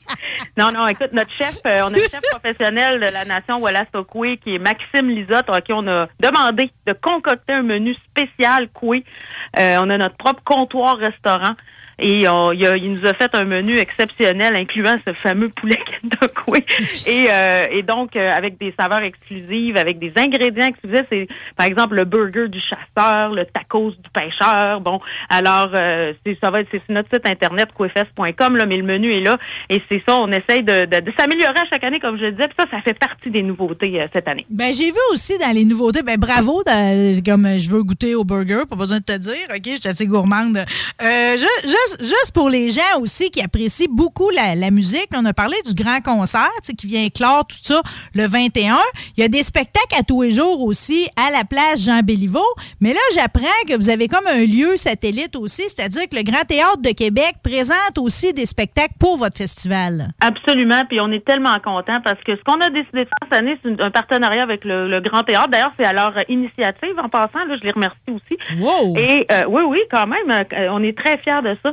[0.57, 4.39] non, non, écoute, notre chef, euh, on a le chef professionnel de la nation Wallace-Okoué,
[4.39, 9.05] qui est Maxime Lisotte, à qui on a demandé de concocter un menu spécial Koué.
[9.59, 11.55] Euh, on a notre propre comptoir restaurant.
[11.99, 15.79] Et on- il, a- il nous a fait un menu exceptionnel, incluant ce fameux poulet
[16.35, 16.65] Koué.
[17.07, 21.07] Et, euh, et donc, euh, avec des saveurs exclusives, avec des ingrédients exclusifs.
[21.11, 21.27] C'est,
[21.57, 24.81] par exemple, le burger du chasseur, le tacos du pêcheur.
[24.81, 28.77] Bon, alors, euh, c'est, ça va être, c'est sur notre site internet, couefest.com, là, mais
[28.77, 29.39] le menu est là.
[29.69, 32.33] Et c'est ça, on essaye de, de, de s'améliorer à chaque année, comme je le
[32.33, 32.49] disais.
[32.49, 34.47] Puis ça, ça fait partie des nouveautés euh, cette année.
[34.51, 38.25] Ben, j'ai vu aussi dans les nouveautés, ben bravo, dans- comme je veux goûter au
[38.25, 40.59] burger, pas besoin de te dire, OK, je suis assez gourmande.
[41.03, 45.25] Euh, ju- juste, juste pour les gens aussi qui apprécient beaucoup la, la musique, on
[45.25, 47.81] a parlé du grand concert qui vient clore tout ça
[48.15, 48.77] le 21.
[49.17, 52.45] Il y a des spectacles à tous les jours aussi à la place Jean Béliveau,
[52.81, 56.45] mais là, j'apprends que vous avez comme un lieu satellite aussi, c'est-à-dire que le Grand
[56.47, 60.11] Théâtre de Québec présente aussi des spectacles pour votre festival.
[60.21, 63.41] Absolument, puis on est tellement contents parce que ce qu'on a décidé de faire cette
[63.41, 65.49] année, c'est un partenariat avec le, le Grand Théâtre.
[65.49, 68.39] D'ailleurs, c'est à leur initiative en passant, là, je les remercie aussi.
[68.59, 68.97] Wow!
[68.97, 71.73] Et euh, oui, oui, quand même, euh, on est très fiers de ça.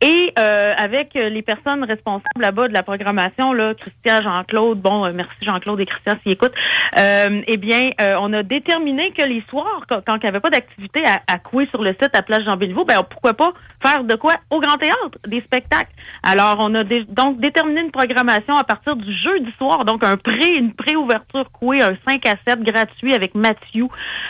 [0.00, 5.12] Et euh, avec les personnes responsables là-bas de la programmation, là, Christian, Jean-Claude, bon, euh,
[5.14, 6.54] merci Jean-Claude et Christian s'ils écoutent,
[6.98, 10.40] euh, eh bien, euh, on a déterminé que les soirs, quand, quand il n'y avait
[10.40, 14.04] pas d'activité à, à couer sur le site à Place Jean-Béliveau, ben pourquoi pas faire
[14.04, 15.92] de quoi au Grand Théâtre, des spectacles.
[16.22, 20.54] Alors, on a donc déterminé une programmation à partir du jeudi soir, donc un pré,
[20.56, 23.86] une pré-ouverture couée, un 5 à 7 gratuit avec Mathieu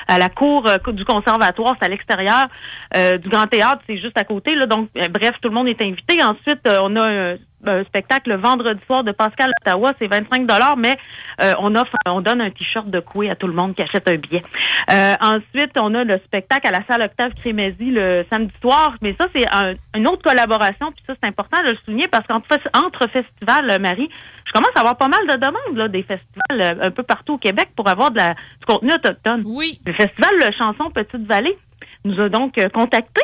[0.08, 2.48] à la cour euh, du conservatoire, c'est à l'extérieur
[2.96, 4.54] euh, du Grand Théâtre, c'est juste à côté.
[4.54, 6.22] Là, donc, euh, bref, tout le monde est invité.
[6.22, 10.48] Ensuite, euh, on a un, un spectacle le vendredi soir de Pascal Ottawa, c'est 25
[10.78, 10.96] mais
[11.40, 14.08] euh, on offre, on donne un t-shirt de coué à tout le monde qui achète
[14.10, 14.42] un billet.
[14.90, 19.14] Euh, ensuite, on a le spectacle à la salle Octave Crémézy le samedi soir, mais
[19.20, 22.48] ça c'est un- une autre collaboration, puis ça c'est important de le souligner parce qu'entre
[22.74, 24.10] entre festivals, Marie,
[24.44, 27.38] je commence à avoir pas mal de demandes là, des festivals un peu partout au
[27.38, 29.42] Québec pour avoir de la, du contenu autochtone.
[29.46, 29.78] Oui.
[29.86, 31.56] Le festival Le Chanson Petite Vallée
[32.04, 33.22] nous a donc contactés.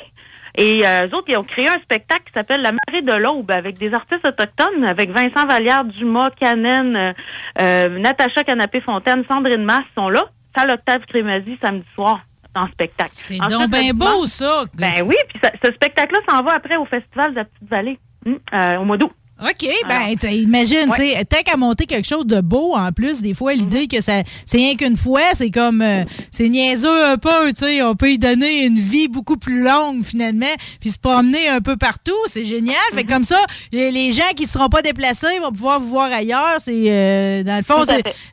[0.57, 3.51] Et euh, eux autres, ils ont créé un spectacle qui s'appelle La marée de l'aube
[3.51, 7.12] avec des artistes autochtones, avec Vincent Vallière, Dumas, Canen, euh,
[7.61, 10.24] euh, Natacha Canapé-Fontaine, Sandrine Masse sont là.
[10.57, 12.20] Salle Octave Crémazie, samedi soir,
[12.57, 13.11] en spectacle.
[13.12, 14.64] C'est donc bien beau, ça.
[14.74, 18.38] Ben oui, puis ce spectacle-là s'en va après au Festival de la Petite Vallée, hum,
[18.55, 19.12] euh, au mois d'août.
[19.41, 23.34] OK, ben imagine, tu sais, tant qu'à monter quelque chose de beau en plus, des
[23.34, 27.51] fois l'idée que ça c'est rien qu'une fois, c'est comme euh, c'est niaiseux un peu,
[27.51, 30.47] tu sais, on peut y donner une vie beaucoup plus longue finalement,
[30.80, 32.74] puis se promener un peu partout, c'est génial.
[32.95, 33.39] Fait que comme ça,
[33.72, 37.57] les, les gens qui seront pas déplacés vont pouvoir vous voir ailleurs, c'est euh, dans
[37.59, 37.84] le fond,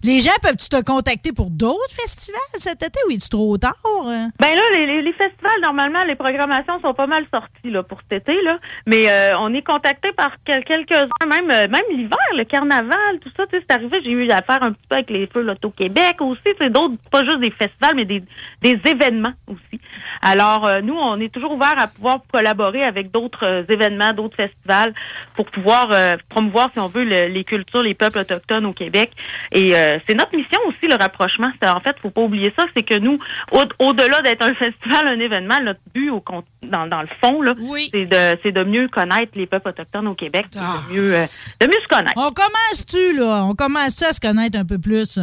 [0.04, 3.76] les gens peuvent tu te contacter pour d'autres festivals cet été ou est-tu trop tard
[4.08, 4.30] hein?
[4.40, 8.00] Ben là, les, les- les festivals, normalement, les programmations sont pas mal sorties là, pour
[8.10, 8.58] cet été, là.
[8.88, 10.64] Mais euh, on est contacté par quel-
[11.00, 14.00] quelques-uns, même, euh, même l'hiver, le carnaval, tout ça, tu sais, c'est arrivé.
[14.04, 16.42] J'ai eu affaire un petit peu avec les Feux Loto-Québec aussi.
[16.60, 18.24] C'est d'autres, pas juste des festivals, mais des,
[18.62, 19.80] des événements aussi.
[20.22, 24.36] Alors, euh, nous, on est toujours ouvert à pouvoir collaborer avec d'autres euh, événements, d'autres
[24.36, 24.94] festivals
[25.36, 29.12] pour pouvoir euh, promouvoir, si on veut, le- les cultures, les peuples autochtones au Québec.
[29.52, 31.52] Et euh, c'est notre mission aussi, le rapprochement.
[31.62, 33.20] C'est, en fait, faut pas oublier ça, c'est que nous,
[33.52, 36.24] au- au-delà d'être un festival, un événement, notre but au,
[36.64, 37.54] dans, dans le fond, là,
[37.92, 40.60] c'est, de, c'est de mieux connaître les peuples autochtones au Québec, de,
[40.92, 41.26] euh,
[41.62, 42.14] de mieux se connaître.
[42.16, 45.20] On commence-tu là, on commence à se connaître un peu plus?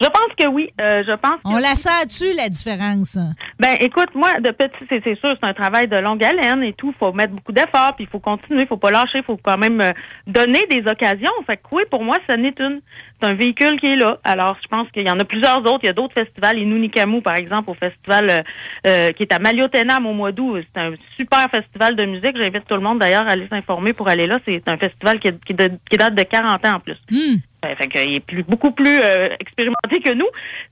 [0.00, 0.70] Je pense que oui.
[0.80, 3.18] Euh, je pense On la sent-tu, la différence?
[3.58, 6.72] Ben, écoute, moi, de petit, c'est, c'est sûr, c'est un travail de longue haleine et
[6.72, 6.94] tout.
[6.98, 9.90] faut mettre beaucoup d'efforts, puis il faut continuer, faut pas lâcher, faut quand même euh,
[10.28, 11.32] donner des occasions.
[11.46, 12.80] Fait que oui, pour moi, ça n'est une.
[13.20, 14.18] C'est un véhicule qui est là.
[14.22, 15.80] Alors, je pense qu'il y en a plusieurs autres.
[15.82, 16.56] Il y a d'autres festivals.
[16.58, 18.42] Inunikamu, par exemple, au festival euh,
[18.86, 20.64] euh, qui est à Maliotenam au mois d'août.
[20.72, 22.36] C'est un super festival de musique.
[22.36, 24.38] J'invite tout le monde, d'ailleurs, à aller s'informer pour aller là.
[24.46, 26.96] C'est un festival qui, qui, de- qui date de 40 ans en plus.
[27.12, 27.16] Euh,
[27.62, 30.28] fait qu'il est plus, beaucoup plus euh, expérimenté que nous.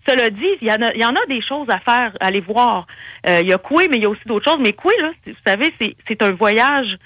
[0.08, 2.26] Cela dit, il y, en a, il y en a des choses à faire, à
[2.26, 2.86] aller voir.
[3.26, 4.60] Euh, il y a Coué, mais il y a aussi d'autres choses.
[4.60, 6.96] Mais Coué, là, vous savez, c'est, c'est un voyage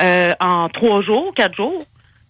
[0.00, 1.86] euh, en trois jours, quatre jours,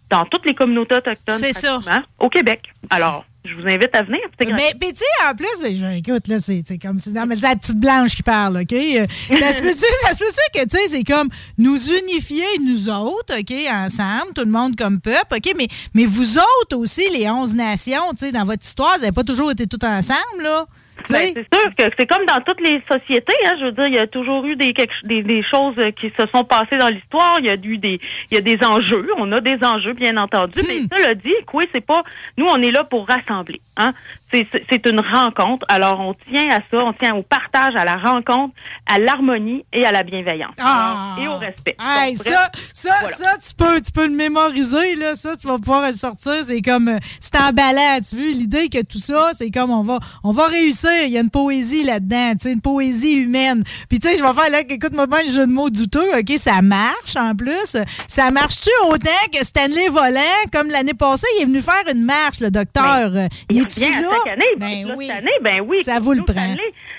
[0.08, 1.38] dans toutes les communautés autochtones.
[1.38, 1.80] C'est ça.
[2.18, 2.72] Au Québec.
[2.90, 4.20] Alors, je vous invite à venir.
[4.40, 7.10] Mais, mais tu sais, en plus, ben, je- écoute, là, c'est comme si.
[7.12, 8.72] Non, mais c'est la petite blanche qui parle, OK?
[8.72, 11.28] Euh, Ça se peut-tu que, tu sais, c'est comme
[11.58, 15.52] nous unifier, nous autres, OK, ensemble, tout le monde comme peuple, OK?
[15.56, 19.12] Mais, mais vous autres aussi, les 11 nations, tu sais, dans votre histoire, vous n'avez
[19.12, 20.66] pas toujours été toutes ensemble, là?
[21.08, 23.32] Ben, c'est sûr que c'est comme dans toutes les sociétés.
[23.46, 26.10] Hein, je veux dire, il y a toujours eu des, quelque- des, des choses qui
[26.18, 27.36] se sont passées dans l'histoire.
[27.40, 27.98] Il y a eu des,
[28.30, 29.08] il y a des enjeux.
[29.16, 30.60] On a des enjeux, bien entendu.
[30.68, 30.86] Mais Hmm.
[31.02, 32.02] ça le dit, quoi, c'est pas.
[32.36, 33.60] Nous, on est là pour rassembler.
[33.80, 33.92] Hein?
[34.32, 35.66] C'est- une rencontre.
[35.68, 38.54] Alors, on tient à ça, on tient au partage, à la rencontre,
[38.86, 40.54] à l'harmonie et à la bienveillance.
[40.58, 41.14] Ah!
[41.16, 41.76] Alors, et au respect.
[41.80, 45.16] Hey, Donc, ça, ça, ça, tu peux, tu peux le mémoriser, là.
[45.16, 46.44] Ça, tu vas pouvoir le sortir.
[46.44, 47.98] C'est comme, euh, c'est emballant.
[48.08, 50.90] Tu veux, l'idée que tout ça, c'est comme, on va, on va réussir.
[51.04, 53.64] Il y a une poésie là-dedans, tu sais, une poésie humaine.
[53.88, 56.32] Puis, tu sais, je vais faire, là, écoute-moi bien le jeu de mots douteux, OK?
[56.38, 57.76] Ça marche, en plus.
[58.06, 60.20] Ça marche-tu autant que Stanley Volant,
[60.52, 63.10] comme l'année passée, il est venu faire une marche, le docteur?
[63.14, 64.44] Euh, il est-tu revient à chaque année.
[64.56, 65.06] Ben Là, oui.
[65.06, 65.82] Cette année, ben oui.
[65.82, 66.54] Ça vous le prend.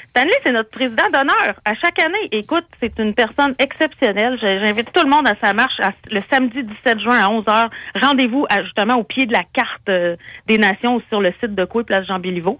[0.09, 2.27] Stanley, c'est notre président d'honneur à chaque année.
[2.33, 4.37] Écoute, c'est une personne exceptionnelle.
[4.41, 7.69] J'invite tout le monde à sa marche à- le samedi 17 juin à 11h.
[7.95, 10.17] Rendez-vous justement au pied de la carte euh,
[10.47, 12.59] des nations sur le site de Coué, place Jean Béliveau.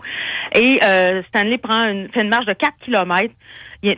[0.56, 3.34] Et euh, Stanley prend une, fait une marche de 4 kilomètres.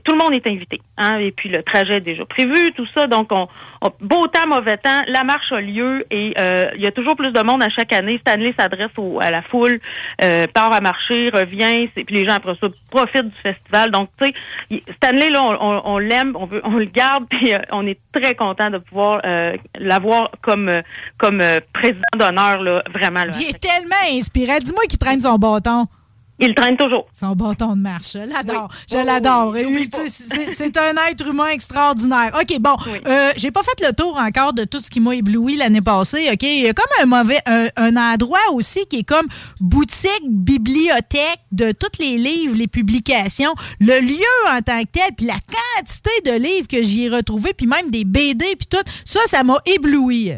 [0.04, 0.82] Tout le monde est invité.
[0.98, 3.08] Hein, et puis le trajet est déjà prévu, tout ça.
[3.08, 3.48] Donc, on,
[3.82, 7.16] on- beau temps, mauvais temps, la marche a lieu et euh, il y a toujours
[7.18, 8.18] plus de monde à chaque année.
[8.20, 9.80] Stanley s'adresse à la foule,
[10.24, 13.92] euh, part à marcher, revient, puis les gens après ça profitent du festival.
[13.92, 14.32] Donc, tu
[14.72, 17.86] sais, Stanley, là, on, on- on l'aime, on, veut, on le garde, puis euh, on
[17.86, 20.82] est très content de pouvoir euh, l'avoir comme, euh,
[21.18, 21.42] comme
[21.74, 23.24] président d'honneur, là, vraiment.
[23.24, 24.58] Là, Il est tellement inspirant.
[24.64, 25.88] Dis-moi qu'il traîne son bâton.
[26.46, 27.06] Il traîne toujours.
[27.18, 28.14] Son bâton de marche.
[28.14, 28.70] Je l'adore.
[28.72, 28.78] Oui.
[28.92, 29.54] Je l'adore.
[29.56, 32.32] oui, C'est un être humain extraordinaire.
[32.40, 32.76] OK, bon.
[33.08, 36.30] euh, J'ai pas fait le tour encore de tout ce qui m'a ébloui l'année passée.
[36.32, 39.28] OK, il y a comme un mauvais, un, un endroit aussi qui est comme
[39.60, 45.26] boutique, bibliothèque de tous les livres, les publications, le lieu en tant que tel, puis
[45.26, 48.78] la quantité de livres que j'y ai retrouvé, puis même des BD, puis tout.
[49.06, 50.34] Ça, ça m'a ébloui.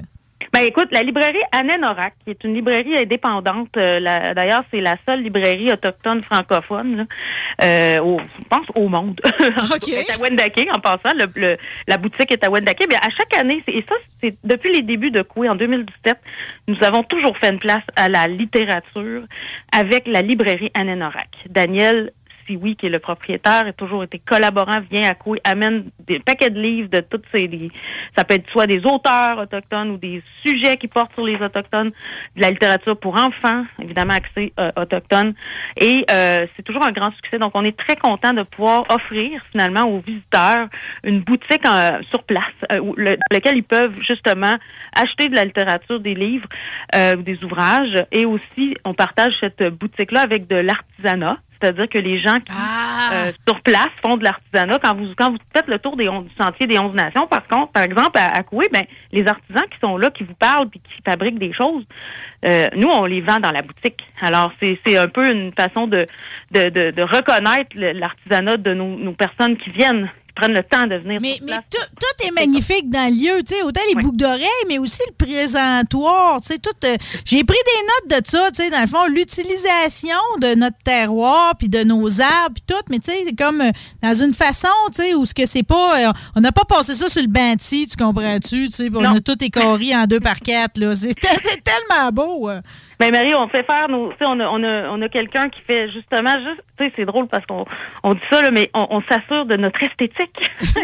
[0.55, 3.99] Ben écoute, la librairie Anne-Norac, qui est une librairie indépendante, euh,
[4.33, 7.03] d'ailleurs c'est la seule librairie autochtone francophone, là,
[7.61, 9.19] euh, au, je pense au monde.
[9.81, 11.57] C'est à Wendake en passant, le, le-
[11.89, 12.85] la boutique est à Wendake.
[12.89, 16.15] Mais à chaque année, et ça c'est depuis les débuts de Coué en 2017,
[16.69, 19.23] nous avons toujours fait une place à la littérature
[19.77, 21.31] avec la librairie Anne-Norac.
[21.49, 22.11] Daniel
[22.45, 26.49] Sioui, qui est le propriétaire, a toujours été collaborant, vient à Coué, amène des paquets
[26.49, 27.47] de livres de toutes ces...
[27.47, 27.71] des-
[28.15, 31.91] ça peut être soit des auteurs autochtones ou des sujets qui portent sur les autochtones,
[32.35, 35.33] de la littérature pour enfants, évidemment accès euh, autochtone.
[35.77, 37.37] Et euh, c'est toujours un grand succès.
[37.39, 40.67] Donc, on est très content de pouvoir offrir finalement aux visiteurs
[41.03, 44.55] une boutique euh, sur place euh, où- dans laquelle ils peuvent justement
[44.95, 46.47] acheter de la littérature, des livres
[46.95, 47.97] euh, des ouvrages.
[48.11, 51.37] Et aussi, on partage cette boutique-là avec de l'artisanat.
[51.61, 52.51] C'est-à-dire que les gens qui
[53.13, 54.79] euh, sur place font de l'artisanat.
[54.79, 57.45] Quand vous quand vous faites le tour des on- du sentier des 11 nations, par
[57.47, 60.69] contre, par exemple, à, à Coué, ben, les artisans qui sont là, qui vous parlent
[60.69, 61.83] puis qui fabriquent des choses,
[62.45, 64.01] euh, nous, on les vend dans la boutique.
[64.21, 66.05] Alors, c'est c'est un peu une façon de,
[66.51, 70.95] de, de, de reconnaître l'artisanat de nos, nos personnes qui viennent, prennent le temps de
[70.97, 74.17] venir Mais, mais tout, tout est magnifique dans le lieu, tu sais, autant les boucles
[74.17, 76.69] d'oreilles, mais aussi le présentoir, tu sais, tout.
[76.85, 80.77] euh, J'ai pris des notes de ça, tu sais, dans le fond, l'utilisation de notre
[80.83, 83.71] terroir, puis de nos arbres, puis tout, mais tu sais, c'est comme euh,
[84.01, 86.93] dans une façon, tu sais, où ce que c'est pas, euh, on n'a pas passé
[86.95, 90.39] ça sur le banti, tu comprends-tu, tu sais, on a tout écoré en deux par
[90.39, 90.93] quatre, là.
[91.05, 92.49] C'est tellement beau.
[93.01, 93.11] Euh.
[93.11, 95.49] Ben Marie, on fait faire nos, tu sais, on a, on a, on a quelqu'un
[95.49, 97.65] qui fait justement juste, tu sais, c'est drôle parce qu'on
[98.03, 100.49] on dit ça là, mais on, on s'assure de notre esthétique.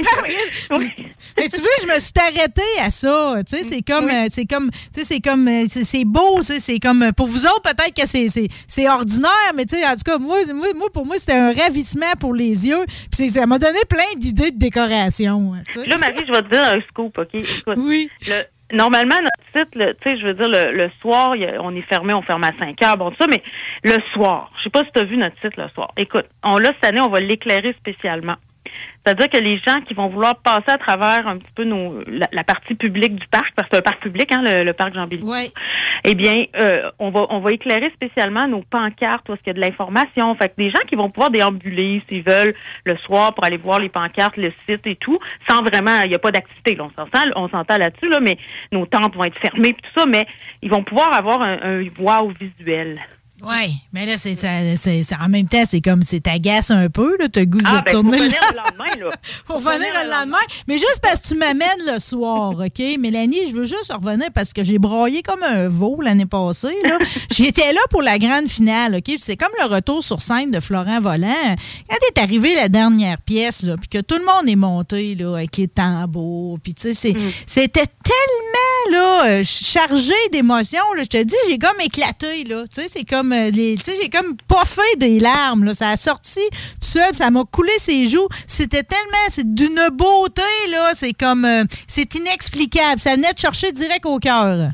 [1.37, 3.35] Mais tu vois, je me suis arrêtée à ça.
[3.49, 6.43] Tu sais, c'est comme, euh, c'est comme, tu sais, c'est comme, euh, c'est beau, tu
[6.45, 9.91] sais, c'est comme, euh, pour vous autres, peut-être que c'est- ordinaire, mais tu sais, en
[9.95, 12.83] tout cas, moi, moi, moi, pour moi, c'était un ravissement pour les yeux.
[13.15, 15.53] Puis ça m'a donné plein d'idées de décoration.
[15.53, 15.61] hein.
[15.87, 17.27] Là, Marie, je vais te dire un scoop, OK?
[17.33, 18.09] Écoute, oui.
[18.73, 21.81] Normalement, notre site, tu sais, je veux dire, le, le soir, y a- on est
[21.81, 23.41] fermé, on ferme à 5 heures, bon, tout ça, mais
[23.83, 25.91] le soir, je sais pas si tu as vu notre site le soir.
[25.97, 28.35] Écoute, on l'a cette année, on va l'éclairer spécialement.
[29.03, 32.27] C'est-à-dire que les gens qui vont vouloir passer à travers un petit peu nos, la,
[32.31, 34.93] la partie publique du parc, parce que c'est un parc public, hein, le, le parc
[34.93, 35.33] jean béliveau
[36.03, 39.51] eh bien, euh, on va on va éclairer spécialement nos pancartes où est-ce qu'il y
[39.51, 40.33] a de l'information.
[40.35, 42.53] Fait que des gens qui vont pouvoir déambuler s'ils veulent
[42.85, 46.15] le soir pour aller voir les pancartes, le site et tout, sans vraiment, il n'y
[46.15, 46.75] a pas d'activité.
[46.75, 48.37] là, on s'entend, on s'entend là-dessus là, mais
[48.71, 50.25] nos tentes vont être fermées puis tout ça, mais
[50.61, 52.99] ils vont pouvoir avoir un, un wow visuel.
[53.43, 56.89] Oui, mais là, c'est, ça- c'est- c'est- en même temps, c'est comme, c'est t'agace un
[56.89, 58.17] peu, là, t'as goût de Ah, ben, faut retourner.
[58.19, 59.15] venir le lendemain, là.
[59.47, 60.37] Pour venir le lendemain.
[60.67, 62.79] Mais juste parce que tu m'amènes le soir, OK?
[62.99, 66.75] Mélanie, je veux juste revenir parce que j'ai broyé comme un veau l'année passée.
[66.83, 66.99] là.
[67.31, 69.15] J'étais là pour la grande finale, OK?
[69.17, 71.55] C'est comme le retour sur scène de Florent Volant.
[71.89, 75.35] Quand est arrivé la dernière pièce, là, puis que tout le monde est monté là,
[75.37, 77.15] avec les tambours, puis tu sais, c'est-
[77.47, 80.79] c'était tellement là, euh, chargé d'émotions.
[80.95, 81.03] là.
[81.03, 82.43] Je te dis, j'ai comme éclaté.
[82.43, 82.63] Là.
[82.73, 85.63] Tu sais, c'est comme, euh, les- j'ai comme poffé des larmes.
[85.65, 85.73] Là.
[85.73, 88.27] Ça a sorti tout seul, ça m'a coulé ses joues.
[88.47, 90.41] C'était tellement, c'est d'une beauté.
[90.69, 90.91] là.
[90.93, 92.99] C'est comme, euh, c'est inexplicable.
[92.99, 94.69] Ça venait de chercher direct au cœur.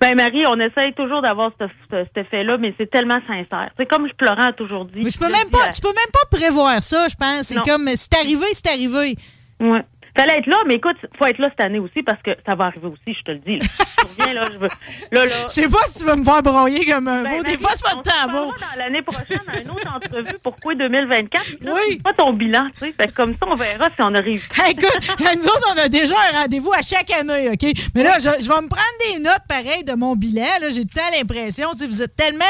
[0.00, 3.70] Ben Marie, on essaye toujours d'avoir ce- ce- cet effet-là, mais c'est tellement sincère.
[3.78, 5.04] C'est comme je pleurais aujourd'hui.
[5.04, 7.42] Mais je peux même pas, tu peux même pas prévoir ça, je pense.
[7.42, 9.16] C'est comme, c'est arrivé, c'est arrivé.
[9.60, 9.82] Ouais.
[10.16, 12.66] Fallait être là, mais écoute, faut être là cette année aussi parce que ça va
[12.66, 13.58] arriver aussi, je te le dis.
[13.58, 13.66] Là.
[14.02, 14.68] Tu reviens, là, je veux.
[15.12, 15.32] Là, là.
[15.46, 17.42] Je sais pas si tu vas me voir broyer comme un Ben, veau.
[17.44, 20.38] Des fois, c'est pas de reparlera dans l'année prochaine à une autre entrevue.
[20.42, 21.42] Pourquoi 2024?
[21.62, 21.96] Oui.
[22.02, 22.92] pas ton bilan, tu sais.
[22.92, 24.44] Fait que comme ça, on verra si on a réussi.
[24.60, 24.90] Hey, écoute,
[25.20, 27.72] nous autres, on a déjà un rendez-vous à chaque année, OK?
[27.94, 30.42] Mais là, je, je vais me prendre des notes pareilles de mon bilan.
[30.60, 32.44] Là, j'ai temps l'impression, tu sais, vous êtes tellement,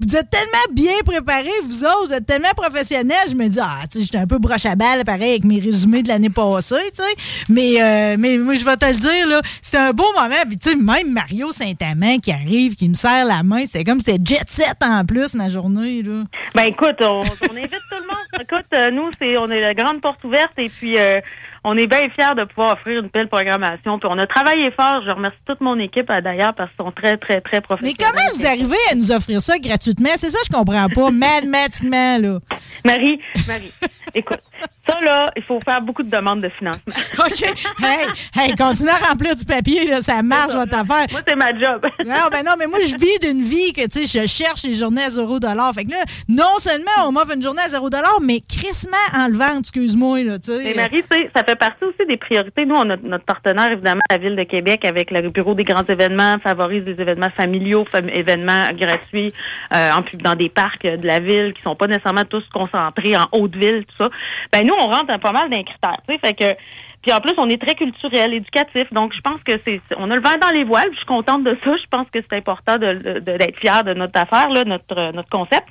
[0.00, 3.28] vous êtes tellement bien préparés, vous autres, vous êtes tellement professionnels.
[3.28, 5.60] Je me dis, ah, tu sais, j'étais un peu broche à balle, pareil, avec mes
[5.60, 7.03] résumés de l'année passée, tu sais.
[7.48, 10.34] Mais, euh, mais moi, je vais te le dire, là, c'était un beau moment.
[10.46, 14.00] Puis, tu sais, même Mario Saint-Amand qui arrive, qui me serre la main, c'est comme
[14.00, 16.24] c'était jet set en plus, ma journée, là.
[16.54, 18.14] Ben écoute, on, on invite tout le monde.
[18.40, 21.20] Écoute, euh, nous, c'est on est la grande porte ouverte et puis euh,
[21.62, 23.98] on est bien fiers de pouvoir offrir une belle programmation.
[23.98, 25.02] Puis on a travaillé fort.
[25.06, 27.96] Je remercie toute mon équipe d'ailleurs parce qu'ils sont très, très, très Mais professionnels.
[27.98, 30.10] comment vous arrivez à nous offrir ça gratuitement?
[30.16, 31.10] C'est ça, je comprends pas.
[31.12, 32.38] Mathématiquement, là.
[32.84, 33.72] Marie, Marie,
[34.14, 34.40] écoute,
[34.88, 36.82] ça là, il faut faire beaucoup de demandes de financement.
[37.18, 37.42] OK.
[37.82, 38.06] Hey,
[38.36, 41.06] hey, continue à remplir du papier, là, ça marche votre affaire.
[41.10, 41.84] Moi, c'est ma job.
[42.04, 44.74] non, ben non, mais moi, je vis d'une vie que, tu sais, je cherche les
[44.74, 45.38] journées à 0
[45.74, 47.88] Fait que là, non seulement on m'offre une journée à 0
[48.22, 50.62] mais crissement en le excuse-moi, là, tu sais.
[50.64, 52.64] Mais Marie, tu sais, ça fait partie aussi des priorités.
[52.64, 55.84] Nous, on a notre partenaire, évidemment, la Ville de Québec, avec le Bureau des grands
[55.84, 59.32] événements, favorise des événements familiaux, fam- événements gratuits
[59.74, 63.16] euh, en dans des parcs euh, de la ville qui sont pas nécessairement tous concentrés
[63.16, 64.10] en haute ville, tout ça.
[64.52, 66.56] Ben nous, on rentre dans pas mal sais, fait que
[67.04, 70.16] puis en plus, on est très culturel, éducatif, donc je pense que c'est, on a
[70.16, 70.88] le vent dans les voiles.
[70.92, 71.76] Je suis contente de ça.
[71.76, 75.68] Je pense que c'est important de, d'être fier de notre affaire, là, notre notre concept.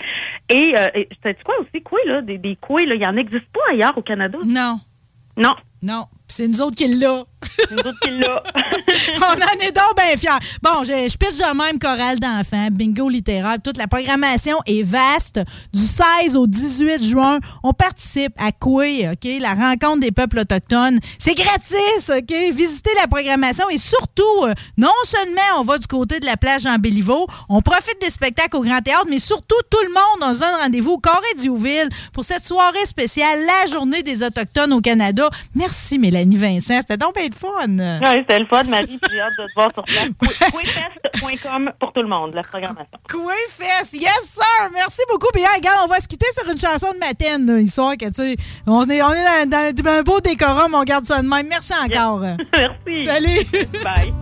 [0.49, 3.17] Et, euh, et sais quoi aussi, quoi là, des, des couilles, là, il y en
[3.17, 4.37] existe pas ailleurs au Canada?
[4.45, 4.79] Non.
[5.35, 5.55] Non.
[5.81, 6.05] Non.
[6.27, 7.23] C'est nous autres qui l'a.
[9.17, 10.39] On en est donc bien fiers.
[10.61, 13.57] Bon, je, je pitche de même chorale d'enfants, bingo littéraire.
[13.63, 15.39] Toute la programmation est vaste.
[15.73, 19.27] Du 16 au 18 juin, on participe à Coué, OK?
[19.39, 20.99] La rencontre des peuples autochtones.
[21.17, 22.33] C'est gratis, OK?
[22.53, 26.63] Visitez la programmation et surtout, euh, non seulement on va du côté de la plage
[26.63, 30.33] Jean Béliveau, on profite des spectacles au Grand Théâtre, mais surtout tout le monde, on
[30.33, 34.73] se donne rendez-vous au Carré du Houville pour cette soirée spéciale, la journée des Autochtones
[34.73, 35.29] au Canada.
[35.55, 36.79] Merci, Mélanie Vincent.
[36.81, 37.67] C'était donc bien de fun.
[37.67, 40.09] Oui, c'était le fun, Marie, j'ai hâte de te voir sur place.
[40.51, 42.97] Quayfest.com pour tout le monde, la programmation.
[43.09, 44.69] Quayfest, yes sir!
[44.73, 45.27] Merci beaucoup.
[45.33, 48.05] Puis hey, regarde, on va se quitter sur une chanson de Matène, là, histoire que,
[48.05, 48.35] tu sais,
[48.67, 51.47] on est, on est dans, dans un beau décorum, on garde ça de même.
[51.47, 52.19] Merci encore.
[52.53, 53.05] Merci.
[53.05, 53.45] Salut.
[53.83, 54.13] Bye.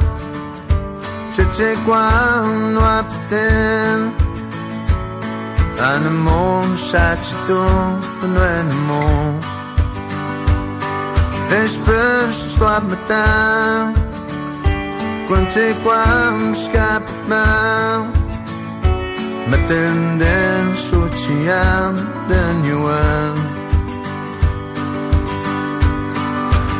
[1.30, 4.12] Chechequano apten
[5.78, 7.62] Anemon shachto
[8.34, 9.38] no enemon
[11.48, 13.94] Vespers to apmetan
[15.28, 18.10] Quanchequam scapman
[19.50, 21.94] Metenden suchian
[22.28, 23.34] den yuan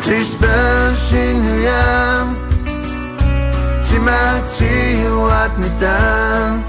[0.03, 2.50] Cheese bell shin yam
[5.41, 6.63] ładny dan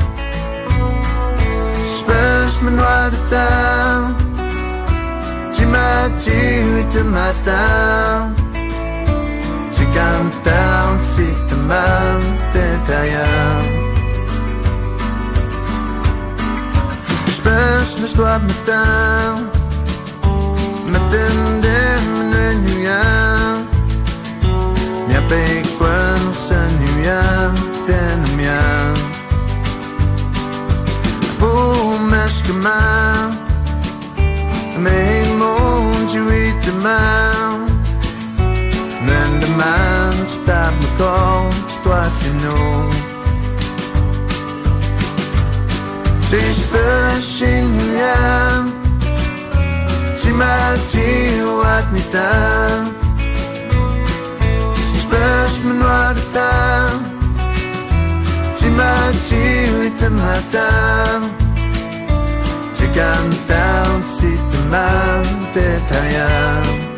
[1.98, 4.16] Spesz men ładny dan
[5.54, 6.40] Ci maci
[6.76, 8.36] wity matan
[9.72, 12.22] Ci cantam si te man
[12.54, 13.82] te tayan
[27.04, 27.56] sen nuyan
[27.88, 28.96] den mian.
[31.40, 33.30] Bu meskema
[34.78, 37.70] Me mon juit de man.
[39.06, 42.90] Men de man stap me kont toi sinon
[46.30, 48.70] Sis beshin nuyan
[50.18, 53.01] Ci maci ładny
[55.22, 57.04] Spesz me noir de tam
[58.56, 59.44] Ci maci
[59.78, 61.22] wite matam
[62.74, 65.24] Ci cantam si te man
[65.54, 66.91] te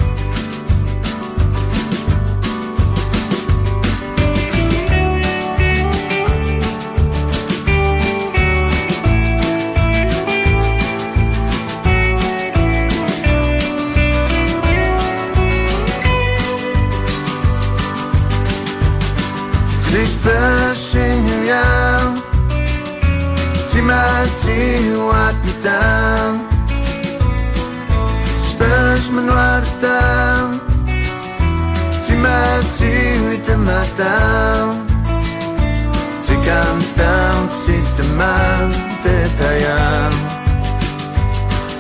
[24.44, 26.42] vazio há titã
[28.46, 30.62] Estás-me no artão
[32.06, 34.86] Te mato e te matam
[36.24, 38.72] Te cantam, te temam,
[39.02, 40.12] te taiam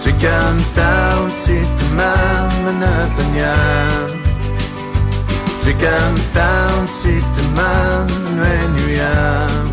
[0.02, 4.07] Te cantam, te temam, me apanham
[5.64, 9.72] Te cantam, te temam, me apanham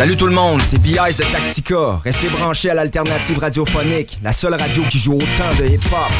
[0.00, 0.94] Salut tout le monde, c'est B.I.
[0.94, 2.00] de Tactica.
[2.02, 6.10] Restez branchés à l'alternative radiophonique, la seule radio qui joue autant de hip-hop.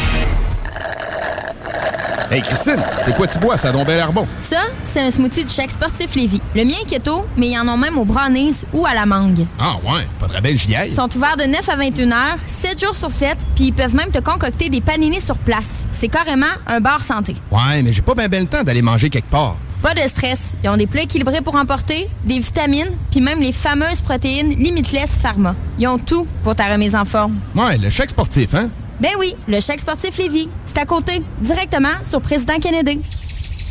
[2.29, 3.57] Hey Christine, c'est quoi tu bois?
[3.57, 4.27] Ça a donc bien l'air bon.
[4.39, 6.43] Ça, c'est un smoothie du chèque sportif Lévis.
[6.53, 9.47] Le mien est keto, mais ils en ont même au brownies ou à la mangue.
[9.59, 12.85] Ah ouais, pas très belle j'y Ils sont ouverts de 9 à 21 heures, 7
[12.85, 15.87] jours sur 7, puis ils peuvent même te concocter des paninis sur place.
[15.89, 17.33] C'est carrément un bar santé.
[17.49, 19.55] Ouais, mais j'ai pas bien ben le temps d'aller manger quelque part.
[19.81, 20.53] Pas de stress.
[20.63, 25.17] Ils ont des plats équilibrés pour emporter, des vitamines, puis même les fameuses protéines Limitless
[25.21, 25.55] Pharma.
[25.79, 27.35] Ils ont tout pour ta remise en forme.
[27.55, 28.69] Ouais, le chèque sportif, hein?
[28.99, 30.49] Ben oui, le chèque sportif Lévis.
[30.65, 33.01] C'est à côté, directement sur Président Kennedy.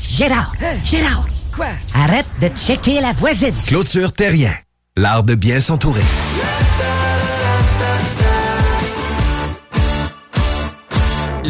[0.09, 0.53] Gérard!
[0.85, 1.27] Gérard!
[1.55, 1.67] Quoi?
[1.95, 3.55] Arrête de checker la voisine.
[3.67, 4.55] Clôture Terrien.
[4.97, 6.03] L'art de bien s'entourer.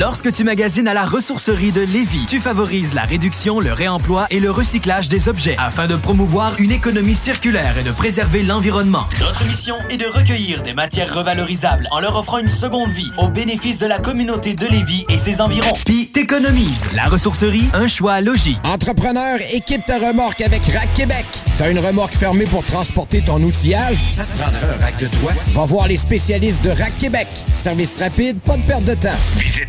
[0.01, 4.41] Lorsque tu magasines à la ressourcerie de Lévis, tu favorises la réduction, le réemploi et
[4.41, 9.07] le recyclage des objets afin de promouvoir une économie circulaire et de préserver l'environnement.
[9.21, 13.29] Notre mission est de recueillir des matières revalorisables en leur offrant une seconde vie au
[13.29, 15.75] bénéfice de la communauté de Lévis et ses environs.
[15.85, 16.87] Puis t'économises.
[16.97, 18.57] La ressourcerie, un choix logique.
[18.65, 21.27] Entrepreneur, équipe ta remorque avec Rack Québec.
[21.59, 23.99] T'as une remorque fermée pour transporter ton outillage?
[24.17, 25.33] Ça te prendra un rack de toi?
[25.49, 27.29] Va voir les spécialistes de Rack Québec.
[27.55, 29.19] Service rapide, pas de perte de temps.
[29.37, 29.69] Visite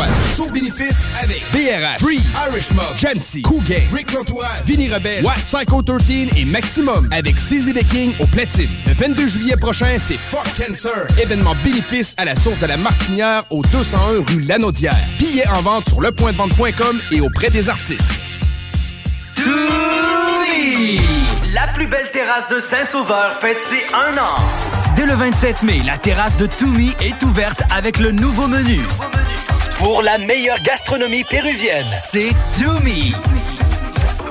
[0.35, 5.81] Show bénéfice avec BRH, Free, Irish Mob, Jancy, Cougain, Rick L'Entourage, Vinny Rebelle, Watt, Psycho
[5.81, 8.69] 13 et Maximum avec CZ The King au platine.
[8.87, 11.07] Le 22 juillet prochain, c'est Fuck Cancer.
[11.19, 14.95] Événement bénéfice à la source de la Martinière au 201 rue Lanaudière.
[15.19, 18.13] Billets en vente sur lepointdevente.com et auprès des artistes.
[19.35, 20.99] Toumi!
[21.53, 24.35] La plus belle terrasse de Saint-Sauveur fête ses un an.
[24.95, 28.81] Dès le 27 mai, la terrasse de Toumi est ouverte avec le nouveau menu.
[29.81, 33.15] Pour la meilleure gastronomie péruvienne, c'est Toumi.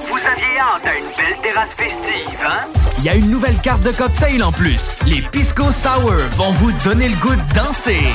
[0.08, 2.66] Vous aviez hâte à une belle terrasse festive, hein?
[2.98, 4.86] Il y a une nouvelle carte de cocktail en plus.
[5.06, 8.06] Les Pisco Sour vont vous donner le goût de danser.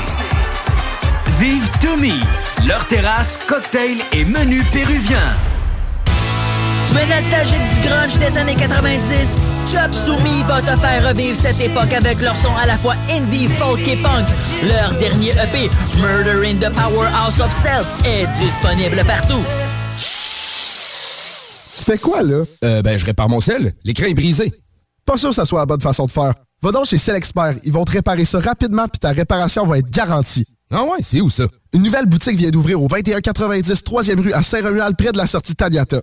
[1.38, 2.22] Vive Toumi,
[2.66, 5.36] leur terrasse, cocktail et menu péruvien.
[6.88, 9.38] Tu es nostalgique du grunge des années 90?
[9.66, 13.48] Chop Soumi va te faire revivre cette époque avec leur son à la fois indie,
[13.60, 14.28] folk et punk.
[14.64, 19.44] Leur dernier EP, Murder in the Powerhouse of Self, est disponible partout.
[21.78, 22.44] Tu fais quoi, là?
[22.64, 23.74] Euh, ben, je répare mon sel.
[23.84, 24.53] L'écran est brisé.
[25.06, 26.34] Pas sûr que ça soit la bonne façon de faire.
[26.62, 27.56] Va donc chez Expert.
[27.64, 30.45] Ils vont te réparer ça rapidement puis ta réparation va être garantie.
[30.72, 31.44] Ah ouais, c'est où ça?
[31.74, 35.56] Une nouvelle boutique vient d'ouvrir au 2190 3e rue à Saint-Romuald près de la sortie
[35.56, 36.02] Taniata.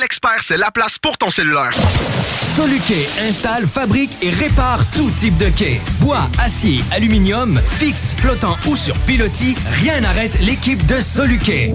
[0.00, 1.72] L'expert, c'est la place pour ton cellulaire.
[2.56, 5.80] Soluquet installe, fabrique et répare tout type de quai.
[6.00, 11.74] Bois, acier, aluminium, fixe, flottant ou sur pilotis, rien n'arrête l'équipe de Soluquet.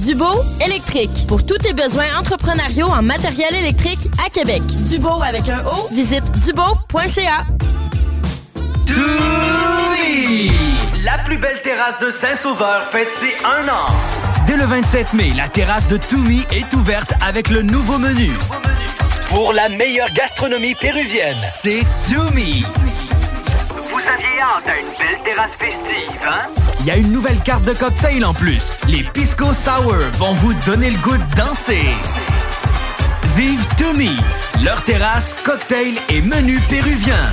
[0.00, 1.26] Dubo électrique.
[1.28, 4.62] Pour tous tes besoins entrepreneuriaux en matériel électrique à Québec.
[4.88, 7.44] Dubo avec un O, visite dubo.ca.
[8.86, 10.52] Toumi!
[11.04, 13.86] La plus belle terrasse de Saint-Sauveur fête ses un an.
[14.46, 18.30] Dès le 27 mai, la terrasse de Toumi est ouverte avec le nouveau menu.
[19.28, 22.64] Pour la meilleure gastronomie péruvienne, c'est Toumi.
[26.26, 26.48] Hein?
[26.80, 28.70] Il y a une nouvelle carte de cocktail en plus.
[28.88, 31.88] Les Pisco Sour vont vous donner le goût de danser.
[33.36, 34.16] Vive Toumi,
[34.64, 37.32] leur terrasse, cocktail et menu péruvien.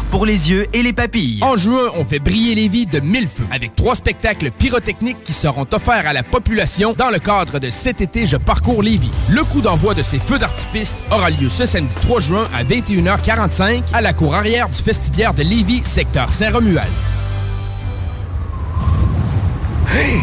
[0.09, 1.39] pour les yeux et les papilles.
[1.41, 5.33] En juin, on fait briller les vies de mille feux avec trois spectacles pyrotechniques qui
[5.33, 9.11] seront offerts à la population dans le cadre de cet été Je parcours Lévis.
[9.29, 13.83] Le coup d'envoi de ces feux d'artifice aura lieu ce samedi 3 juin à 21h45
[13.93, 16.89] à la cour arrière du vestibiaire de Lévis, secteur Saint-Romuald.
[19.93, 20.21] Hey,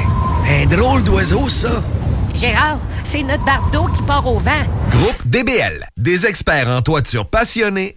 [0.63, 1.83] un drôle d'oiseau, ça.
[2.35, 4.51] Gérard, c'est notre bardeau qui part au vent.
[4.91, 7.97] Groupe DBL, des experts en toiture passionnés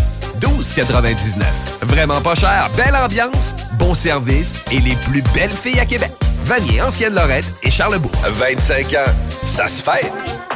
[0.41, 1.43] 12,99.
[1.83, 6.11] Vraiment pas cher, belle ambiance, bon service et les plus belles filles à Québec.
[6.45, 8.11] Vanier, Ancienne Lorette et Charlebourg.
[8.25, 9.11] 25 ans,
[9.45, 10.11] ça se fait.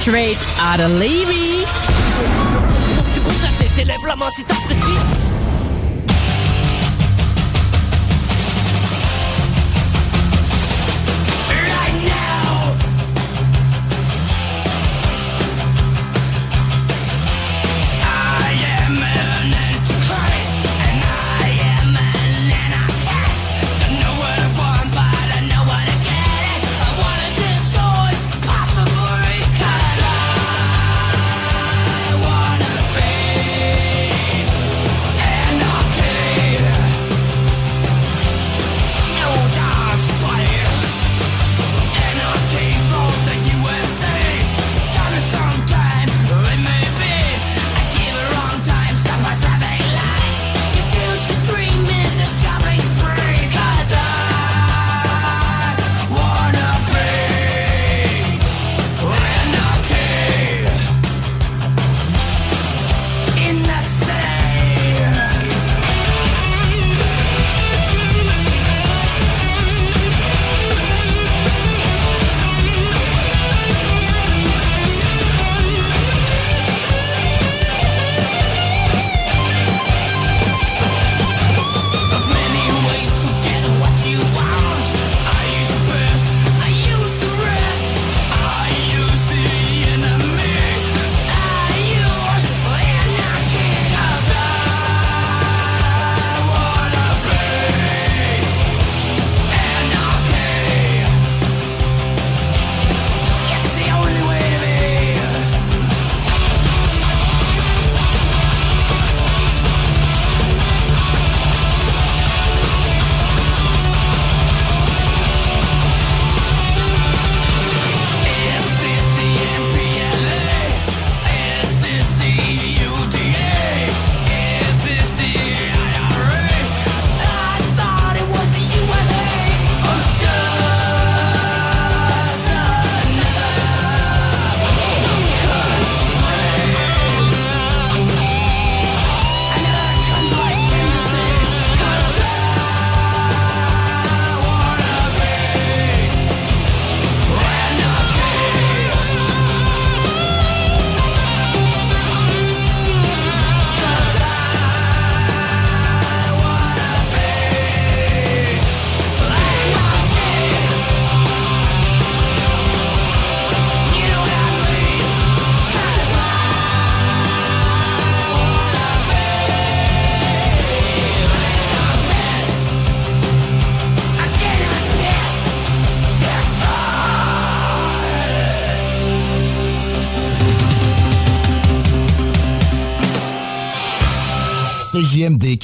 [0.00, 1.64] Straight out of Levy.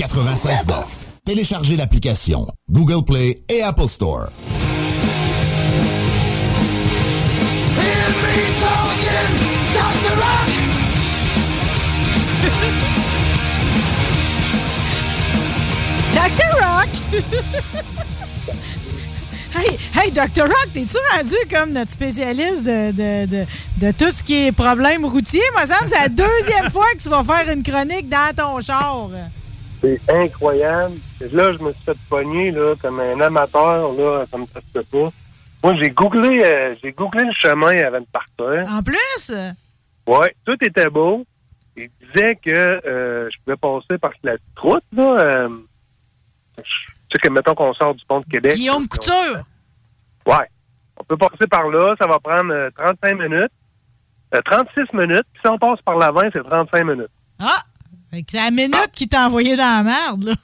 [0.06, 0.84] 96.9.
[1.24, 4.30] Téléchargez l'application Google Play et Apple Store.
[16.12, 16.50] Dr.
[16.58, 16.88] Rock!
[19.54, 20.42] hey, hey, Dr.
[20.42, 23.46] Rock, t'es-tu rendu comme notre spécialiste de, de, de,
[23.76, 25.42] de tout ce qui est problème routier?
[25.52, 28.08] Moi, ça me semble que c'est la deuxième fois que tu vas faire une chronique
[28.08, 29.08] dans ton char.
[29.82, 30.94] C'est incroyable.
[31.32, 34.84] Là, je me suis fait pogner là, comme un amateur, là, comme ça se peut
[34.90, 35.10] pas.
[35.64, 38.72] Moi, j'ai googlé, euh, j'ai googlé le chemin avant de partir.
[38.72, 39.32] En plus?
[40.06, 41.24] Ouais, tout était beau.
[41.76, 45.18] Il disait que euh, je pouvais passer par la route, là.
[45.20, 45.48] euh,
[46.56, 46.62] tu
[47.12, 48.54] sais que, mettons qu'on sort du pont de Québec.
[48.54, 49.42] Guillaume Couture!
[50.26, 50.46] Ouais.
[50.98, 53.50] On peut passer par là, ça va prendre euh, 35 minutes.
[54.34, 57.10] Euh, 36 minutes, puis si on passe par l'avant, c'est 35 minutes.
[57.40, 57.62] Ah!
[58.12, 60.34] C'est la minute qui t'a envoyé dans la merde, là.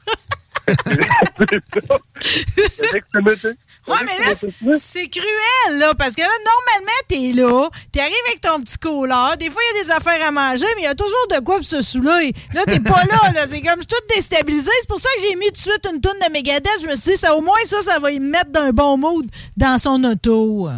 [3.86, 8.40] Ouais, mais là, c'est- c'est cruel, là, parce que là, normalement, t'es là, t'arrives avec
[8.42, 10.88] ton petit cola, des fois, il y a des affaires à manger, mais il y
[10.88, 12.32] a toujours de quoi pour se saouler.
[12.54, 14.70] Là, t'es pas là, là, c'est comme tout déstabilisé.
[14.80, 16.80] C'est pour ça que j'ai mis tout de suite une tonne de Megadeth.
[16.82, 19.26] Je me suis dit, ça, au moins, ça, ça va y mettre d'un bon mood
[19.56, 20.68] dans son auto.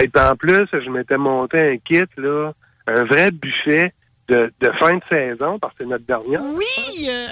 [0.00, 2.52] Et en plus, je m'étais monté un kit, là,
[2.88, 3.92] un vrai buffet
[4.28, 6.40] de, de fin de saison, parce que c'est notre dernière.
[6.42, 7.08] Oui!
[7.08, 7.26] euh,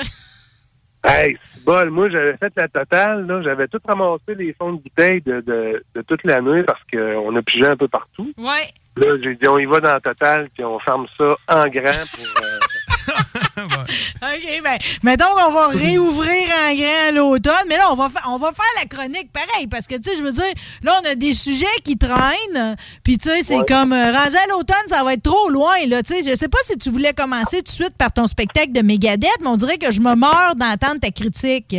[1.05, 1.90] Hey, c'est bol.
[1.90, 3.43] Moi, j'avais fait la totale, là.
[3.43, 7.43] J'avais tout ramassé les fonds de bouteilles de, de, de toute l'année parce qu'on a
[7.43, 8.32] pigé un peu partout.
[8.39, 8.69] Ouais.
[8.97, 12.05] Là, j'ai dit, on y va dans la totale, puis on ferme ça en grand
[12.12, 12.44] pour...
[12.44, 13.85] euh,
[14.22, 18.38] OK, ben, mettons qu'on va réouvrir en grand à l'automne, mais là, on va, on
[18.38, 20.44] va faire la chronique pareil, parce que, tu sais, je veux dire,
[20.84, 23.64] là, on a des sujets qui traînent, puis, tu sais, c'est Ouais.
[23.66, 26.30] comme, euh, rendu à l'automne, ça va être trop loin, là, tu sais.
[26.30, 29.28] Je sais pas si tu voulais commencer tout de suite par ton spectacle de Megadeth,
[29.40, 31.74] mais on dirait que je me meurs d'entendre ta critique.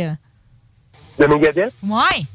[1.18, 1.72] de Megadeth?
[1.82, 2.26] Ouais.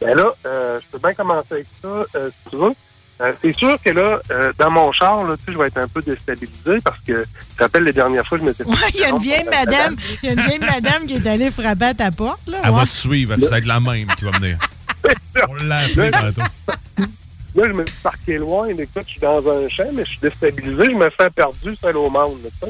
[0.00, 2.74] Ben là, euh, je peux bien commencer avec ça, euh, si tu veux.
[3.20, 5.78] Euh, c'est sûr que là, euh, dans mon char, là, tu sais, je vais être
[5.78, 8.76] un peu déstabilisé parce que, tu te rappelles, la dernière fois, je m'étais fait Ouais,
[8.92, 11.50] il y a une vieille madame, il y a une vieille madame qui est allée
[11.50, 12.58] frapper à ta porte, là.
[12.62, 12.76] Elle ouais.
[12.76, 14.58] va te suivre, ça va être la même qui va venir.
[15.48, 16.10] On l'a appelé.
[16.10, 18.68] Là, je me suis parqué loin.
[18.68, 20.84] Écoute, je suis dans un champ, mais je suis déstabilisé.
[20.84, 22.36] Je me sens perdu seul au monde.
[22.44, 22.68] là,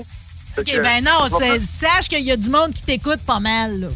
[0.59, 3.41] OK, que, ben non, je faire- sache qu'il y a du monde qui t'écoute pas
[3.41, 3.89] mal, là.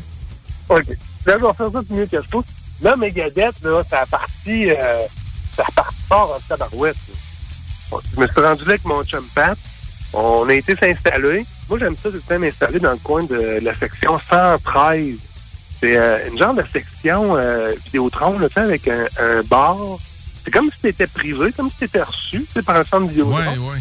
[0.69, 0.89] OK.
[1.27, 2.43] Là, je vais faire ça du mieux que je peux.
[2.83, 5.05] Là, Megadeth, là, ça a parti, euh,
[5.61, 6.97] ça a parti fort en tabarouette.
[8.15, 9.59] Je me suis rendu là avec mon chum Pat.
[10.13, 11.45] On a été s'installer.
[11.69, 15.17] Moi, j'aime ça, tout le temps m'installer dans le coin de la section 113.
[15.81, 19.77] C'est euh, une genre de section euh, Vidéotron, là, avec un, un bar.
[20.45, 23.37] C'est comme si c'était privé, comme si c'était reçu, tu sais, par un centre Vidéotron.
[23.37, 23.79] Ouais, ouais.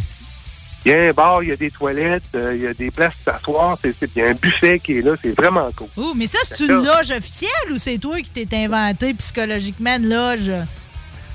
[0.86, 2.90] Il y a un bar, il y a des toilettes, euh, il y a des
[2.90, 5.88] places pour s'asseoir, il y a un buffet qui est là, c'est vraiment cool.
[5.98, 10.08] Oh, mais ça, c'est une loge officielle ou c'est toi qui t'es inventé psychologiquement une
[10.10, 10.52] loge?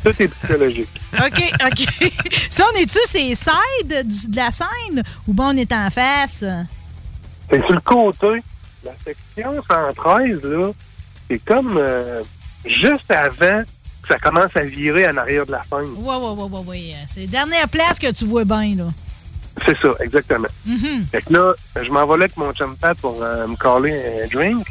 [0.04, 1.00] Tout est psychologique.
[1.14, 2.12] OK, OK.
[2.50, 6.44] ça, on est-tu ces sides du- de la scène ou bon, on est en face?
[7.50, 8.42] C'est sur le côté.
[8.84, 10.70] La section 113, là,
[11.30, 12.22] c'est comme euh,
[12.66, 13.62] juste avant
[14.02, 15.94] que ça commence à virer en arrière de la scène.
[15.96, 16.94] Ouais, ouais, ouais, ouais, ouais.
[17.06, 18.84] C'est la dernière place que tu vois bien, là.
[19.64, 20.48] C'est ça, exactement.
[20.66, 21.06] Mhm.
[21.10, 23.98] Fait que là, je m'en vais là avec mon chum Pat pour euh, me caler
[24.22, 24.66] un drink.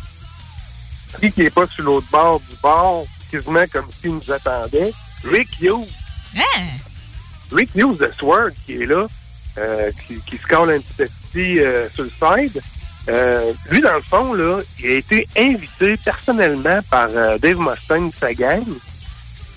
[1.21, 3.01] Lui qui est pas sur l'autre bord du bar,
[3.31, 4.91] quasiment comme s'il nous attendait,
[5.23, 5.91] Rick Hughes.
[6.37, 6.65] Hein?
[7.51, 9.05] Rick Hughes de Sword qui est là,
[9.57, 12.61] euh, qui, qui se colle un petit petit euh, sur le side.
[13.09, 18.33] Euh, lui, dans le fond, là, il a été invité personnellement par Dave Mustaine, sa
[18.33, 18.63] gang,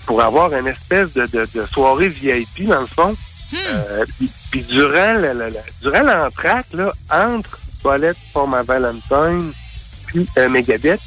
[0.05, 3.15] pour avoir une espèce de, de, de soirée VIP, dans le fond.
[3.53, 4.05] Euh,
[4.51, 9.53] puis, durant le- durant l'entraque, là, entre Bolette pour ma Valentine
[10.07, 10.99] puis Megadeth,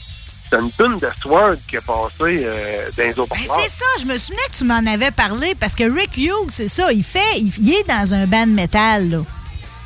[0.50, 3.84] c'est une tune de Sword qui a passé euh, dans les autres Ben, c'est ça,
[4.00, 7.04] je me souvenais que tu m'en avais parlé parce que Rick Hughes, c'est ça, il
[7.04, 9.18] fait, il, il est dans un band métal, là.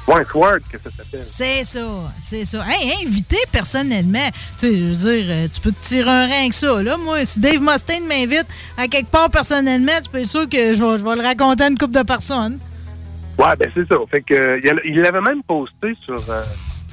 [0.07, 1.25] Ouais, Sword, que ça s'appelle.
[1.25, 1.81] C'est ça,
[2.21, 2.63] c'est ça.
[2.69, 4.29] Hey, invité personnellement,
[4.59, 6.83] tu sais, je veux dire, euh, tu peux te tirer un rein que ça.
[6.83, 8.47] Là, moi, si Dave Mustaine m'invite
[8.77, 11.65] à quelque part personnellement, tu peux être sûr que je vais, je vais le raconter
[11.65, 12.59] à une couple de personnes.
[13.39, 13.97] Ouais, ben c'est ça.
[14.11, 16.43] Fait que euh, il l'avait même posté sur euh,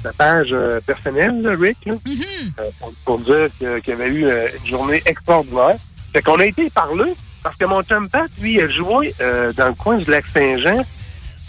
[0.02, 4.26] sa page euh, personnelle, là, Rick, là, euh, pour, pour dire qu'il y avait eu
[4.26, 5.76] euh, une journée extraordinaire.
[6.12, 9.14] Fait qu'on a été y parler parce que mon chum Pat, lui, il a joué
[9.20, 10.84] euh, dans le coin du lac Saint-Jean.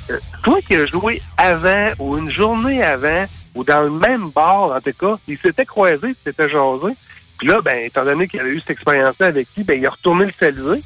[0.09, 3.25] Euh, toi qui as joué avant ou une journée avant
[3.55, 6.93] ou dans le même bar, en tout cas, il s'était croisé, il s'était jasé.
[7.37, 9.91] Puis là, ben, étant donné qu'il avait eu cette expérience-là avec lui, ben, il a
[9.91, 10.81] retourné le saluer.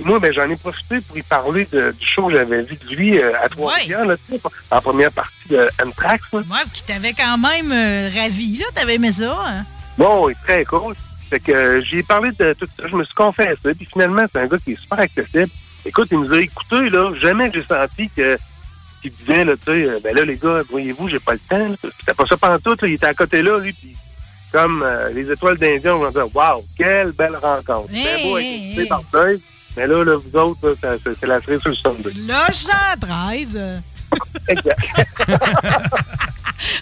[0.00, 2.76] Puis moi, ben, j'en ai profité pour y parler de- du show que j'avais vu
[2.76, 4.40] de lui euh, à Trois-Rivières, là, tu sais,
[4.70, 6.22] en première partie de Anthrax.
[6.32, 6.38] là.
[6.38, 8.66] Ouais, qui t'avait quand même euh, ravi, là.
[8.74, 9.36] T'avais aimé ça.
[9.46, 9.64] hein?
[9.98, 10.94] Bon, oui, très cool.
[11.28, 14.40] Fait que euh, j'ai parlé de tout ça, je me suis confessé, puis finalement, c'est
[14.40, 15.48] un gars qui est super accessible.
[15.84, 18.36] Écoute, il nous a écoutés, là, jamais que j'ai senti que
[19.02, 21.74] qu'il disait, là, tu sais, ben là, les gars, voyez-vous, j'ai pas le temps.
[21.98, 23.94] C'était pas ça pantoute, là, il était à côté là, lui, puis
[24.52, 27.88] comme euh, les étoiles d'Indien, on va dire, waouh, quelle belle rencontre.
[27.92, 29.38] C'était beau être écouté par Dave,
[29.80, 32.10] mais là, là, vous autres, c'est la cerise sur le Sunday.
[32.26, 33.56] Là, 113.
[33.58, 33.78] euh.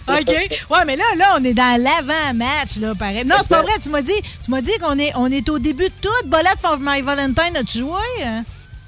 [0.07, 0.27] OK.
[0.69, 3.23] Ouais, mais là, là, on est dans l'avant-match, là, pareil.
[3.25, 3.71] Non, c'est pas vrai.
[3.81, 4.11] Tu m'as dit,
[4.43, 6.27] tu m'as dit qu'on est, on est au début de tout.
[6.27, 8.23] Bolette for My Valentine, as-tu joué?
[8.23, 8.43] hein?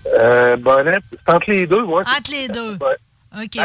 [0.07, 2.01] Euh, Bonnette, c'est entre les deux, ouais.
[2.03, 2.71] Entre les deux.
[2.81, 3.43] Ouais.
[3.43, 3.55] OK.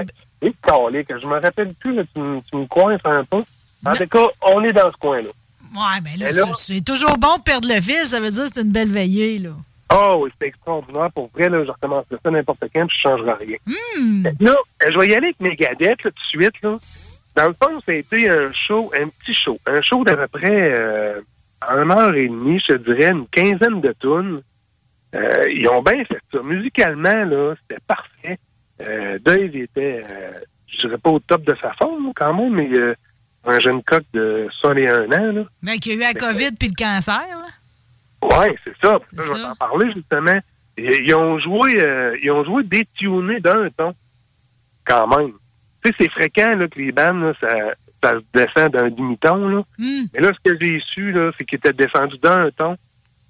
[0.43, 3.43] Et calé, que je me rappelle plus, là, tu, me- tu me coinces un peu.
[3.85, 5.31] En tout cas, on est dans ce coin-là.
[5.75, 8.07] Ouais, ben là, Mais là- c'est- c'est toujours bon de perdre le fil.
[8.07, 9.51] Ça veut dire que c'est une belle veillée, là.
[9.93, 11.11] Oh, oui, c'est extraordinaire.
[11.15, 13.57] Pour vrai, là, je recommencerai ça n'importe quand, puis je changerai rien.
[13.65, 14.51] Que Là,
[14.83, 16.79] euh, je vais y aller avec Megadeth, là, tout de suite, là.
[17.37, 19.59] Dans le fond, ça a été un show, un petit show.
[19.67, 21.21] Un show d'à peu près euh,
[21.69, 24.41] une heure et demie, je dirais, une quinzaine de tunes.
[25.15, 26.41] Euh, ils ont bien fait ça.
[26.43, 28.39] Musicalement, là, c'était parfait.
[28.81, 32.71] Euh, Dave était, euh, je dirais pas au top de sa forme, quand même, mais
[32.77, 32.95] euh,
[33.45, 35.33] un jeune coq de 61 ans,
[35.63, 35.77] là.
[35.79, 37.47] Qu'il y a eu la COVID puis le cancer, là.
[38.23, 38.99] Oui, c'est ça.
[39.07, 39.49] C'est Je vais ça.
[39.49, 40.39] t'en parler justement.
[40.79, 43.95] Ils, ils ont joué euh, ils ont joué détuné d'un ton.
[44.85, 45.33] Quand même.
[45.85, 47.49] Tu sais, c'est fréquent là, que les bandes, là, ça,
[48.03, 49.49] ça se descend d'un demi-ton.
[49.49, 49.63] Là.
[49.79, 50.05] Hmm.
[50.15, 52.77] Mais là, ce que j'ai su, là, c'est qu'ils étaient descendus d'un ton.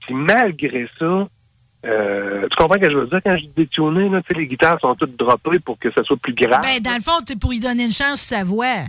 [0.01, 1.29] Puis malgré ça,
[1.85, 4.41] euh, tu comprends ce que je veux dire quand je dis détuné, là, tu sais,
[4.41, 6.61] les guitares sont toutes droppées pour que ça soit plus grave.
[6.63, 8.85] Ben, dans le fond, c'est pour lui donner une chance sur sa voix.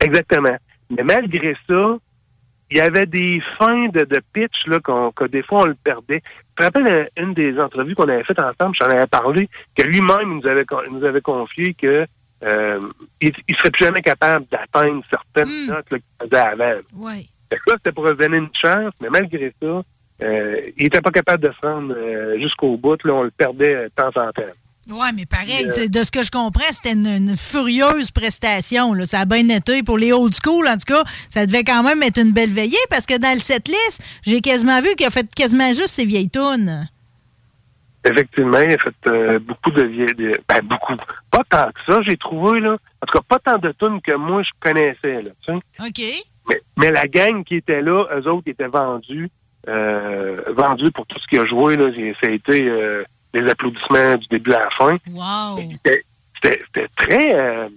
[0.00, 0.56] Exactement.
[0.90, 1.96] Mais malgré ça,
[2.70, 5.74] il y avait des fins de, de pitch là, qu'on, que des fois on le
[5.74, 6.22] perdait.
[6.58, 9.82] Je me rappelle euh, une des entrevues qu'on avait faites ensemble, j'en avais parlé, que
[9.82, 12.06] lui-même nous avait, nous avait confié que
[12.42, 12.80] euh,
[13.20, 16.80] il, il serait plus jamais capable d'atteindre certaines notes là, qu'il faisait avant.
[16.94, 17.28] Oui.
[17.50, 19.82] Fait que là, c'était pour donner une chance, mais malgré ça,
[20.22, 23.02] euh, il était pas capable de se rendre euh, jusqu'au bout.
[23.04, 24.42] Là, on le perdait euh, de temps en temps.
[24.88, 28.92] Ouais, mais pareil, Euh, de ce que je comprends, c'était une, une furieuse prestation.
[28.94, 29.04] Là.
[29.04, 31.02] Ça a bien été pour les old school, en tout cas.
[31.28, 34.80] Ça devait quand même être une belle veillée parce que dans le setlist, j'ai quasiment
[34.80, 36.88] vu qu'il a fait quasiment juste ses vieilles tunes.
[38.08, 40.14] Effectivement, il a fait euh, beaucoup de vieilles...
[40.14, 40.94] de- Ben, beaucoup.
[41.32, 42.74] Pas tant que ça, j'ai trouvé, là.
[43.02, 45.84] En tout cas, pas tant de tunes que moi, je connaissais, là, tu sais.
[45.84, 46.24] OK.
[46.48, 49.28] Mais, mais la gang qui était là, eux autres étaient vendus,
[49.68, 51.90] euh, vendus pour tout ce qu'il a joué, là.
[52.22, 52.62] Ça a été
[53.40, 54.96] des applaudissements du début à la fin.
[55.10, 55.58] Wow.
[56.42, 57.34] C'était- très...
[57.34, 57.68] euh,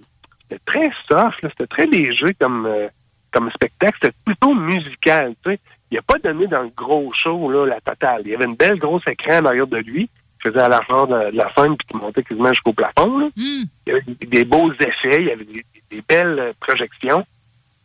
[0.66, 1.38] très soft.
[1.42, 2.88] C'était très léger comme, euh,
[3.32, 3.98] comme spectacle.
[4.02, 5.60] C'était plutôt musical, tu sais.
[5.90, 8.22] Il n'a pas donné dans le gros show, là, la totale.
[8.24, 10.08] Il y avait une belle grosse écran en arrière de lui,
[10.40, 13.18] qui faisait à la fin de, de la scène, puis qui montait quasiment jusqu'au plafond,
[13.18, 13.28] là.
[13.36, 17.26] Il y avait des, des beaux effets, il y avait des, des belles euh, projections,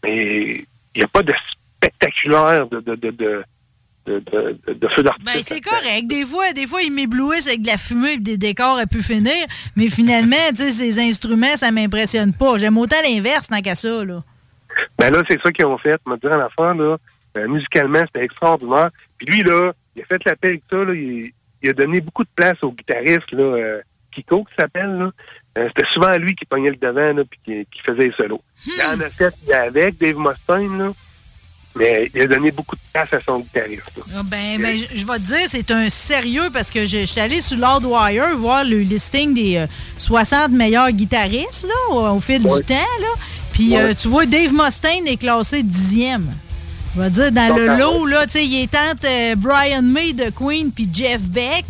[0.03, 0.57] mais
[0.93, 1.34] il n'y a pas de
[1.80, 3.43] spectaculaire de, de, de,
[4.06, 4.19] de,
[4.73, 5.26] d'artifice.
[5.26, 6.07] Ben, c'est correct.
[6.07, 9.02] Des fois, des fois, ils m'éblouissent avec de la fumée et des décors à pu
[9.02, 9.45] finir.
[9.76, 12.57] Mais finalement, ces instruments, ça m'impressionne pas.
[12.57, 14.23] J'aime autant l'inverse tant qu'à ça, là.
[14.99, 15.99] Ben là, c'est ça qu'ils ont fait.
[16.06, 16.98] Me dire à la fin, là,
[17.38, 18.90] euh, musicalement, c'était extraordinaire.
[19.18, 22.02] Puis lui, là, il a fait la paix avec ça, là, il, il a donné
[22.02, 25.11] beaucoup de place au guitariste, là, euh, Kiko, qui s'appelle.
[25.57, 28.41] Euh, c'était souvent lui qui pognait le devant, là, puis qui, qui faisait les solos.
[28.65, 30.91] Il en a fait avec Dave Mustaine, là,
[31.76, 33.81] mais il a donné beaucoup de place à son guitariste.
[34.15, 37.06] Ah, Ben, ben, je je vais te dire, c'est un sérieux parce que je je
[37.06, 42.19] suis allé sur Wire voir le listing des euh, 60 meilleurs guitaristes là, au, au
[42.19, 42.60] fil Ouais.
[42.60, 42.76] du temps.
[43.02, 43.07] Là.
[43.53, 46.31] Puis euh, tu vois, Dave Mustaine est classé dixième.
[46.95, 49.35] Je vais dire, dans Donc, le ah lot, là, tu sais, il est entre euh,
[49.35, 51.65] Brian May de Queen puis Jeff Beck.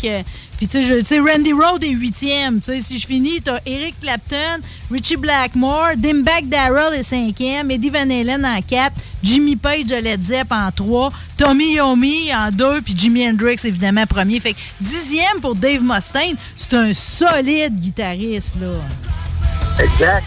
[0.57, 2.59] puis, tu sais, Randy Road est huitième.
[2.59, 4.61] Tu sais, si je finis, t'as Eric Clapton,
[4.91, 8.93] Richie Blackmore, Dimebag Darrell est cinquième, Eddie Van Halen en quatre,
[9.23, 14.05] Jimmy Page de Led Zepp en trois, Tommy Yomi en deux, puis Jimi Hendrix, évidemment,
[14.05, 14.39] premier.
[14.39, 19.83] Fait que dixième pour Dave Mustaine, c'est un solide guitariste, là.
[19.83, 20.25] Exact.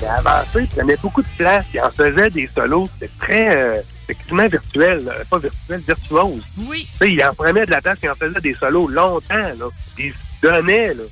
[0.00, 3.56] Il a avancé, il prenait beaucoup de place, il en faisait des solos, c'était très,
[3.56, 5.12] euh, quasiment virtuel, là.
[5.30, 6.42] pas virtuel, virtuose.
[6.58, 6.86] Oui.
[6.92, 9.66] Tu sais, il en prenait de la place, il en faisait des solos longtemps, là.
[9.98, 11.02] Il se donnait, là.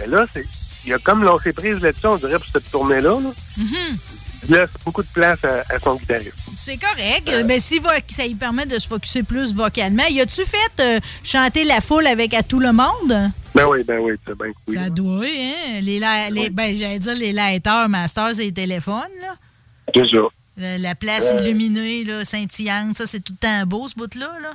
[0.00, 0.44] Mais là, c'est,
[0.86, 3.30] il a comme lâché prise là-dessus, on dirait, pour cette tournée-là, là.
[3.56, 3.98] Mhm.
[4.46, 6.34] Il laisse beaucoup de place à, à son guitariste.
[6.54, 10.04] C'est correct, mais si ça lui permet de se focuser plus vocalement.
[10.10, 13.30] Y a-tu fait euh, chanter la foule avec à tout le monde?
[13.54, 14.74] Ben oui, ben oui, c'est bien cool.
[14.74, 15.80] Ça doit, hein?
[15.80, 19.34] Les, la- les- ben, j'allais dire les lighters, masters et les téléphones, là.
[19.94, 20.18] Ça.
[20.56, 21.40] La, la place Euh.
[21.42, 24.52] illuminée, scintillante, ça, c'est tout le temps beau, ce bout-là, là?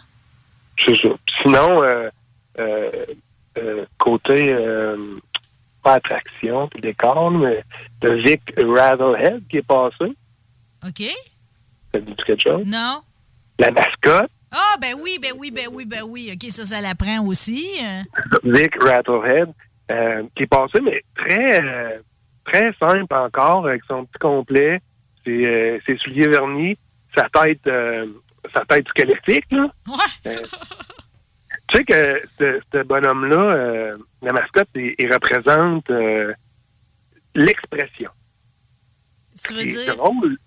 [0.77, 1.09] C'est ça.
[1.41, 2.09] Sinon, euh,
[2.59, 3.05] euh,
[3.57, 4.55] euh, côté,
[5.83, 7.63] pas attraction, puis décor, mais
[8.01, 10.13] le Vic Rattlehead qui est passé.
[10.85, 11.03] OK?
[11.93, 12.65] Ça dit quelque chose?
[12.65, 13.01] Non?
[13.57, 16.31] La mascotte, Ah, ben oui, ben oui, ben oui, ben oui.
[16.33, 17.67] OK, ça, ça l'apprend aussi.
[18.43, 19.49] Vic Rattlehead,
[19.91, 21.99] euh, qui est passé, mais très, euh,
[22.45, 24.81] très simple encore, avec son petit complet,
[25.29, 26.77] ses, euh, ses souliers vernis,
[27.15, 28.05] sa tête, euh,
[28.53, 29.67] sa tête squelettique, là.
[30.27, 30.35] Euh,
[31.67, 36.33] tu sais que ce, ce bonhomme-là, euh, la mascotte, il, il représente euh,
[37.35, 38.09] l'expression.
[39.45, 39.95] Tu veux Ce qui est dire?
[39.95, 40.37] drôle,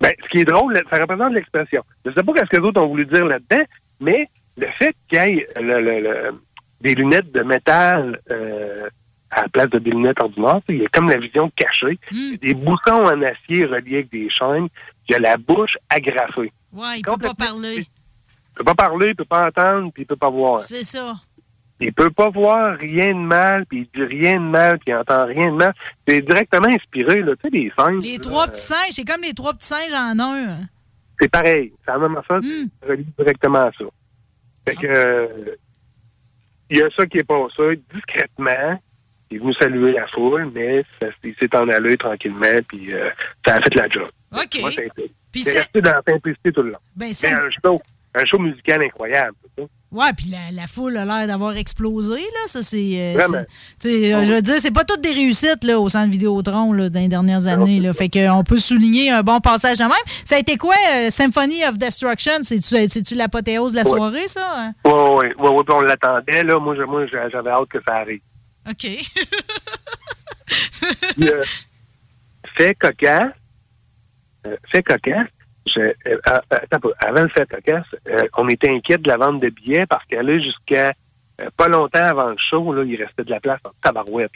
[0.00, 1.82] ben, ce qui est drôle, ça représente l'expression.
[2.04, 3.64] Je sais pas ce que les autres ont voulu dire là-dedans,
[4.00, 6.40] mais le fait qu'il y ait le- le- le-
[6.80, 8.88] des lunettes de métal euh,
[9.32, 11.98] à la place de des lunettes ordinaires, il y a comme la vision cachée.
[12.10, 14.68] A des boutons en acier reliés avec des chaînes.
[15.08, 16.52] Il y a la bouche agrafée.
[16.72, 17.78] Ouais, il peut pas parler.
[17.80, 20.58] Il peut pas parler, il peut pas entendre, puis il peut pas voir.
[20.58, 21.14] C'est ça.
[21.80, 24.94] Il peut pas voir rien de mal, puis il dit rien de mal, puis il
[24.94, 25.74] entend rien de mal.
[26.06, 28.00] C'est directement inspiré, là, tu sais, des scènes.
[28.00, 30.58] Les là, trois petits singes, c'est comme les trois petits singes en un.
[31.20, 31.72] C'est pareil.
[31.84, 32.66] C'est la même affaire, Hmm.
[32.82, 33.84] c'est relié directement à ça.
[34.64, 35.56] Fait que, euh,
[36.70, 38.80] il y a ça qui est passé discrètement.
[39.32, 43.08] Il est venu saluer la foule, mais ça, il s'est en allé tranquillement, puis euh,
[43.46, 44.08] ça a fait la job.
[44.30, 44.60] OK.
[44.60, 46.78] Moi, c'est resté dans la simplicité tout le long.
[46.94, 47.80] Ben, c'est- un show,
[48.14, 49.34] un show musical incroyable.
[49.90, 52.40] Ouais, puis la, la foule a l'air d'avoir explosé, là.
[52.46, 52.78] Ça, c'est.
[53.16, 53.18] euh,
[53.84, 57.00] euh, je veux dire, c'est pas toutes des réussites, là, au centre Vidéotron, là, dans
[57.00, 57.92] les dernières années, là.
[57.92, 59.92] Fait qu'on peut souligner un bon passage de même.
[60.24, 62.42] Ça a été quoi, euh, Symphony of Destruction?
[62.42, 63.88] C'est-tu l'apothéose de la Ouais.
[63.90, 64.72] soirée, ça?
[64.86, 66.58] Oui, oui, oui, on l'attendait, là.
[66.58, 66.74] Moi,
[67.10, 68.20] j'avais hâte que ça arrive.
[68.68, 68.86] OK.
[71.22, 71.42] Euh,
[72.56, 73.32] fait cocasse,
[74.46, 75.28] euh, fait cocasse,
[75.66, 79.48] je, euh, attends avant le fait cocasse, euh, on était inquiet de la vente de
[79.48, 80.92] billets parce qu'elle est jusqu'à
[81.56, 84.32] pas longtemps avant le show, là, il restait de la place en tabarouette.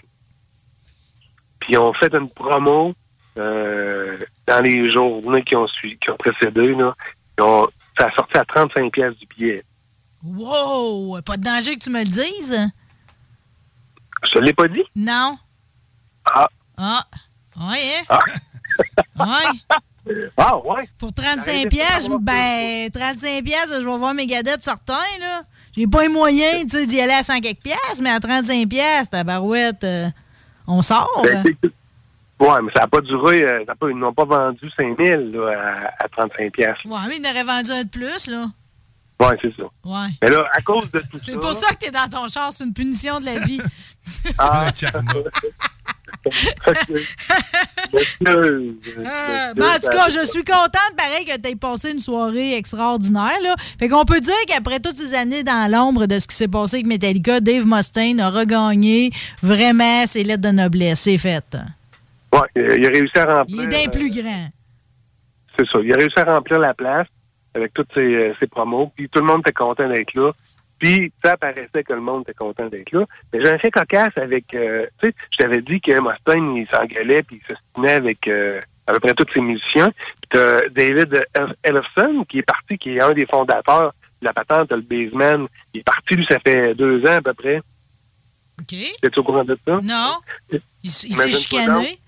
[1.60, 2.94] Puis on fait une promo
[3.36, 6.94] dans les journées qui ont suivi, qui ont précédé, là.
[7.40, 9.64] On- ça a sorti à 35 pièces du billet.
[10.24, 11.20] Wow!
[11.22, 12.58] Pas de danger que tu me le dises?
[14.26, 14.82] Je te l'ai pas dit?
[14.94, 15.38] Non.
[16.24, 16.48] Ah.
[16.76, 17.04] Ah.
[17.58, 18.04] Ouais, hein?
[18.08, 18.18] Ah.
[19.18, 19.76] Ouais.
[20.36, 20.88] Ah, ouais.
[20.98, 25.42] Pour 35 Arrêtez pièces, ben, 35 pièces, je vais voir mes gadettes certains, là.
[25.76, 28.68] J'ai pas les moyens, tu sais, d'y aller à 100 quelques pièces, mais à 35
[28.68, 30.06] pièces, ta barouette, euh,
[30.68, 31.22] on sort.
[31.24, 31.70] Ben, c'est-
[32.46, 35.32] ouais, mais ça n'a pas duré, euh, ça a pas- ils n'ont pas vendu 5000
[35.32, 36.78] là, à, à 35 pièces.
[36.84, 38.46] Ouais, mais il en aurait vendu un de plus, là.
[39.18, 39.64] Ouais, c'est ça.
[39.84, 40.08] Ouais.
[40.22, 41.24] Mais là, à cause de tout ça...
[41.32, 43.60] C'est pour ça que t'es dans ton char, c'est une punition de la vie.
[44.38, 44.70] Ah,
[48.26, 48.72] Euh,
[49.54, 53.38] ben, en tout cas, je suis contente, pareil, que tu aies passé une soirée extraordinaire.
[53.42, 53.54] Là.
[53.78, 56.76] Fait qu'on peut dire qu'après toutes ces années dans l'ombre de ce qui s'est passé
[56.76, 59.10] avec Metallica, Dave Mustaine a regagné
[59.42, 61.00] vraiment ses lettres de noblesse.
[61.00, 61.44] C'est fait.
[62.32, 63.62] Ouais, euh, il a réussi à Il remplir...
[63.62, 64.48] est d'un euh, plus grand.
[65.58, 65.78] C'est ça.
[65.82, 67.06] Il a réussi à remplir la place
[67.56, 68.92] avec toutes ses, euh, ses promos.
[68.94, 70.30] Puis tout le monde était content d'être là.
[70.78, 73.04] Puis ça paraissait que le monde était content d'être là.
[73.32, 74.54] Mais j'ai un fait cocasse avec...
[74.54, 78.28] euh, tu sais, je t'avais dit que Mustaine, il s'engueulait puis il se tenait avec
[78.28, 79.90] euh, à peu près tous ses musiciens.
[79.90, 81.26] Puis t'as David
[81.62, 85.46] Ellefson qui est parti, qui est un des fondateurs de la patente, le Baseman.
[85.72, 87.62] Il est parti, lui, ça fait deux ans à peu près.
[88.58, 88.76] OK.
[89.00, 89.80] T'es-tu au courant de ça?
[89.82, 90.14] Non.
[90.50, 91.98] Il, il s'est chicané.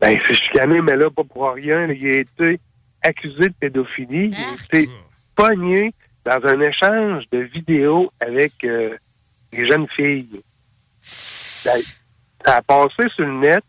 [0.00, 1.86] Ben, il s'est chicané, mais là, pas pour rien.
[1.90, 2.60] Il a été
[3.02, 4.30] accusé de pédophilie.
[4.30, 4.90] Il a été
[5.34, 5.92] pogné
[6.24, 8.96] dans un échange de vidéos avec euh,
[9.52, 10.42] des jeunes filles.
[11.00, 11.72] Ça,
[12.44, 13.64] ça a passé sur le net,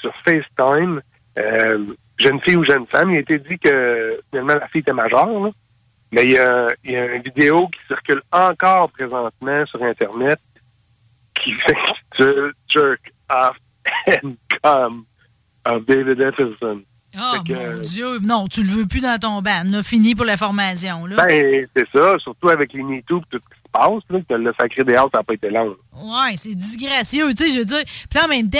[0.00, 1.00] sur FaceTime,
[1.38, 1.86] euh,
[2.18, 3.10] jeune fille ou jeune femme.
[3.10, 5.26] Il a été dit que finalement la fille était majeure.
[5.44, 5.50] là.
[6.12, 10.38] Mais il y, a, il y a une vidéo qui circule encore présentement sur Internet
[11.34, 13.56] qui s'intitule Jerk Off
[14.06, 15.04] and Come
[15.66, 16.82] of David Epperson.
[17.16, 18.18] Oh, que, mon Dieu.
[18.20, 19.64] Non, tu le veux plus dans ton band.
[19.70, 21.06] Là, fini pour la formation.
[21.06, 21.24] Là.
[21.26, 23.40] Ben, c'est ça, surtout avec les MeToo et tout
[23.74, 25.74] passe, là, que le sacré dehors, ça n'a pas été long.
[25.96, 27.82] Ouais, c'est disgracieux, tu sais, je veux dire.
[28.10, 28.58] Puis en même temps,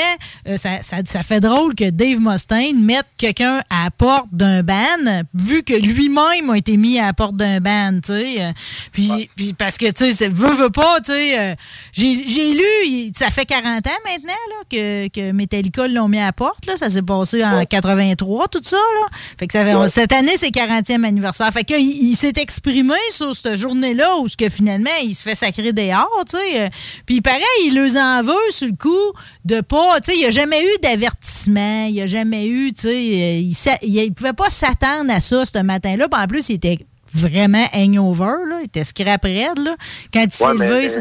[0.48, 4.62] euh, ça, ça, ça fait drôle que Dave Mustaine mette quelqu'un à la porte d'un
[4.62, 8.42] ban, vu que lui-même a été mis à la porte d'un ban, tu sais.
[8.42, 8.50] Euh,
[8.92, 11.38] Puis, puis parce que, tu sais, veut, veut pas, tu sais.
[11.38, 11.54] euh,
[11.92, 12.14] j'ai
[12.54, 16.66] lu, ça fait 40 ans maintenant, là, que, que Metallica l'ont mis à la porte,
[16.66, 16.76] là.
[16.76, 19.06] Ça s'est passé en 83, tout ça, là.
[19.38, 19.88] Fait que ça fait, Ouais.
[19.88, 21.50] cette année, c'est 40e anniversaire.
[21.52, 25.22] Fait que il, il s'est exprimé sur cette journée-là où ce que finalement, il se
[25.22, 26.62] fait sacrer dehors, tu sais.
[26.64, 26.68] Euh,
[27.06, 29.12] Puis pareil, il les en veut sur le coup
[29.44, 32.72] de pas, tu sais, il n'y a jamais eu d'avertissement, il n'y a jamais eu,
[32.72, 33.38] tu sais, euh,
[33.82, 36.08] il, il pouvait pas s'attendre à ça ce matin-là.
[36.08, 36.78] Puis en plus, il était
[37.12, 38.58] vraiment hangover, là.
[38.60, 39.76] Il était scrap raide, là.
[40.12, 40.88] Quand il s'est Ouais, levé.
[40.88, 41.00] ça-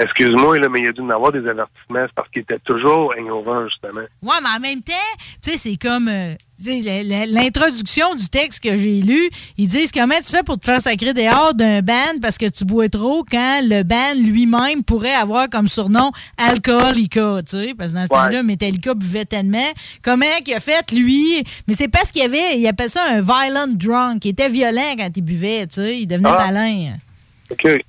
[0.00, 2.06] Excuse-moi, mais il y a dû en avoir des avertissements.
[2.06, 4.00] C'est parce qu'il était toujours hangover, justement.
[4.22, 4.94] Ouais, mais en même temps,
[5.42, 6.32] tu sais, c'est comme euh,
[6.66, 9.28] l'introduction du texte que j'ai lu.
[9.58, 12.64] Ils disent comment tu fais pour te faire sacrer dehors d'un band parce que tu
[12.64, 17.96] bois trop quand le band lui-même pourrait avoir comme surnom Alcoholica, tu sais, parce que
[17.98, 19.58] dans ce temps-là, Metallica buvait tellement.
[20.02, 21.42] Comment qu'il a fait, lui?
[21.66, 24.24] Mais c'est parce qu'il y avait, il appelle ça un violent drunk.
[24.24, 26.46] Il était violent quand il buvait, tu sais, il devenait Ah.
[26.50, 26.94] malin.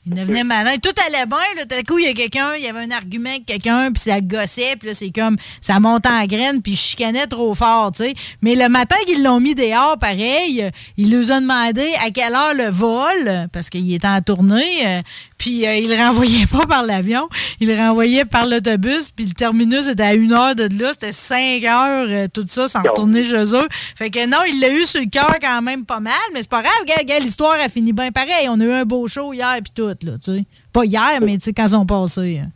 [0.05, 0.77] Il devenait malin.
[0.77, 1.37] Tout allait bien.
[1.55, 3.91] Là, tout à coup, il y a quelqu'un, il y avait un argument avec quelqu'un,
[3.91, 7.53] puis ça gossait, puis là, c'est comme, ça monte en graine, puis je chicanais trop
[7.53, 8.13] fort, tu sais.
[8.41, 12.53] Mais le matin qu'ils l'ont mis dehors, pareil, il nous a demandé à quelle heure
[12.55, 15.01] le vol, parce qu'il était en tournée, euh,
[15.43, 17.27] puis euh, il le renvoyait pas par l'avion,
[17.59, 21.11] il le renvoyait par l'autobus, puis le terminus était à une heure de là, c'était
[21.11, 23.67] cinq heures, euh, tout ça, sans retourner chez eux.
[23.97, 26.49] Fait que non, il l'a eu sur le cœur quand même pas mal, mais c'est
[26.49, 28.47] pas grave, gars, l'histoire a fini bien pareil.
[28.49, 30.45] On a eu un beau show hier, puis tout, là, tu sais.
[30.71, 32.39] Pas hier, mais tu sais, quand ils ont passé.
[32.41, 32.49] hein.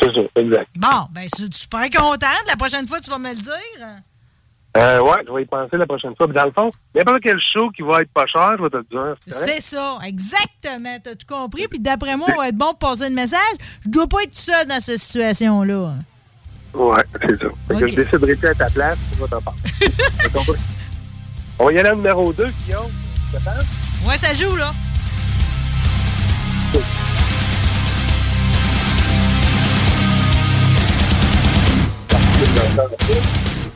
[0.00, 0.68] C'est ça, exact.
[0.76, 2.44] Bon, ben, je suis super contente.
[2.46, 3.86] La prochaine fois, tu vas me le dire.
[4.76, 6.26] Euh, ouais, je vais y penser la prochaine fois.
[6.26, 8.76] Puis dans le fond, n'importe quel show qui va être pas cher, je vais te
[8.76, 9.16] le dire.
[9.26, 10.96] c'est ça, exactement.
[11.02, 11.66] T'as tout compris.
[11.68, 13.40] Puis d'après moi, on va être bon pour passer le message.
[13.84, 15.94] Je dois pas être seul dans cette situation-là.
[16.72, 17.48] Ouais, c'est ça.
[17.66, 19.60] Fait que je déciderai à ta place, tu vas t'en parler.
[20.22, 20.60] T'as compris?
[21.58, 22.90] On va y aller au numéro 2, Guillaume.
[24.06, 24.72] Ouais, ça joue, là.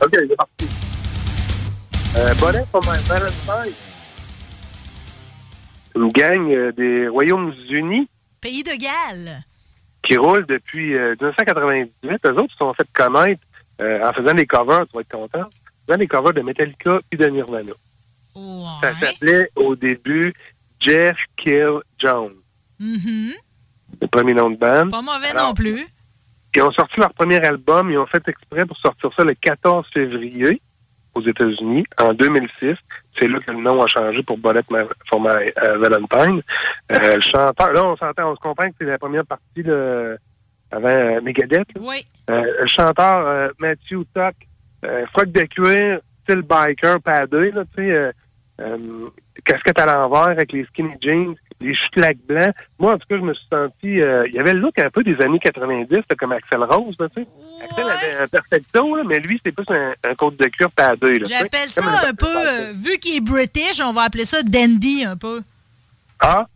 [0.00, 0.83] OK, c'est parti.
[2.16, 3.74] Euh, Bonnet my Valentine.
[5.96, 8.08] Une gang euh, des Royaumes-Unis
[8.40, 9.44] Pays de Galles.
[10.02, 12.20] qui roule depuis euh, 1998.
[12.26, 13.42] Eux autres se sont fait connaître
[13.80, 17.00] euh, en faisant des covers, tu vas être content, en faisant des covers de Metallica
[17.10, 17.72] et de Nirvana.
[18.80, 20.34] Ça s'appelait au début
[20.80, 22.34] Jeff Kill Jones,
[22.80, 23.32] Mhm.
[24.02, 24.90] le premier nom de bande.
[24.90, 25.86] Pas mauvais Alors, non plus.
[26.56, 29.86] Ils ont sorti leur premier album, ils ont fait exprès pour sortir ça le 14
[29.92, 30.60] février
[31.14, 32.74] aux États-Unis en 2006.
[33.18, 34.52] C'est là que le nom a changé pour Ma-
[35.08, 36.42] for My euh, Valentine.
[36.92, 40.16] Euh, le chanteur, là, on s'entend, on se comprend que c'est la première partie là,
[40.70, 41.68] avant euh, Megadeth.
[41.80, 42.04] Oui.
[42.30, 44.34] Euh, le chanteur euh, Matthew Tuck,
[44.84, 48.10] euh, froc de cuir, style biker padé, là, tu sais,
[49.44, 52.54] casquette à l'envers avec les skinny jeans, les cheveux blancs.
[52.78, 54.00] Moi, en tout cas, je me suis senti...
[54.00, 56.94] euh, il y avait le look un peu des années 90, c'était comme Axel Rose,
[56.98, 57.28] tu sais.
[57.62, 61.20] Axel avait un perfecto, là, mais lui, c'était plus un, un côte de cuir padé.
[61.24, 65.16] J'appelle ça un peu, euh, vu qu'il est british, on va appeler ça dandy un
[65.16, 65.42] peu.
[66.20, 66.46] Ah?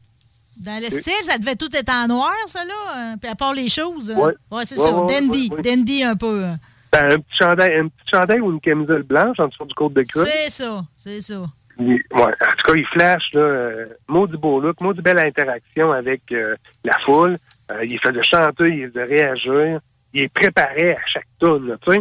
[0.60, 2.72] Dans le style, ça devait tout être en noir, ça, là.
[3.12, 4.10] euh, Puis à part les choses.
[4.10, 4.14] euh.
[4.14, 4.64] Ouais.
[4.64, 4.92] c'est Ouais, ça.
[4.92, 5.50] ouais, dandy.
[5.52, 5.62] ouais.
[5.62, 6.46] Dandy un peu.
[6.90, 9.92] Ben, un petit chandail, un petit chandail ou une camisole blanche en dessous du côte
[9.92, 10.24] de cuir.
[10.26, 10.80] C'est ça.
[10.96, 11.42] C'est ça.
[11.78, 12.26] Il- ouais, en
[12.56, 16.98] tout cas, il flash, là, euh, maudit beau look, maudit belle interaction avec euh, la
[17.00, 17.36] foule.
[17.70, 19.80] Euh, il fait de chanter, il fait de réagir.
[20.12, 22.00] Il est préparé à chaque tourne, tu sais.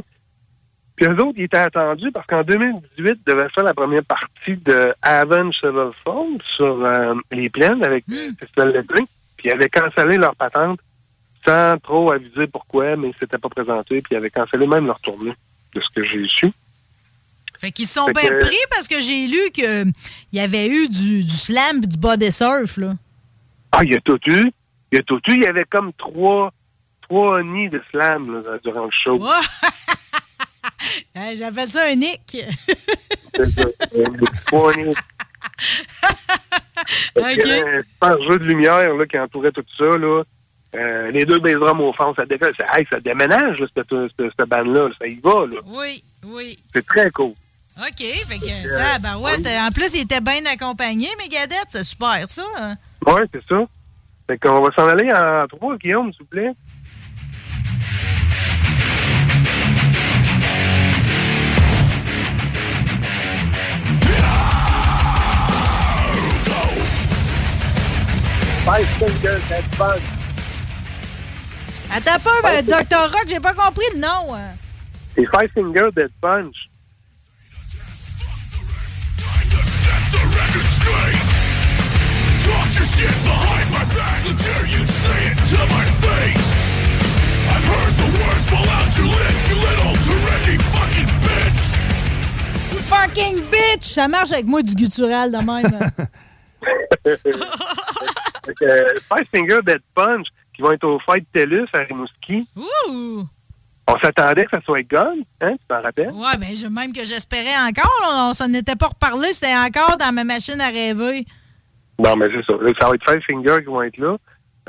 [0.95, 4.55] Puis eux autres, ils étaient attendus parce qu'en 2018, ils devaient faire la première partie
[4.57, 9.03] de Avenge Sevenfold sur euh, les plaines avec le Festival d'été.
[9.37, 10.79] Puis ils avaient cancellé leur patente
[11.45, 14.01] sans trop aviser pourquoi, mais ils s'étaient pas présentés.
[14.01, 15.33] Puis ils avaient cancellé même leur tournée,
[15.75, 16.51] de ce que j'ai su.
[17.59, 19.91] Fait qu'ils sont Fait bien que- pris parce que j'ai lu qu'il
[20.33, 22.93] y avait eu du, du slam et du body surf, là.
[23.71, 24.51] Ah, il y a tout eu.
[24.91, 25.33] Il y a tout eu.
[25.35, 26.51] Il y avait comme trois,
[27.01, 29.23] trois nids de slam là, durant le show.
[31.15, 32.37] Hey, J'appelle ça un nick.
[33.35, 33.43] Ça.
[33.95, 34.05] Euh,
[34.45, 34.93] trois nids.
[37.15, 39.85] Qu'il y avait un jeu de lumière là, qui entourait tout ça.
[39.97, 40.23] Là.
[40.75, 44.31] Euh, les deux bass drums au fond, ça, dé- ça, hey, ça déménage, cette, cette,
[44.37, 44.89] cette bande-là.
[44.99, 45.45] Ça y va.
[45.47, 45.59] Là.
[45.65, 46.59] Oui, oui.
[46.73, 47.33] C'est très cool.
[47.79, 47.97] OK.
[48.27, 51.67] Fait que, ah, ben ouais, en plus, il était bien accompagné, Megadeth.
[51.69, 52.43] C'est super, ça.
[52.57, 52.75] hein?
[53.05, 53.63] Oui, c'est ça.
[54.27, 56.51] Fait qu'on va s'en aller en trois, Guillaume, s'il vous plaît.
[68.65, 70.01] Five Fingers Dead Punch.
[71.89, 72.97] Attends pas, ben, Dr.
[73.11, 74.35] Rock, j'ai pas compris le nom.
[74.35, 74.51] hein.
[75.15, 76.55] C'est Five Finger Dead Punch.
[82.95, 86.47] Shit behind my back until you say it to my face.
[87.53, 91.63] I've heard the words fall out your lips, you little tyranny fucking bitch.
[92.87, 93.83] Fucking bitch!
[93.83, 95.79] Ça marche avec moi du guttural de même.
[98.45, 102.47] Fait que, euh, Five Finger Dead Punch, qui vont être au Fight TELUS à Rimouski.
[102.55, 103.25] Ouh!
[103.89, 106.11] On s'attendait que ça soit Gun, hein, tu t'en rappelles?
[106.11, 107.91] Ouais, ben je- même que j'espérais encore.
[108.01, 111.25] là, On s'en était pas reparlé, c'était encore dans ma machine à rêver.
[111.99, 112.53] Non, mais c'est ça.
[112.79, 114.17] Ça va être Five Finger qui vont être là.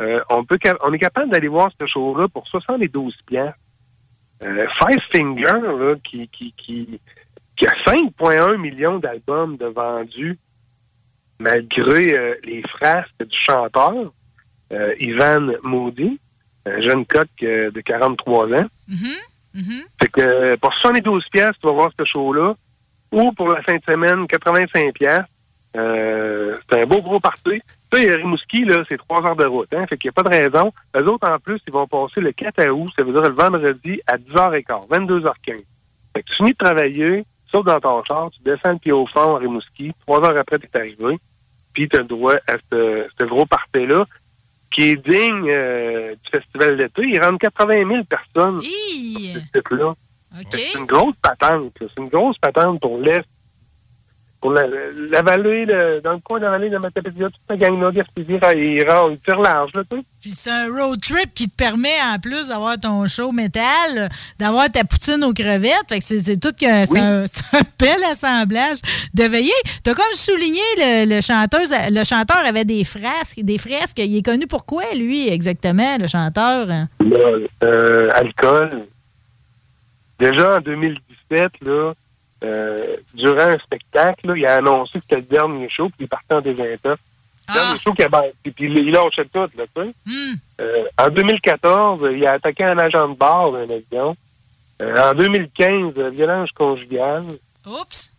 [0.00, 3.59] euh, on, peut, on est capable d'aller voir ce show-là pour 72 piastres.
[4.42, 7.00] Euh, Five Finger, là, qui, qui, qui,
[7.56, 10.38] qui a 5,1 millions d'albums de vendus,
[11.38, 14.12] malgré euh, les frasques du chanteur,
[14.72, 16.18] euh, Ivan Moody,
[16.66, 18.66] un jeune coq de 43 ans.
[20.00, 22.55] Fait que pour 72 pièces, tu vas voir ce show-là.
[23.10, 24.92] Ou pour la fin de semaine, 85
[25.73, 26.61] pièces.
[26.70, 27.61] c'est un beau gros party.
[27.93, 29.73] Ça, il y a Rimouski, là, c'est trois heures de route.
[29.73, 30.73] Hein, fait qu'il n'y a pas de raison.
[30.97, 34.01] Eux autres, en plus, ils vont passer le 4 août, ça veut dire le vendredi
[34.07, 35.62] à 10h15, 22h15.
[36.15, 39.07] Fait que tu finis de travailler, sauf dans ton char, tu descends le pied au
[39.07, 39.93] fond à Rimouski.
[40.07, 41.19] Trois heures après, tu es arrivé.
[41.73, 44.05] Puis tu as le droit à ce, ce gros party-là
[44.70, 47.03] qui est digne euh, du festival d'été.
[47.07, 48.61] Il rentre 80 000 personnes.
[48.61, 49.95] Ce site-là.
[50.51, 51.73] C'est une grosse patente.
[51.81, 51.86] là.
[51.89, 53.24] C'est une grosse patente pour l'Est.
[54.40, 54.66] Pour la,
[55.10, 58.39] la vallée, le- dans le coin de la vallée de Matapédia, toute la gang-là, Gaspésie,
[58.55, 60.02] ils ils tirent large, là, tu sais.
[60.20, 64.09] Puis c'est un road trip qui te permet, en plus d'avoir ton show métal,
[64.39, 65.86] d'avoir ta poutine aux crevettes.
[65.89, 67.24] Fait que c'est, tout que c'est, un,
[67.78, 68.78] bel assemblage
[69.15, 69.51] de veillée.
[69.82, 73.98] T'as comme souligné, le, le, chanteuse, le chanteur avait des fresques, des fresques.
[73.98, 76.69] Il est connu pour quoi, lui, exactement, le chanteur?
[77.62, 78.86] Euh, alcool.
[80.19, 81.93] Déjà en 2017, là,
[82.44, 86.09] euh, durant un spectacle, là, il a annoncé que c'était le dernier show, puis il
[86.09, 87.02] partait en désintox.
[87.48, 89.94] Le dernier show qu'il a battu, puis il, lâchait tout, là, tu sais.
[90.60, 94.16] Euh, en 2014, il a attaqué un agent de bar d'un avion.
[94.81, 97.24] Euh, en 2015, euh, violence conjugale.
[97.66, 98.12] Oups!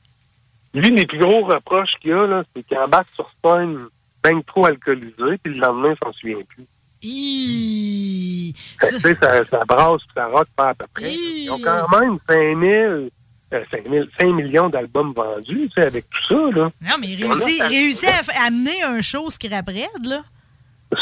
[0.73, 3.87] Lui, les plus gros reproches qu'il a, là, c'est qu'il embarque sur scène
[4.23, 6.65] bien trop alcoolisé, puis le lendemain, il s'en souvient plus.
[7.01, 11.11] Tu sais, ça, ça brasse, puis ça rock pas à peu près.
[11.11, 13.09] Ils ont quand même 5 000, euh,
[13.51, 16.71] 5 000 5 millions d'albums vendus, tu sais, avec tout ça, là.
[16.81, 20.23] Non, mais il réussit, il à, amener un show scrap raide, là.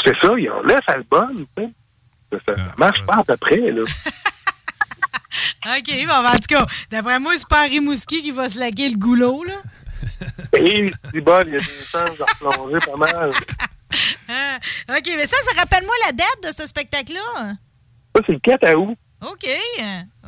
[0.04, 1.70] C'est ça, ils ont 9 albums, tu sais.
[2.30, 3.82] Ça, ça, ça marche pas à peu près, là.
[5.66, 8.58] OK, bon, ben, en tout cas, d'après moi, c'est pas Henri Mouski qui va se
[8.58, 9.54] laquer le goulot, là.
[10.58, 13.30] Et c'est bon, il y a des chances de replonger pas mal.
[14.30, 14.58] Ah,
[14.90, 17.54] OK, mais ça, ça rappelle-moi la date de ce spectacle-là.
[18.14, 18.98] Ça, c'est le 4 août.
[19.22, 19.48] OK,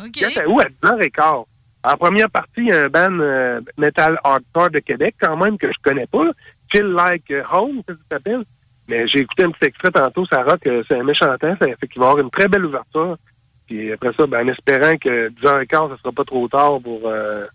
[0.02, 0.12] OK.
[0.12, 1.44] 4 août à 10h15.
[1.82, 5.56] En première partie, il y a un band euh, metal hardcore de Québec, quand même,
[5.56, 6.30] que je connais pas.
[6.70, 8.44] Feel Like Home, ça s'appelle.
[8.88, 11.88] Mais j'ai écouté un petit extrait tantôt, ça rock, c'est un méchant temps, ça fait
[11.88, 13.16] qu'il va y avoir une très belle ouverture.
[13.66, 17.46] Puis après ça, ben, en espérant que 10h15, ça sera pas trop tard pour, euh,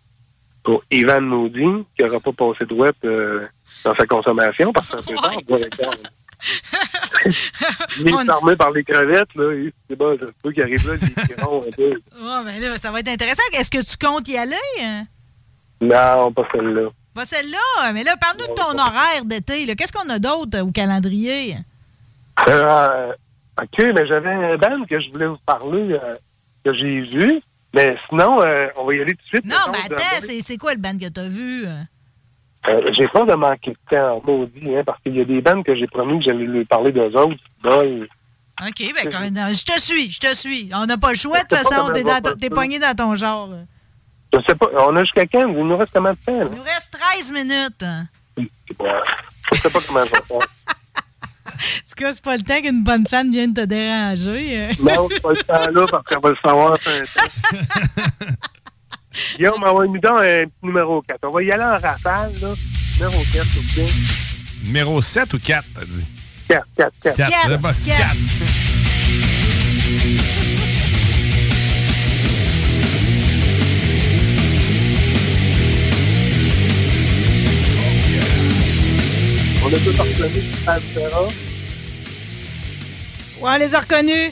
[0.63, 3.45] pour Ivan Moody, qui n'aura pas passé de web euh,
[3.83, 6.03] dans sa consommation, parce que c'est un peu tard, 10h15.
[7.99, 9.69] Il est armé par les crevettes, là.
[9.89, 11.99] C'est bon, ça se peut qu'il arrive là, tirons un peu.
[12.21, 13.41] Oh, ben là, ça va être intéressant.
[13.53, 14.55] Est-ce que tu comptes y aller?
[14.81, 15.05] hein?
[15.81, 16.89] Non, pas celle-là.
[17.13, 19.73] Pas celle-là, mais là, parle-nous de ton horaire d'été.
[19.75, 21.57] Qu'est-ce qu'on a d'autre au calendrier?
[22.47, 23.13] Euh,
[23.61, 26.15] OK, mais j'avais un band que je voulais vous parler, euh,
[26.63, 27.41] que j'ai vu.
[27.73, 29.45] Mais sinon, euh, on va y aller tout de suite.
[29.45, 31.65] Non, mais attends, c'est, c'est quoi le band que t'as vu?
[32.69, 32.81] Euh?
[32.93, 35.75] J'ai peur de manquer de temps, maudit, hein, parce qu'il y a des bandes que
[35.75, 37.35] j'ai promis que j'allais lui parler d'eux autres.
[37.63, 38.07] Bol.
[38.61, 40.69] OK, ben, quand- non, je te suis, je te suis.
[40.73, 41.89] On n'a pas le choix, de toute façon.
[41.93, 42.33] T'es, va ça.
[42.49, 43.49] pogné dans ton genre.
[44.33, 45.47] Je sais pas, on a jusqu'à quand?
[45.47, 46.39] Il nous reste combien de temps?
[46.39, 46.45] là?
[46.51, 47.83] Il nous reste 13 minutes.
[47.83, 48.07] hein.
[48.37, 48.45] Ouais.
[49.53, 50.37] Je sais pas comment je vais faire.
[50.37, 54.59] En tout cas, c'est pas le temps qu'une bonne fan vienne te déranger.
[54.61, 54.71] euh.
[54.81, 56.77] Non, c'est pas le temps là, parce qu'on va le savoir.
[59.37, 61.19] Guillaume, on va nous donner un petit numéro 4.
[61.23, 62.53] On va y aller en rafale, là.
[62.99, 63.93] Numéro 4, s'il vous plaît.
[64.65, 66.05] Numéro 7 ou 4, t'as dit?
[66.47, 67.15] 4, 4, 4.
[67.15, 68.15] Quatre, c'est bon, quatre.
[79.63, 81.23] On a tout reconnu Pantera.
[83.41, 84.31] Ouais, on les a reconnus.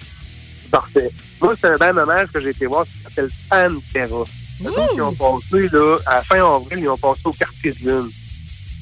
[0.70, 1.10] Parfait.
[1.42, 4.26] Moi, c'est un band hommage que j'ai été voir qui s'appelle Pantera.
[4.60, 8.10] Ils ont passé, là, à fin avril, ils ont passé au quartier de lune.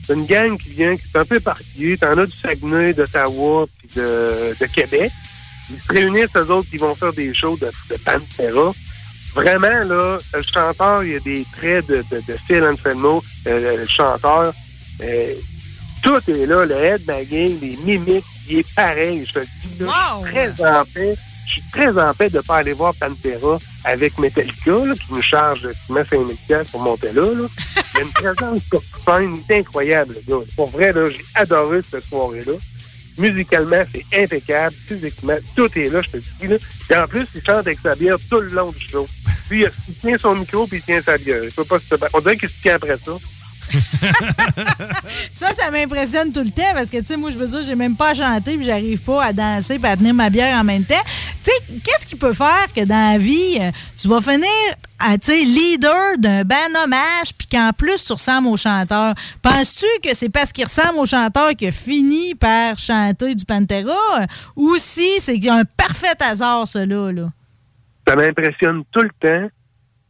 [0.06, 1.98] C'est une gang qui vient, qui est un peu éparpillée.
[1.98, 5.11] T'en as du Saguenay, d'Ottawa, puis de, de Québec.
[5.69, 8.73] Ils se réunissent, eux autres, qui vont faire des shows de, de Pantera.
[9.34, 13.77] Vraiment, là, le chanteur, il y a des traits de, de, de Phil Anselmo, euh,
[13.77, 14.53] le chanteur.
[15.03, 15.34] Euh,
[16.03, 19.26] tout est là, le headbanging, les mimiques, il est pareil.
[19.26, 21.14] Je te dis, là, je suis très en paix.
[21.45, 25.21] Je suis très en paix de ne pas aller voir Pantera avec Metallica, qui nous
[25.21, 27.23] charge de 5 000 piastres pour monter là.
[27.93, 28.59] Il y a une présence
[29.05, 30.15] scène incroyable.
[30.55, 32.53] Pour vrai, là, j'ai adoré cette soirée-là.
[33.17, 34.75] Musicalement, c'est impeccable.
[34.87, 36.47] Physiquement, tout est là, je te dis.
[36.47, 36.57] Là.
[36.89, 39.05] Et en plus, il chante avec sa bière tout le long du show.
[39.49, 41.43] Puis, il tient son micro puis il tient sa bière.
[41.43, 41.95] Il peut pas se...
[42.13, 43.11] On dirait qu'il se tient après ça.
[45.31, 47.76] ça, ça m'impressionne tout le temps parce que, tu sais, moi, je veux dire, j'ai
[47.76, 50.64] même pas à chanter puis j'arrive pas à danser puis à tenir ma bière en
[50.64, 51.03] même temps.
[51.43, 54.48] Tu sais, qu'est-ce qui peut faire que dans la vie, euh, tu vas finir
[54.99, 59.14] à, leader d'un band hommage puis qu'en plus, tu ressembles au chanteur?
[59.41, 64.22] Penses-tu que c'est parce qu'il ressemble au chanteur qu'il a fini par chanter du Pantera
[64.22, 64.26] euh,
[64.56, 67.30] ou si c'est un parfait hasard, cela, là?
[68.07, 69.49] Ça m'impressionne tout le temps.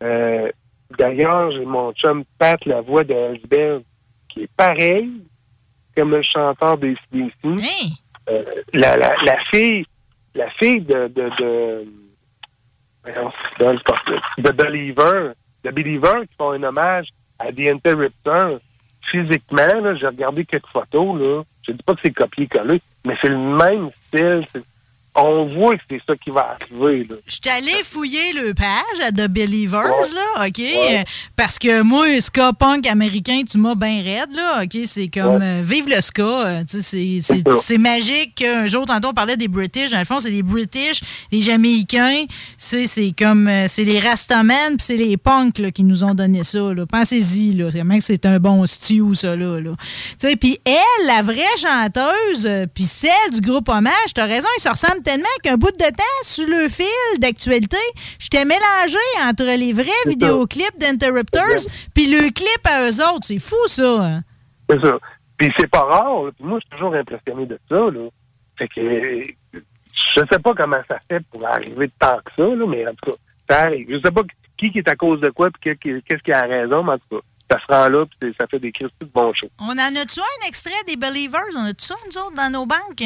[0.04, 0.50] Euh,
[0.98, 3.84] D'ailleurs, j'ai mon chum Pat, la voix de Elsbeth,
[4.30, 5.10] qui est pareil
[5.96, 7.34] comme le chanteur des CDC.
[8.30, 8.44] Euh,
[8.74, 9.86] la, la, la fille,
[10.36, 11.86] la fille de de de,
[13.60, 15.32] de, de Believer,
[15.64, 17.08] de Believer qui font un hommage
[17.40, 18.58] à The Interrupter.
[19.04, 21.42] Physiquement, j'ai regardé quelques photos, là.
[21.68, 24.46] Je dis pas que c'est copié-collé, mais c'est le même style.
[24.48, 24.64] c'est-
[25.14, 27.18] On voit que c'est ça qui va arriver, là.
[27.28, 30.16] Je suis allé fouiller le page à The Believers, Ouais.
[30.16, 30.58] là, OK?
[30.60, 31.04] Ouais.
[31.36, 34.78] Parce que moi, ska punk américain, tu m'as bien raide, là, OK?
[34.86, 36.22] C'est comme euh, vive le ska.
[36.24, 38.42] euh, c'est- magique.
[38.42, 39.92] Un jour, tantôt, on parlait des British.
[39.92, 42.24] Dans le fond, c'est les British, les Jamaïcains.
[42.58, 46.44] C'est comme, euh, c'est les Rastaman, puis c'est les punks, là, qui nous ont donné
[46.46, 46.60] ça.
[46.90, 47.66] Pensez-y, là.
[47.70, 49.60] C'est vraiment que c'est un bon stew, ça, là.
[49.60, 49.72] là.
[50.40, 55.01] Puis elle, la vraie chanteuse, puis celle du groupe Hommage, t'as raison, ils se ressemblent
[55.02, 57.78] tellement qu'un bout de temps, sur le fil d'actualité,
[58.20, 58.98] je t'ai mélangé
[59.28, 61.62] entre les vrais vidéoclips d'Interrupters
[61.94, 63.26] puis le clip à eux autres.
[63.26, 64.02] C'est fou, ça.
[64.02, 64.24] hein?
[64.70, 64.98] C'est ça.
[65.38, 66.24] Puis c'est pas rare.
[66.26, 66.32] là.
[66.36, 67.76] Puis moi, je suis toujours impressionné de ça.
[67.76, 68.10] Là.
[68.58, 69.62] Fait que
[69.94, 72.92] je sais pas comment ça fait pour arriver de tant que ça, là, mais en
[72.94, 73.18] tout cas,
[73.50, 73.88] ça arrive.
[73.90, 74.22] Je sais pas
[74.58, 77.18] qui qui est à cause de quoi puis qu'est-ce qui a raison, mais en tout
[77.18, 77.22] cas,
[77.52, 79.50] ça se rend là puis ça fait des crises de bons shows.
[79.60, 81.42] On en a-tu un extrait des Believers?
[81.58, 83.04] On a-tu ça, nous autres, dans nos banques?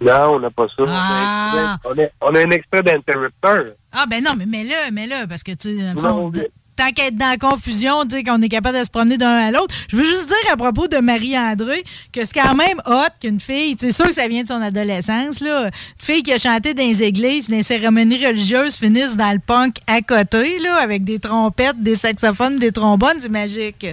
[0.00, 0.84] Non, on n'a pas ça.
[0.86, 1.76] Ah.
[1.84, 3.72] On, a, on a- on a un extrait d'Interrupter.
[3.92, 6.30] Ah, ben non, mais mets-le, mets-le, parce que, tu fond,
[6.76, 9.50] tant qu'être dans la confusion, tu sais, qu'on est capable de se promener d'un à
[9.50, 9.74] l'autre.
[9.88, 13.74] Je veux juste dire à propos de Marie-André que c'est quand même hot qu'une fille,
[13.76, 16.84] c'est sûr que ça vient de son adolescence, là, une fille qui a chanté dans
[16.86, 21.18] les églises, dans les cérémonies religieuses, finisse dans le punk à côté, là, avec des
[21.18, 23.84] trompettes, des saxophones, des trombones, c'est magique.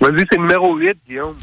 [0.00, 1.36] Vas-y, c'est numéro 8, Guillaume.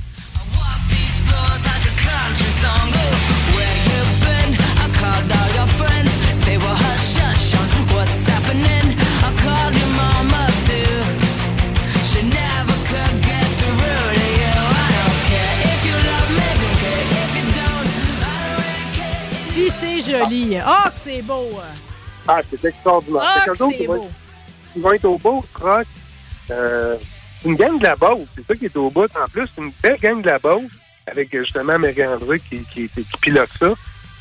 [19.54, 20.58] Si c'est joli.
[20.64, 21.50] Ah, que c'est beau.
[22.28, 23.22] Ah, c'est extraordinaire.
[23.26, 23.96] Ah, autres, c'est beau.
[23.96, 24.12] être-
[24.76, 25.86] Ils vont être au bout, Rock.
[26.50, 26.96] Euh,
[27.42, 28.28] c'est une gang de la Beauce.
[28.36, 29.04] C'est ça qui est au bout.
[29.22, 30.72] En plus, c'est une belle gang de la Beauce
[31.08, 33.68] avec euh, justement Marie-André qui, qui, qui, qui pilote ça.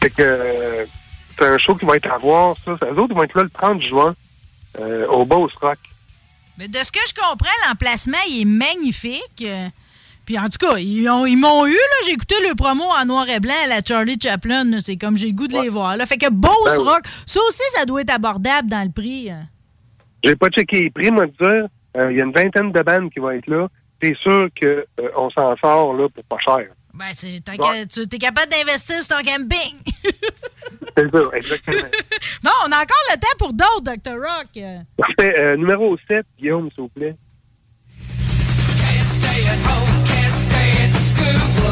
[0.01, 0.85] Fait que euh,
[1.37, 2.73] c'est un show qui va être à voir, ça.
[2.73, 4.15] Eux autres, ils vont être là le 30 juin
[4.79, 5.79] euh, au Beauce Rock.
[6.59, 9.43] Mais de ce que je comprends, l'emplacement, il est magnifique.
[9.43, 9.69] Euh,
[10.27, 11.97] Puis en tout cas, ils ont- ils m'ont eu, là.
[12.07, 14.65] J'ai écouté le promo en noir et blanc à la Charlie Chaplin.
[14.65, 14.79] là.
[14.81, 15.97] C'est comme j'ai le goût de les voir.
[15.97, 16.07] Là.
[16.07, 16.85] Fait que Beauce Ben oui.
[16.89, 19.31] Rock, ça aussi, ça doit être abordable dans le prix.
[20.23, 21.67] J'ai pas checké les prix, moi, de dire.
[21.97, 23.67] Euh, Il y a une vingtaine de bandes qui vont être là.
[24.01, 26.67] C'est sûr qu'on s'en sort là pour pas cher.
[26.93, 29.79] Ben, c'est, tant que tu es capable d'investir sur ton camping.
[30.97, 31.89] C'est ça, exactement.
[32.43, 34.17] bon, on a encore le temps pour d'autres, Dr.
[34.17, 34.87] Rock.
[34.97, 35.41] Parfait.
[35.41, 37.17] Euh, numéro 7, Guillaume, s'il vous plaît.
[41.63, 41.70] Oh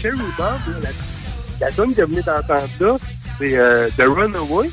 [0.00, 0.90] Cherry Bob, là,
[1.60, 2.96] la, la tune que vous venez d'entendre là,
[3.38, 4.70] c'est euh, The Runaway.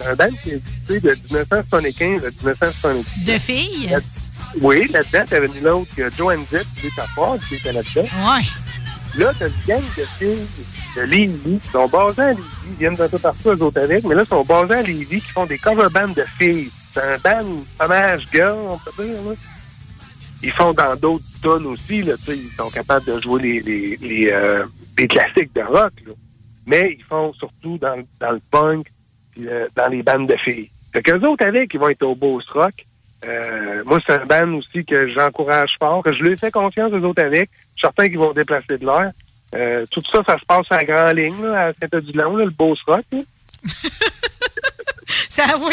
[0.00, 3.24] C'est un band qui a existé de 1975 à 1976.
[3.24, 3.88] De filles?
[3.90, 3.98] Là-
[4.62, 8.02] Oui, là-dedans, t'avais une autre, que Joanne Zett, qui est ta part, qui était là-dedans.
[8.02, 8.44] Ouais.
[9.18, 10.46] Là, t'as une gang de filles
[10.96, 14.04] de Lévis qui sont basées à Lévis, ils viennent d'un peu partout, eux autres avec,
[14.04, 16.70] mais là, ils sont basés à Lévis qui font des cover bands de filles.
[16.94, 17.48] C'est un band
[17.80, 19.32] hommage girl, on peut dire, là.
[20.42, 24.30] Ils font dans d'autres tonnes aussi, là, ils sont capables de jouer les, les, les,
[24.30, 24.64] euh,
[24.96, 26.12] les classiques de rock, là.
[26.66, 28.86] Mais ils font surtout dans, dans le punk,
[29.32, 30.70] puis euh, dans les bandes de filles.
[30.92, 32.74] Fait qu'eux autres avec, ils vont être au Beauce Rock.
[33.24, 37.22] Euh, moi, c'est un band aussi que j'encourage fort, je lui fais confiance aux autres
[37.22, 37.50] avec.
[37.76, 39.10] Je suis qu'ils vont déplacer de l'air.
[39.54, 42.82] Euh, tout ça, ça se passe à la grande ligne, là, à Saint-Odilon, le Beauce
[42.86, 43.04] Rock.
[45.28, 45.70] Ça avoue.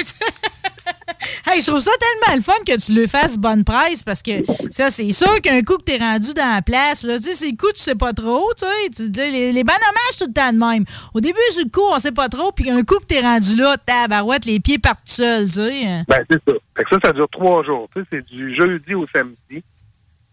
[1.47, 4.31] hey, je trouve ça tellement le fun que tu le fasses bonne presse parce que
[4.69, 7.51] ça, c'est sûr qu'un coup que t'es rendu dans la place, là, tu sais, c'est
[7.51, 9.13] le coup, tu sais pas trop, tu sais.
[9.13, 10.85] Les, les bonnes hommages, tout le temps de même.
[11.13, 13.77] Au début, le coup, on sait pas trop, puis un coup que t'es rendu là,
[13.77, 16.03] tabarouette, les pieds partent seuls, tu sais.
[16.07, 16.55] Ben, c'est ça.
[16.77, 17.89] Fait que ça, ça dure trois jours.
[18.11, 19.63] C'est du jeudi au samedi.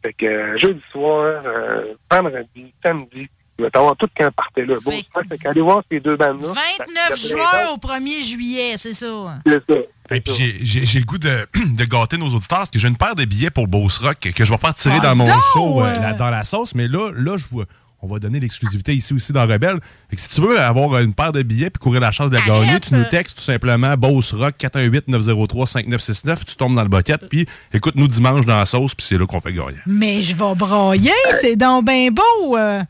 [0.03, 3.29] Fait que euh, jeudi soir, euh, vendredi, samedi,
[3.63, 4.75] il va t'avoir tout quand partait là.
[4.85, 4.93] Bon,
[5.29, 6.49] fait qu'allez voir ces deux bandes-là.
[6.49, 9.39] 29 juin au 1er juillet, c'est ça.
[9.47, 9.79] C'est ça.
[10.11, 13.15] Et puis j'ai- le goût de, de gâter nos auditeurs parce que j'ai une paire
[13.15, 15.41] de billets pour Boss Rock que je vais faire tirer Ah dans mon non!
[15.55, 16.75] show euh, là- dans la sauce.
[16.75, 17.65] Mais là, là je vois,
[18.05, 19.79] on va donner l'exclusivité ici aussi dans Rebelle.
[20.11, 22.35] Fait que si tu veux avoir une paire de billets puis courir la chance de
[22.37, 26.45] la gagner, tu nous textes tout simplement Boss Rock 418-903-5969.
[26.45, 29.41] Tu tombes dans le bucket puis écoute-nous dimanche dans la sauce puis c'est là qu'on
[29.41, 29.79] fait gagner.
[29.87, 31.11] Mais je vais broyer,
[31.41, 32.57] c'est donc bien beau.
[32.59, 32.83] euh.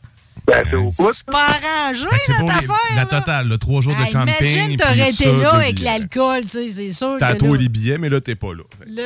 [0.45, 1.13] Ben, c'est au bout.
[1.15, 2.75] C'est pas arrangé, les- affaire.
[2.97, 4.33] la totale, le trois jours Ah, de camping.
[4.39, 5.85] imagine, puis t'aurais été ça, là avec billets.
[5.99, 8.63] l'alcool, tu sais, c'est sûr T'as là- les billets, mais là, t'es pas là.
[8.85, 9.03] Le-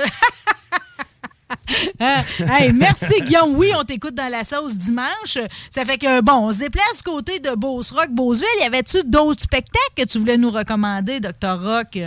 [2.00, 2.24] Hein?
[2.40, 3.56] Hey, merci Guillaume.
[3.56, 5.38] Oui, on t'écoute dans la sauce dimanche.
[5.70, 8.48] Ça fait que, bon, on se déplace du côté de Beauce Rock, Beauceville.
[8.62, 11.58] Y avait-tu d'autres spectacles que tu voulais nous recommander, Dr.
[11.62, 11.98] Rock?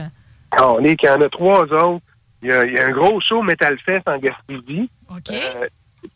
[0.53, 2.05] Ah, on est qu'il y en a trois autres.
[2.43, 4.91] Il y a, il y a un gros show Metal Fest en Gaspésie.
[5.09, 5.31] OK.
[5.31, 5.67] Euh,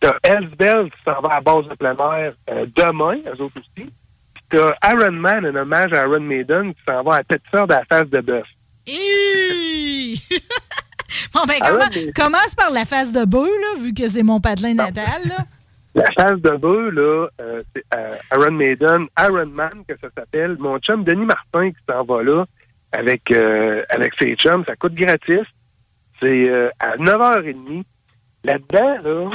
[0.00, 3.90] t'as Elsbel qui s'en va à base de plein air euh, demain, eux autres aussi.
[4.34, 7.74] Puis t'as Iron Man, un hommage à Iron Maiden, qui s'en va à Tête-Sœur de
[7.74, 8.46] la face de bœuf.
[11.32, 14.40] Bon, ben, comment- mais- commence par la face de bœuf, là, vu que c'est mon
[14.40, 15.36] patelin natal, là.
[15.96, 20.56] La face de bœuf, là, euh, c'est euh, Iron Maiden, Iron Man, que ça s'appelle.
[20.58, 22.44] Mon chum Denis Martin qui s'en va là
[22.90, 23.30] avec,
[23.88, 24.64] avec ses chums.
[24.66, 25.46] Ça coûte gratis.
[26.20, 26.50] C'est
[26.80, 27.84] à 9h30.
[28.42, 29.30] Là-dedans, là,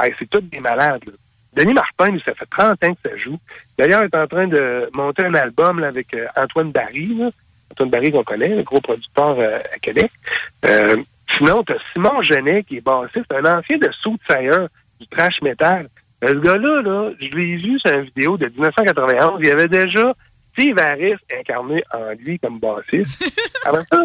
[0.00, 1.02] hey, c'est tous des malades.
[1.06, 1.12] là.
[1.54, 3.38] Denis Martin, lui, ça fait 30 ans que ça joue.
[3.78, 7.06] D'ailleurs, il est en train de monter un album là, avec euh, Antoine Barry.
[7.14, 7.30] là.
[7.72, 10.10] Antoine Barry qu'on connaît, le gros producteur euh, à Québec.
[10.66, 11.02] Euh,
[11.36, 14.66] sinon, tu as Simon Genet qui est bassiste, un ancien de Soothsayer,
[15.00, 15.88] du trash metal.
[16.24, 19.40] Euh, Ce gars-là, là, je l'ai vu sur une vidéo de 1991.
[19.40, 20.14] Il y avait déjà
[20.52, 23.24] Steve Harris incarné en lui comme bassiste.
[23.66, 24.02] Avant ça,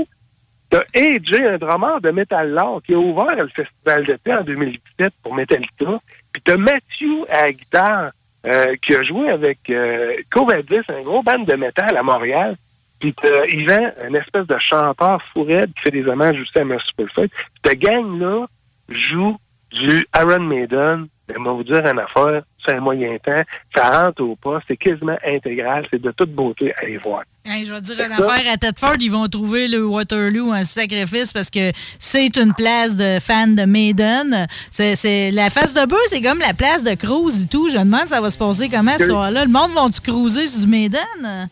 [0.71, 5.13] t'as AJ, un drummer de Metal Lore, qui a ouvert le festival d'été en 2017
[5.21, 5.99] pour Metallica.
[6.31, 8.11] Puis t'as Matthew à la guitare,
[8.47, 12.55] euh, qui a joué avec euh, Covadis, un gros band de métal à Montréal.
[12.99, 16.91] Puis t'as Yvan, un espèce de chanteur fourette qui fait des hommages aussi à Mercy
[16.95, 17.33] Perfect.
[17.35, 18.45] Puis ta gang-là
[18.89, 19.37] joue
[19.71, 21.07] du Iron Maiden.
[21.37, 23.43] On va vous dire une affaire, c'est un moyen temps.
[23.75, 27.23] Ça rentre au pas, c'est quasiment intégral, c'est de toute beauté à aller voir.
[27.43, 31.33] Hey, je vais dire une affaire à Tedford, ils vont trouver le Waterloo un sacrifice
[31.33, 34.47] parce que c'est une place de fans de Maiden.
[34.69, 37.69] C'est, la face de bœuf, c'est comme la place de cruise et tout.
[37.69, 39.45] Je me demande ça va se passer comment ce soir-là?
[39.45, 41.49] Le monde va-tu cruiser sur du Maiden?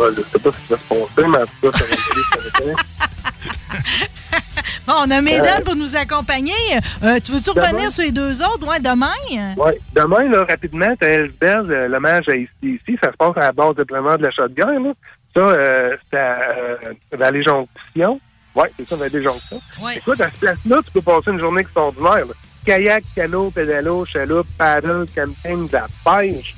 [0.00, 1.90] Ouais, je sais pas ce qui va se passer, mais en tout cas, ça va
[1.92, 2.84] être.
[4.86, 6.52] Bon, on a Maiden Euh, pour nous accompagner.
[7.02, 8.66] Euh, tu veux-tu revenir sur les deux autres?
[8.66, 9.12] Ouais, demain?
[9.56, 9.78] Ouais.
[9.94, 12.98] Demain, là, rapidement, t'as Elsbeth, euh, l'hommage à ici, ici.
[13.02, 14.92] Ça se passe à la base de pleinement de la shotgun, là.
[15.34, 16.76] Ça, euh, c'est à euh,
[17.12, 18.20] Vallée Jonction.
[18.54, 19.60] Ouais, c'est ça, Vallée Jonction.
[19.96, 22.26] Écoute, à ce place-là, tu peux passer une journée extraordinaire.
[22.26, 22.34] là.
[22.64, 26.54] Kayak, canot, pédalo, chaloupe, paddle, camping, de la pêche.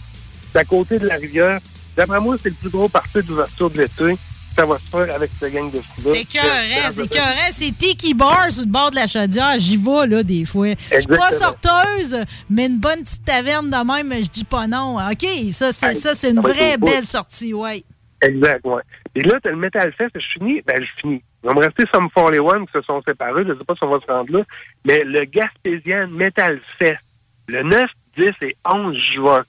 [0.52, 1.58] C'est à côté de la rivière.
[1.96, 4.16] D'après moi, c'est le plus gros parti d'ouverture de l'été.
[4.54, 7.50] Ça va se faire avec cette gang de C'est écœurant, c'est écœurant.
[7.50, 9.54] C'est Tiki Bar sur le bord de la chaudière.
[9.56, 10.74] J'y vais, là, des fois.
[10.90, 12.18] Je suis pas sorteuse,
[12.50, 14.98] mais une bonne petite taverne de même, je dis pas non.
[14.98, 17.82] OK, ça, c'est ça, c'est une vraie belle sortie, ouais.
[18.20, 18.82] Exact, ouais.
[19.14, 21.22] Et là, t'as le Metal Fest, je finis, ben je finis.
[21.42, 23.90] Il va me rester Some 41 qui se sont séparés, je sais pas si on
[23.90, 24.44] va se rendre là,
[24.84, 27.02] mais le Gaspésien Metal Fest,
[27.48, 29.44] le 9, 10 et 11 juin,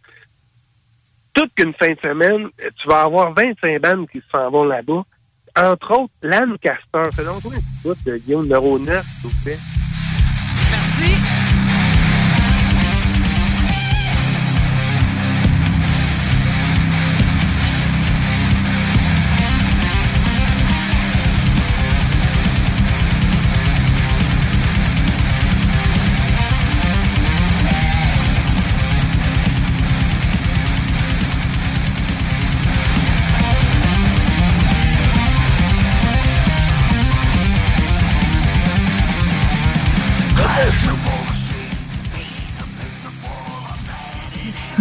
[1.34, 5.04] toute qu'une fin de semaine, tu vas avoir 25 bandes qui s'en vont là-bas.
[5.56, 7.10] Entre autres, Lancaster.
[7.16, 9.58] Fais donc toi une petite de Guillaume numéro 9, s'il vous plaît.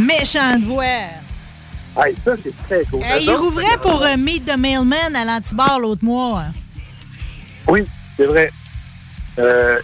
[0.03, 0.85] Méchante voix.
[1.97, 3.03] Hey, ça, c'est très cool.
[3.21, 6.45] Il rouvrait pour euh, Meet the Mailman à l'antibar l'autre mois.
[7.69, 7.85] Oui,
[8.17, 8.51] c'est vrai.
[9.39, 9.79] Euh,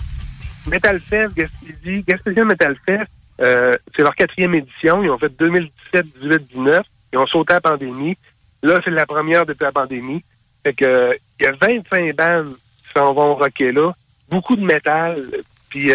[0.66, 5.02] Metal Fest, Gaspésie, Gaspésien Metal Fest, euh, c'est leur quatrième édition.
[5.02, 6.86] Ils ont fait 2017, 18, 19.
[7.12, 8.16] Ils ont sauté la pandémie.
[8.62, 10.24] Là, c'est la première depuis la pandémie.
[10.64, 13.92] Fait que, il y a 25 bandes qui s'en vont rocker là.
[14.30, 15.22] Beaucoup de métal.
[15.68, 15.92] Puis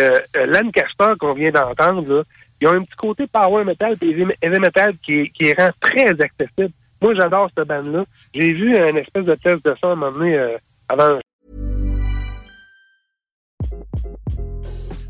[0.48, 2.24] Lancaster qu'on vient d'entendre, là,
[2.64, 6.72] ils ont un petit côté power metal et heavy metal qui, qui rend très accessible.
[7.02, 8.06] Moi, j'adore cette bande-là.
[8.34, 10.58] J'ai vu un espèce de test de ça à un moment donné euh,
[10.88, 11.20] avant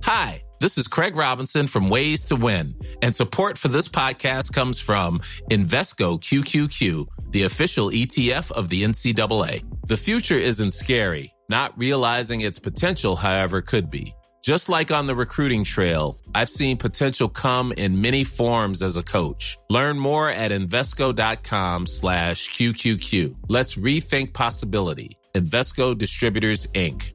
[0.06, 2.74] Hi, this is Craig Robinson from Ways to Win,
[3.04, 5.20] and support for this podcast comes from
[5.52, 9.64] Invesco QQQ, the official ETF of the NCAA.
[9.88, 11.36] The future isn't scary.
[11.50, 14.16] Not realizing its potential, however, could be.
[14.44, 19.04] Just like on the recruiting trail, I've seen potential come in many forms as a
[19.04, 19.58] coach.
[19.70, 23.38] Learn more at Invesco.com slash QQQ.
[23.48, 25.18] Let's rethink possibility.
[25.34, 27.14] Invesco Distributors, Inc.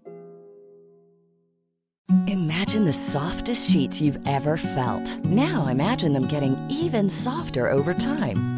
[2.27, 5.23] Imagine the softest sheets you've ever felt.
[5.27, 8.58] Now imagine them getting even softer over time.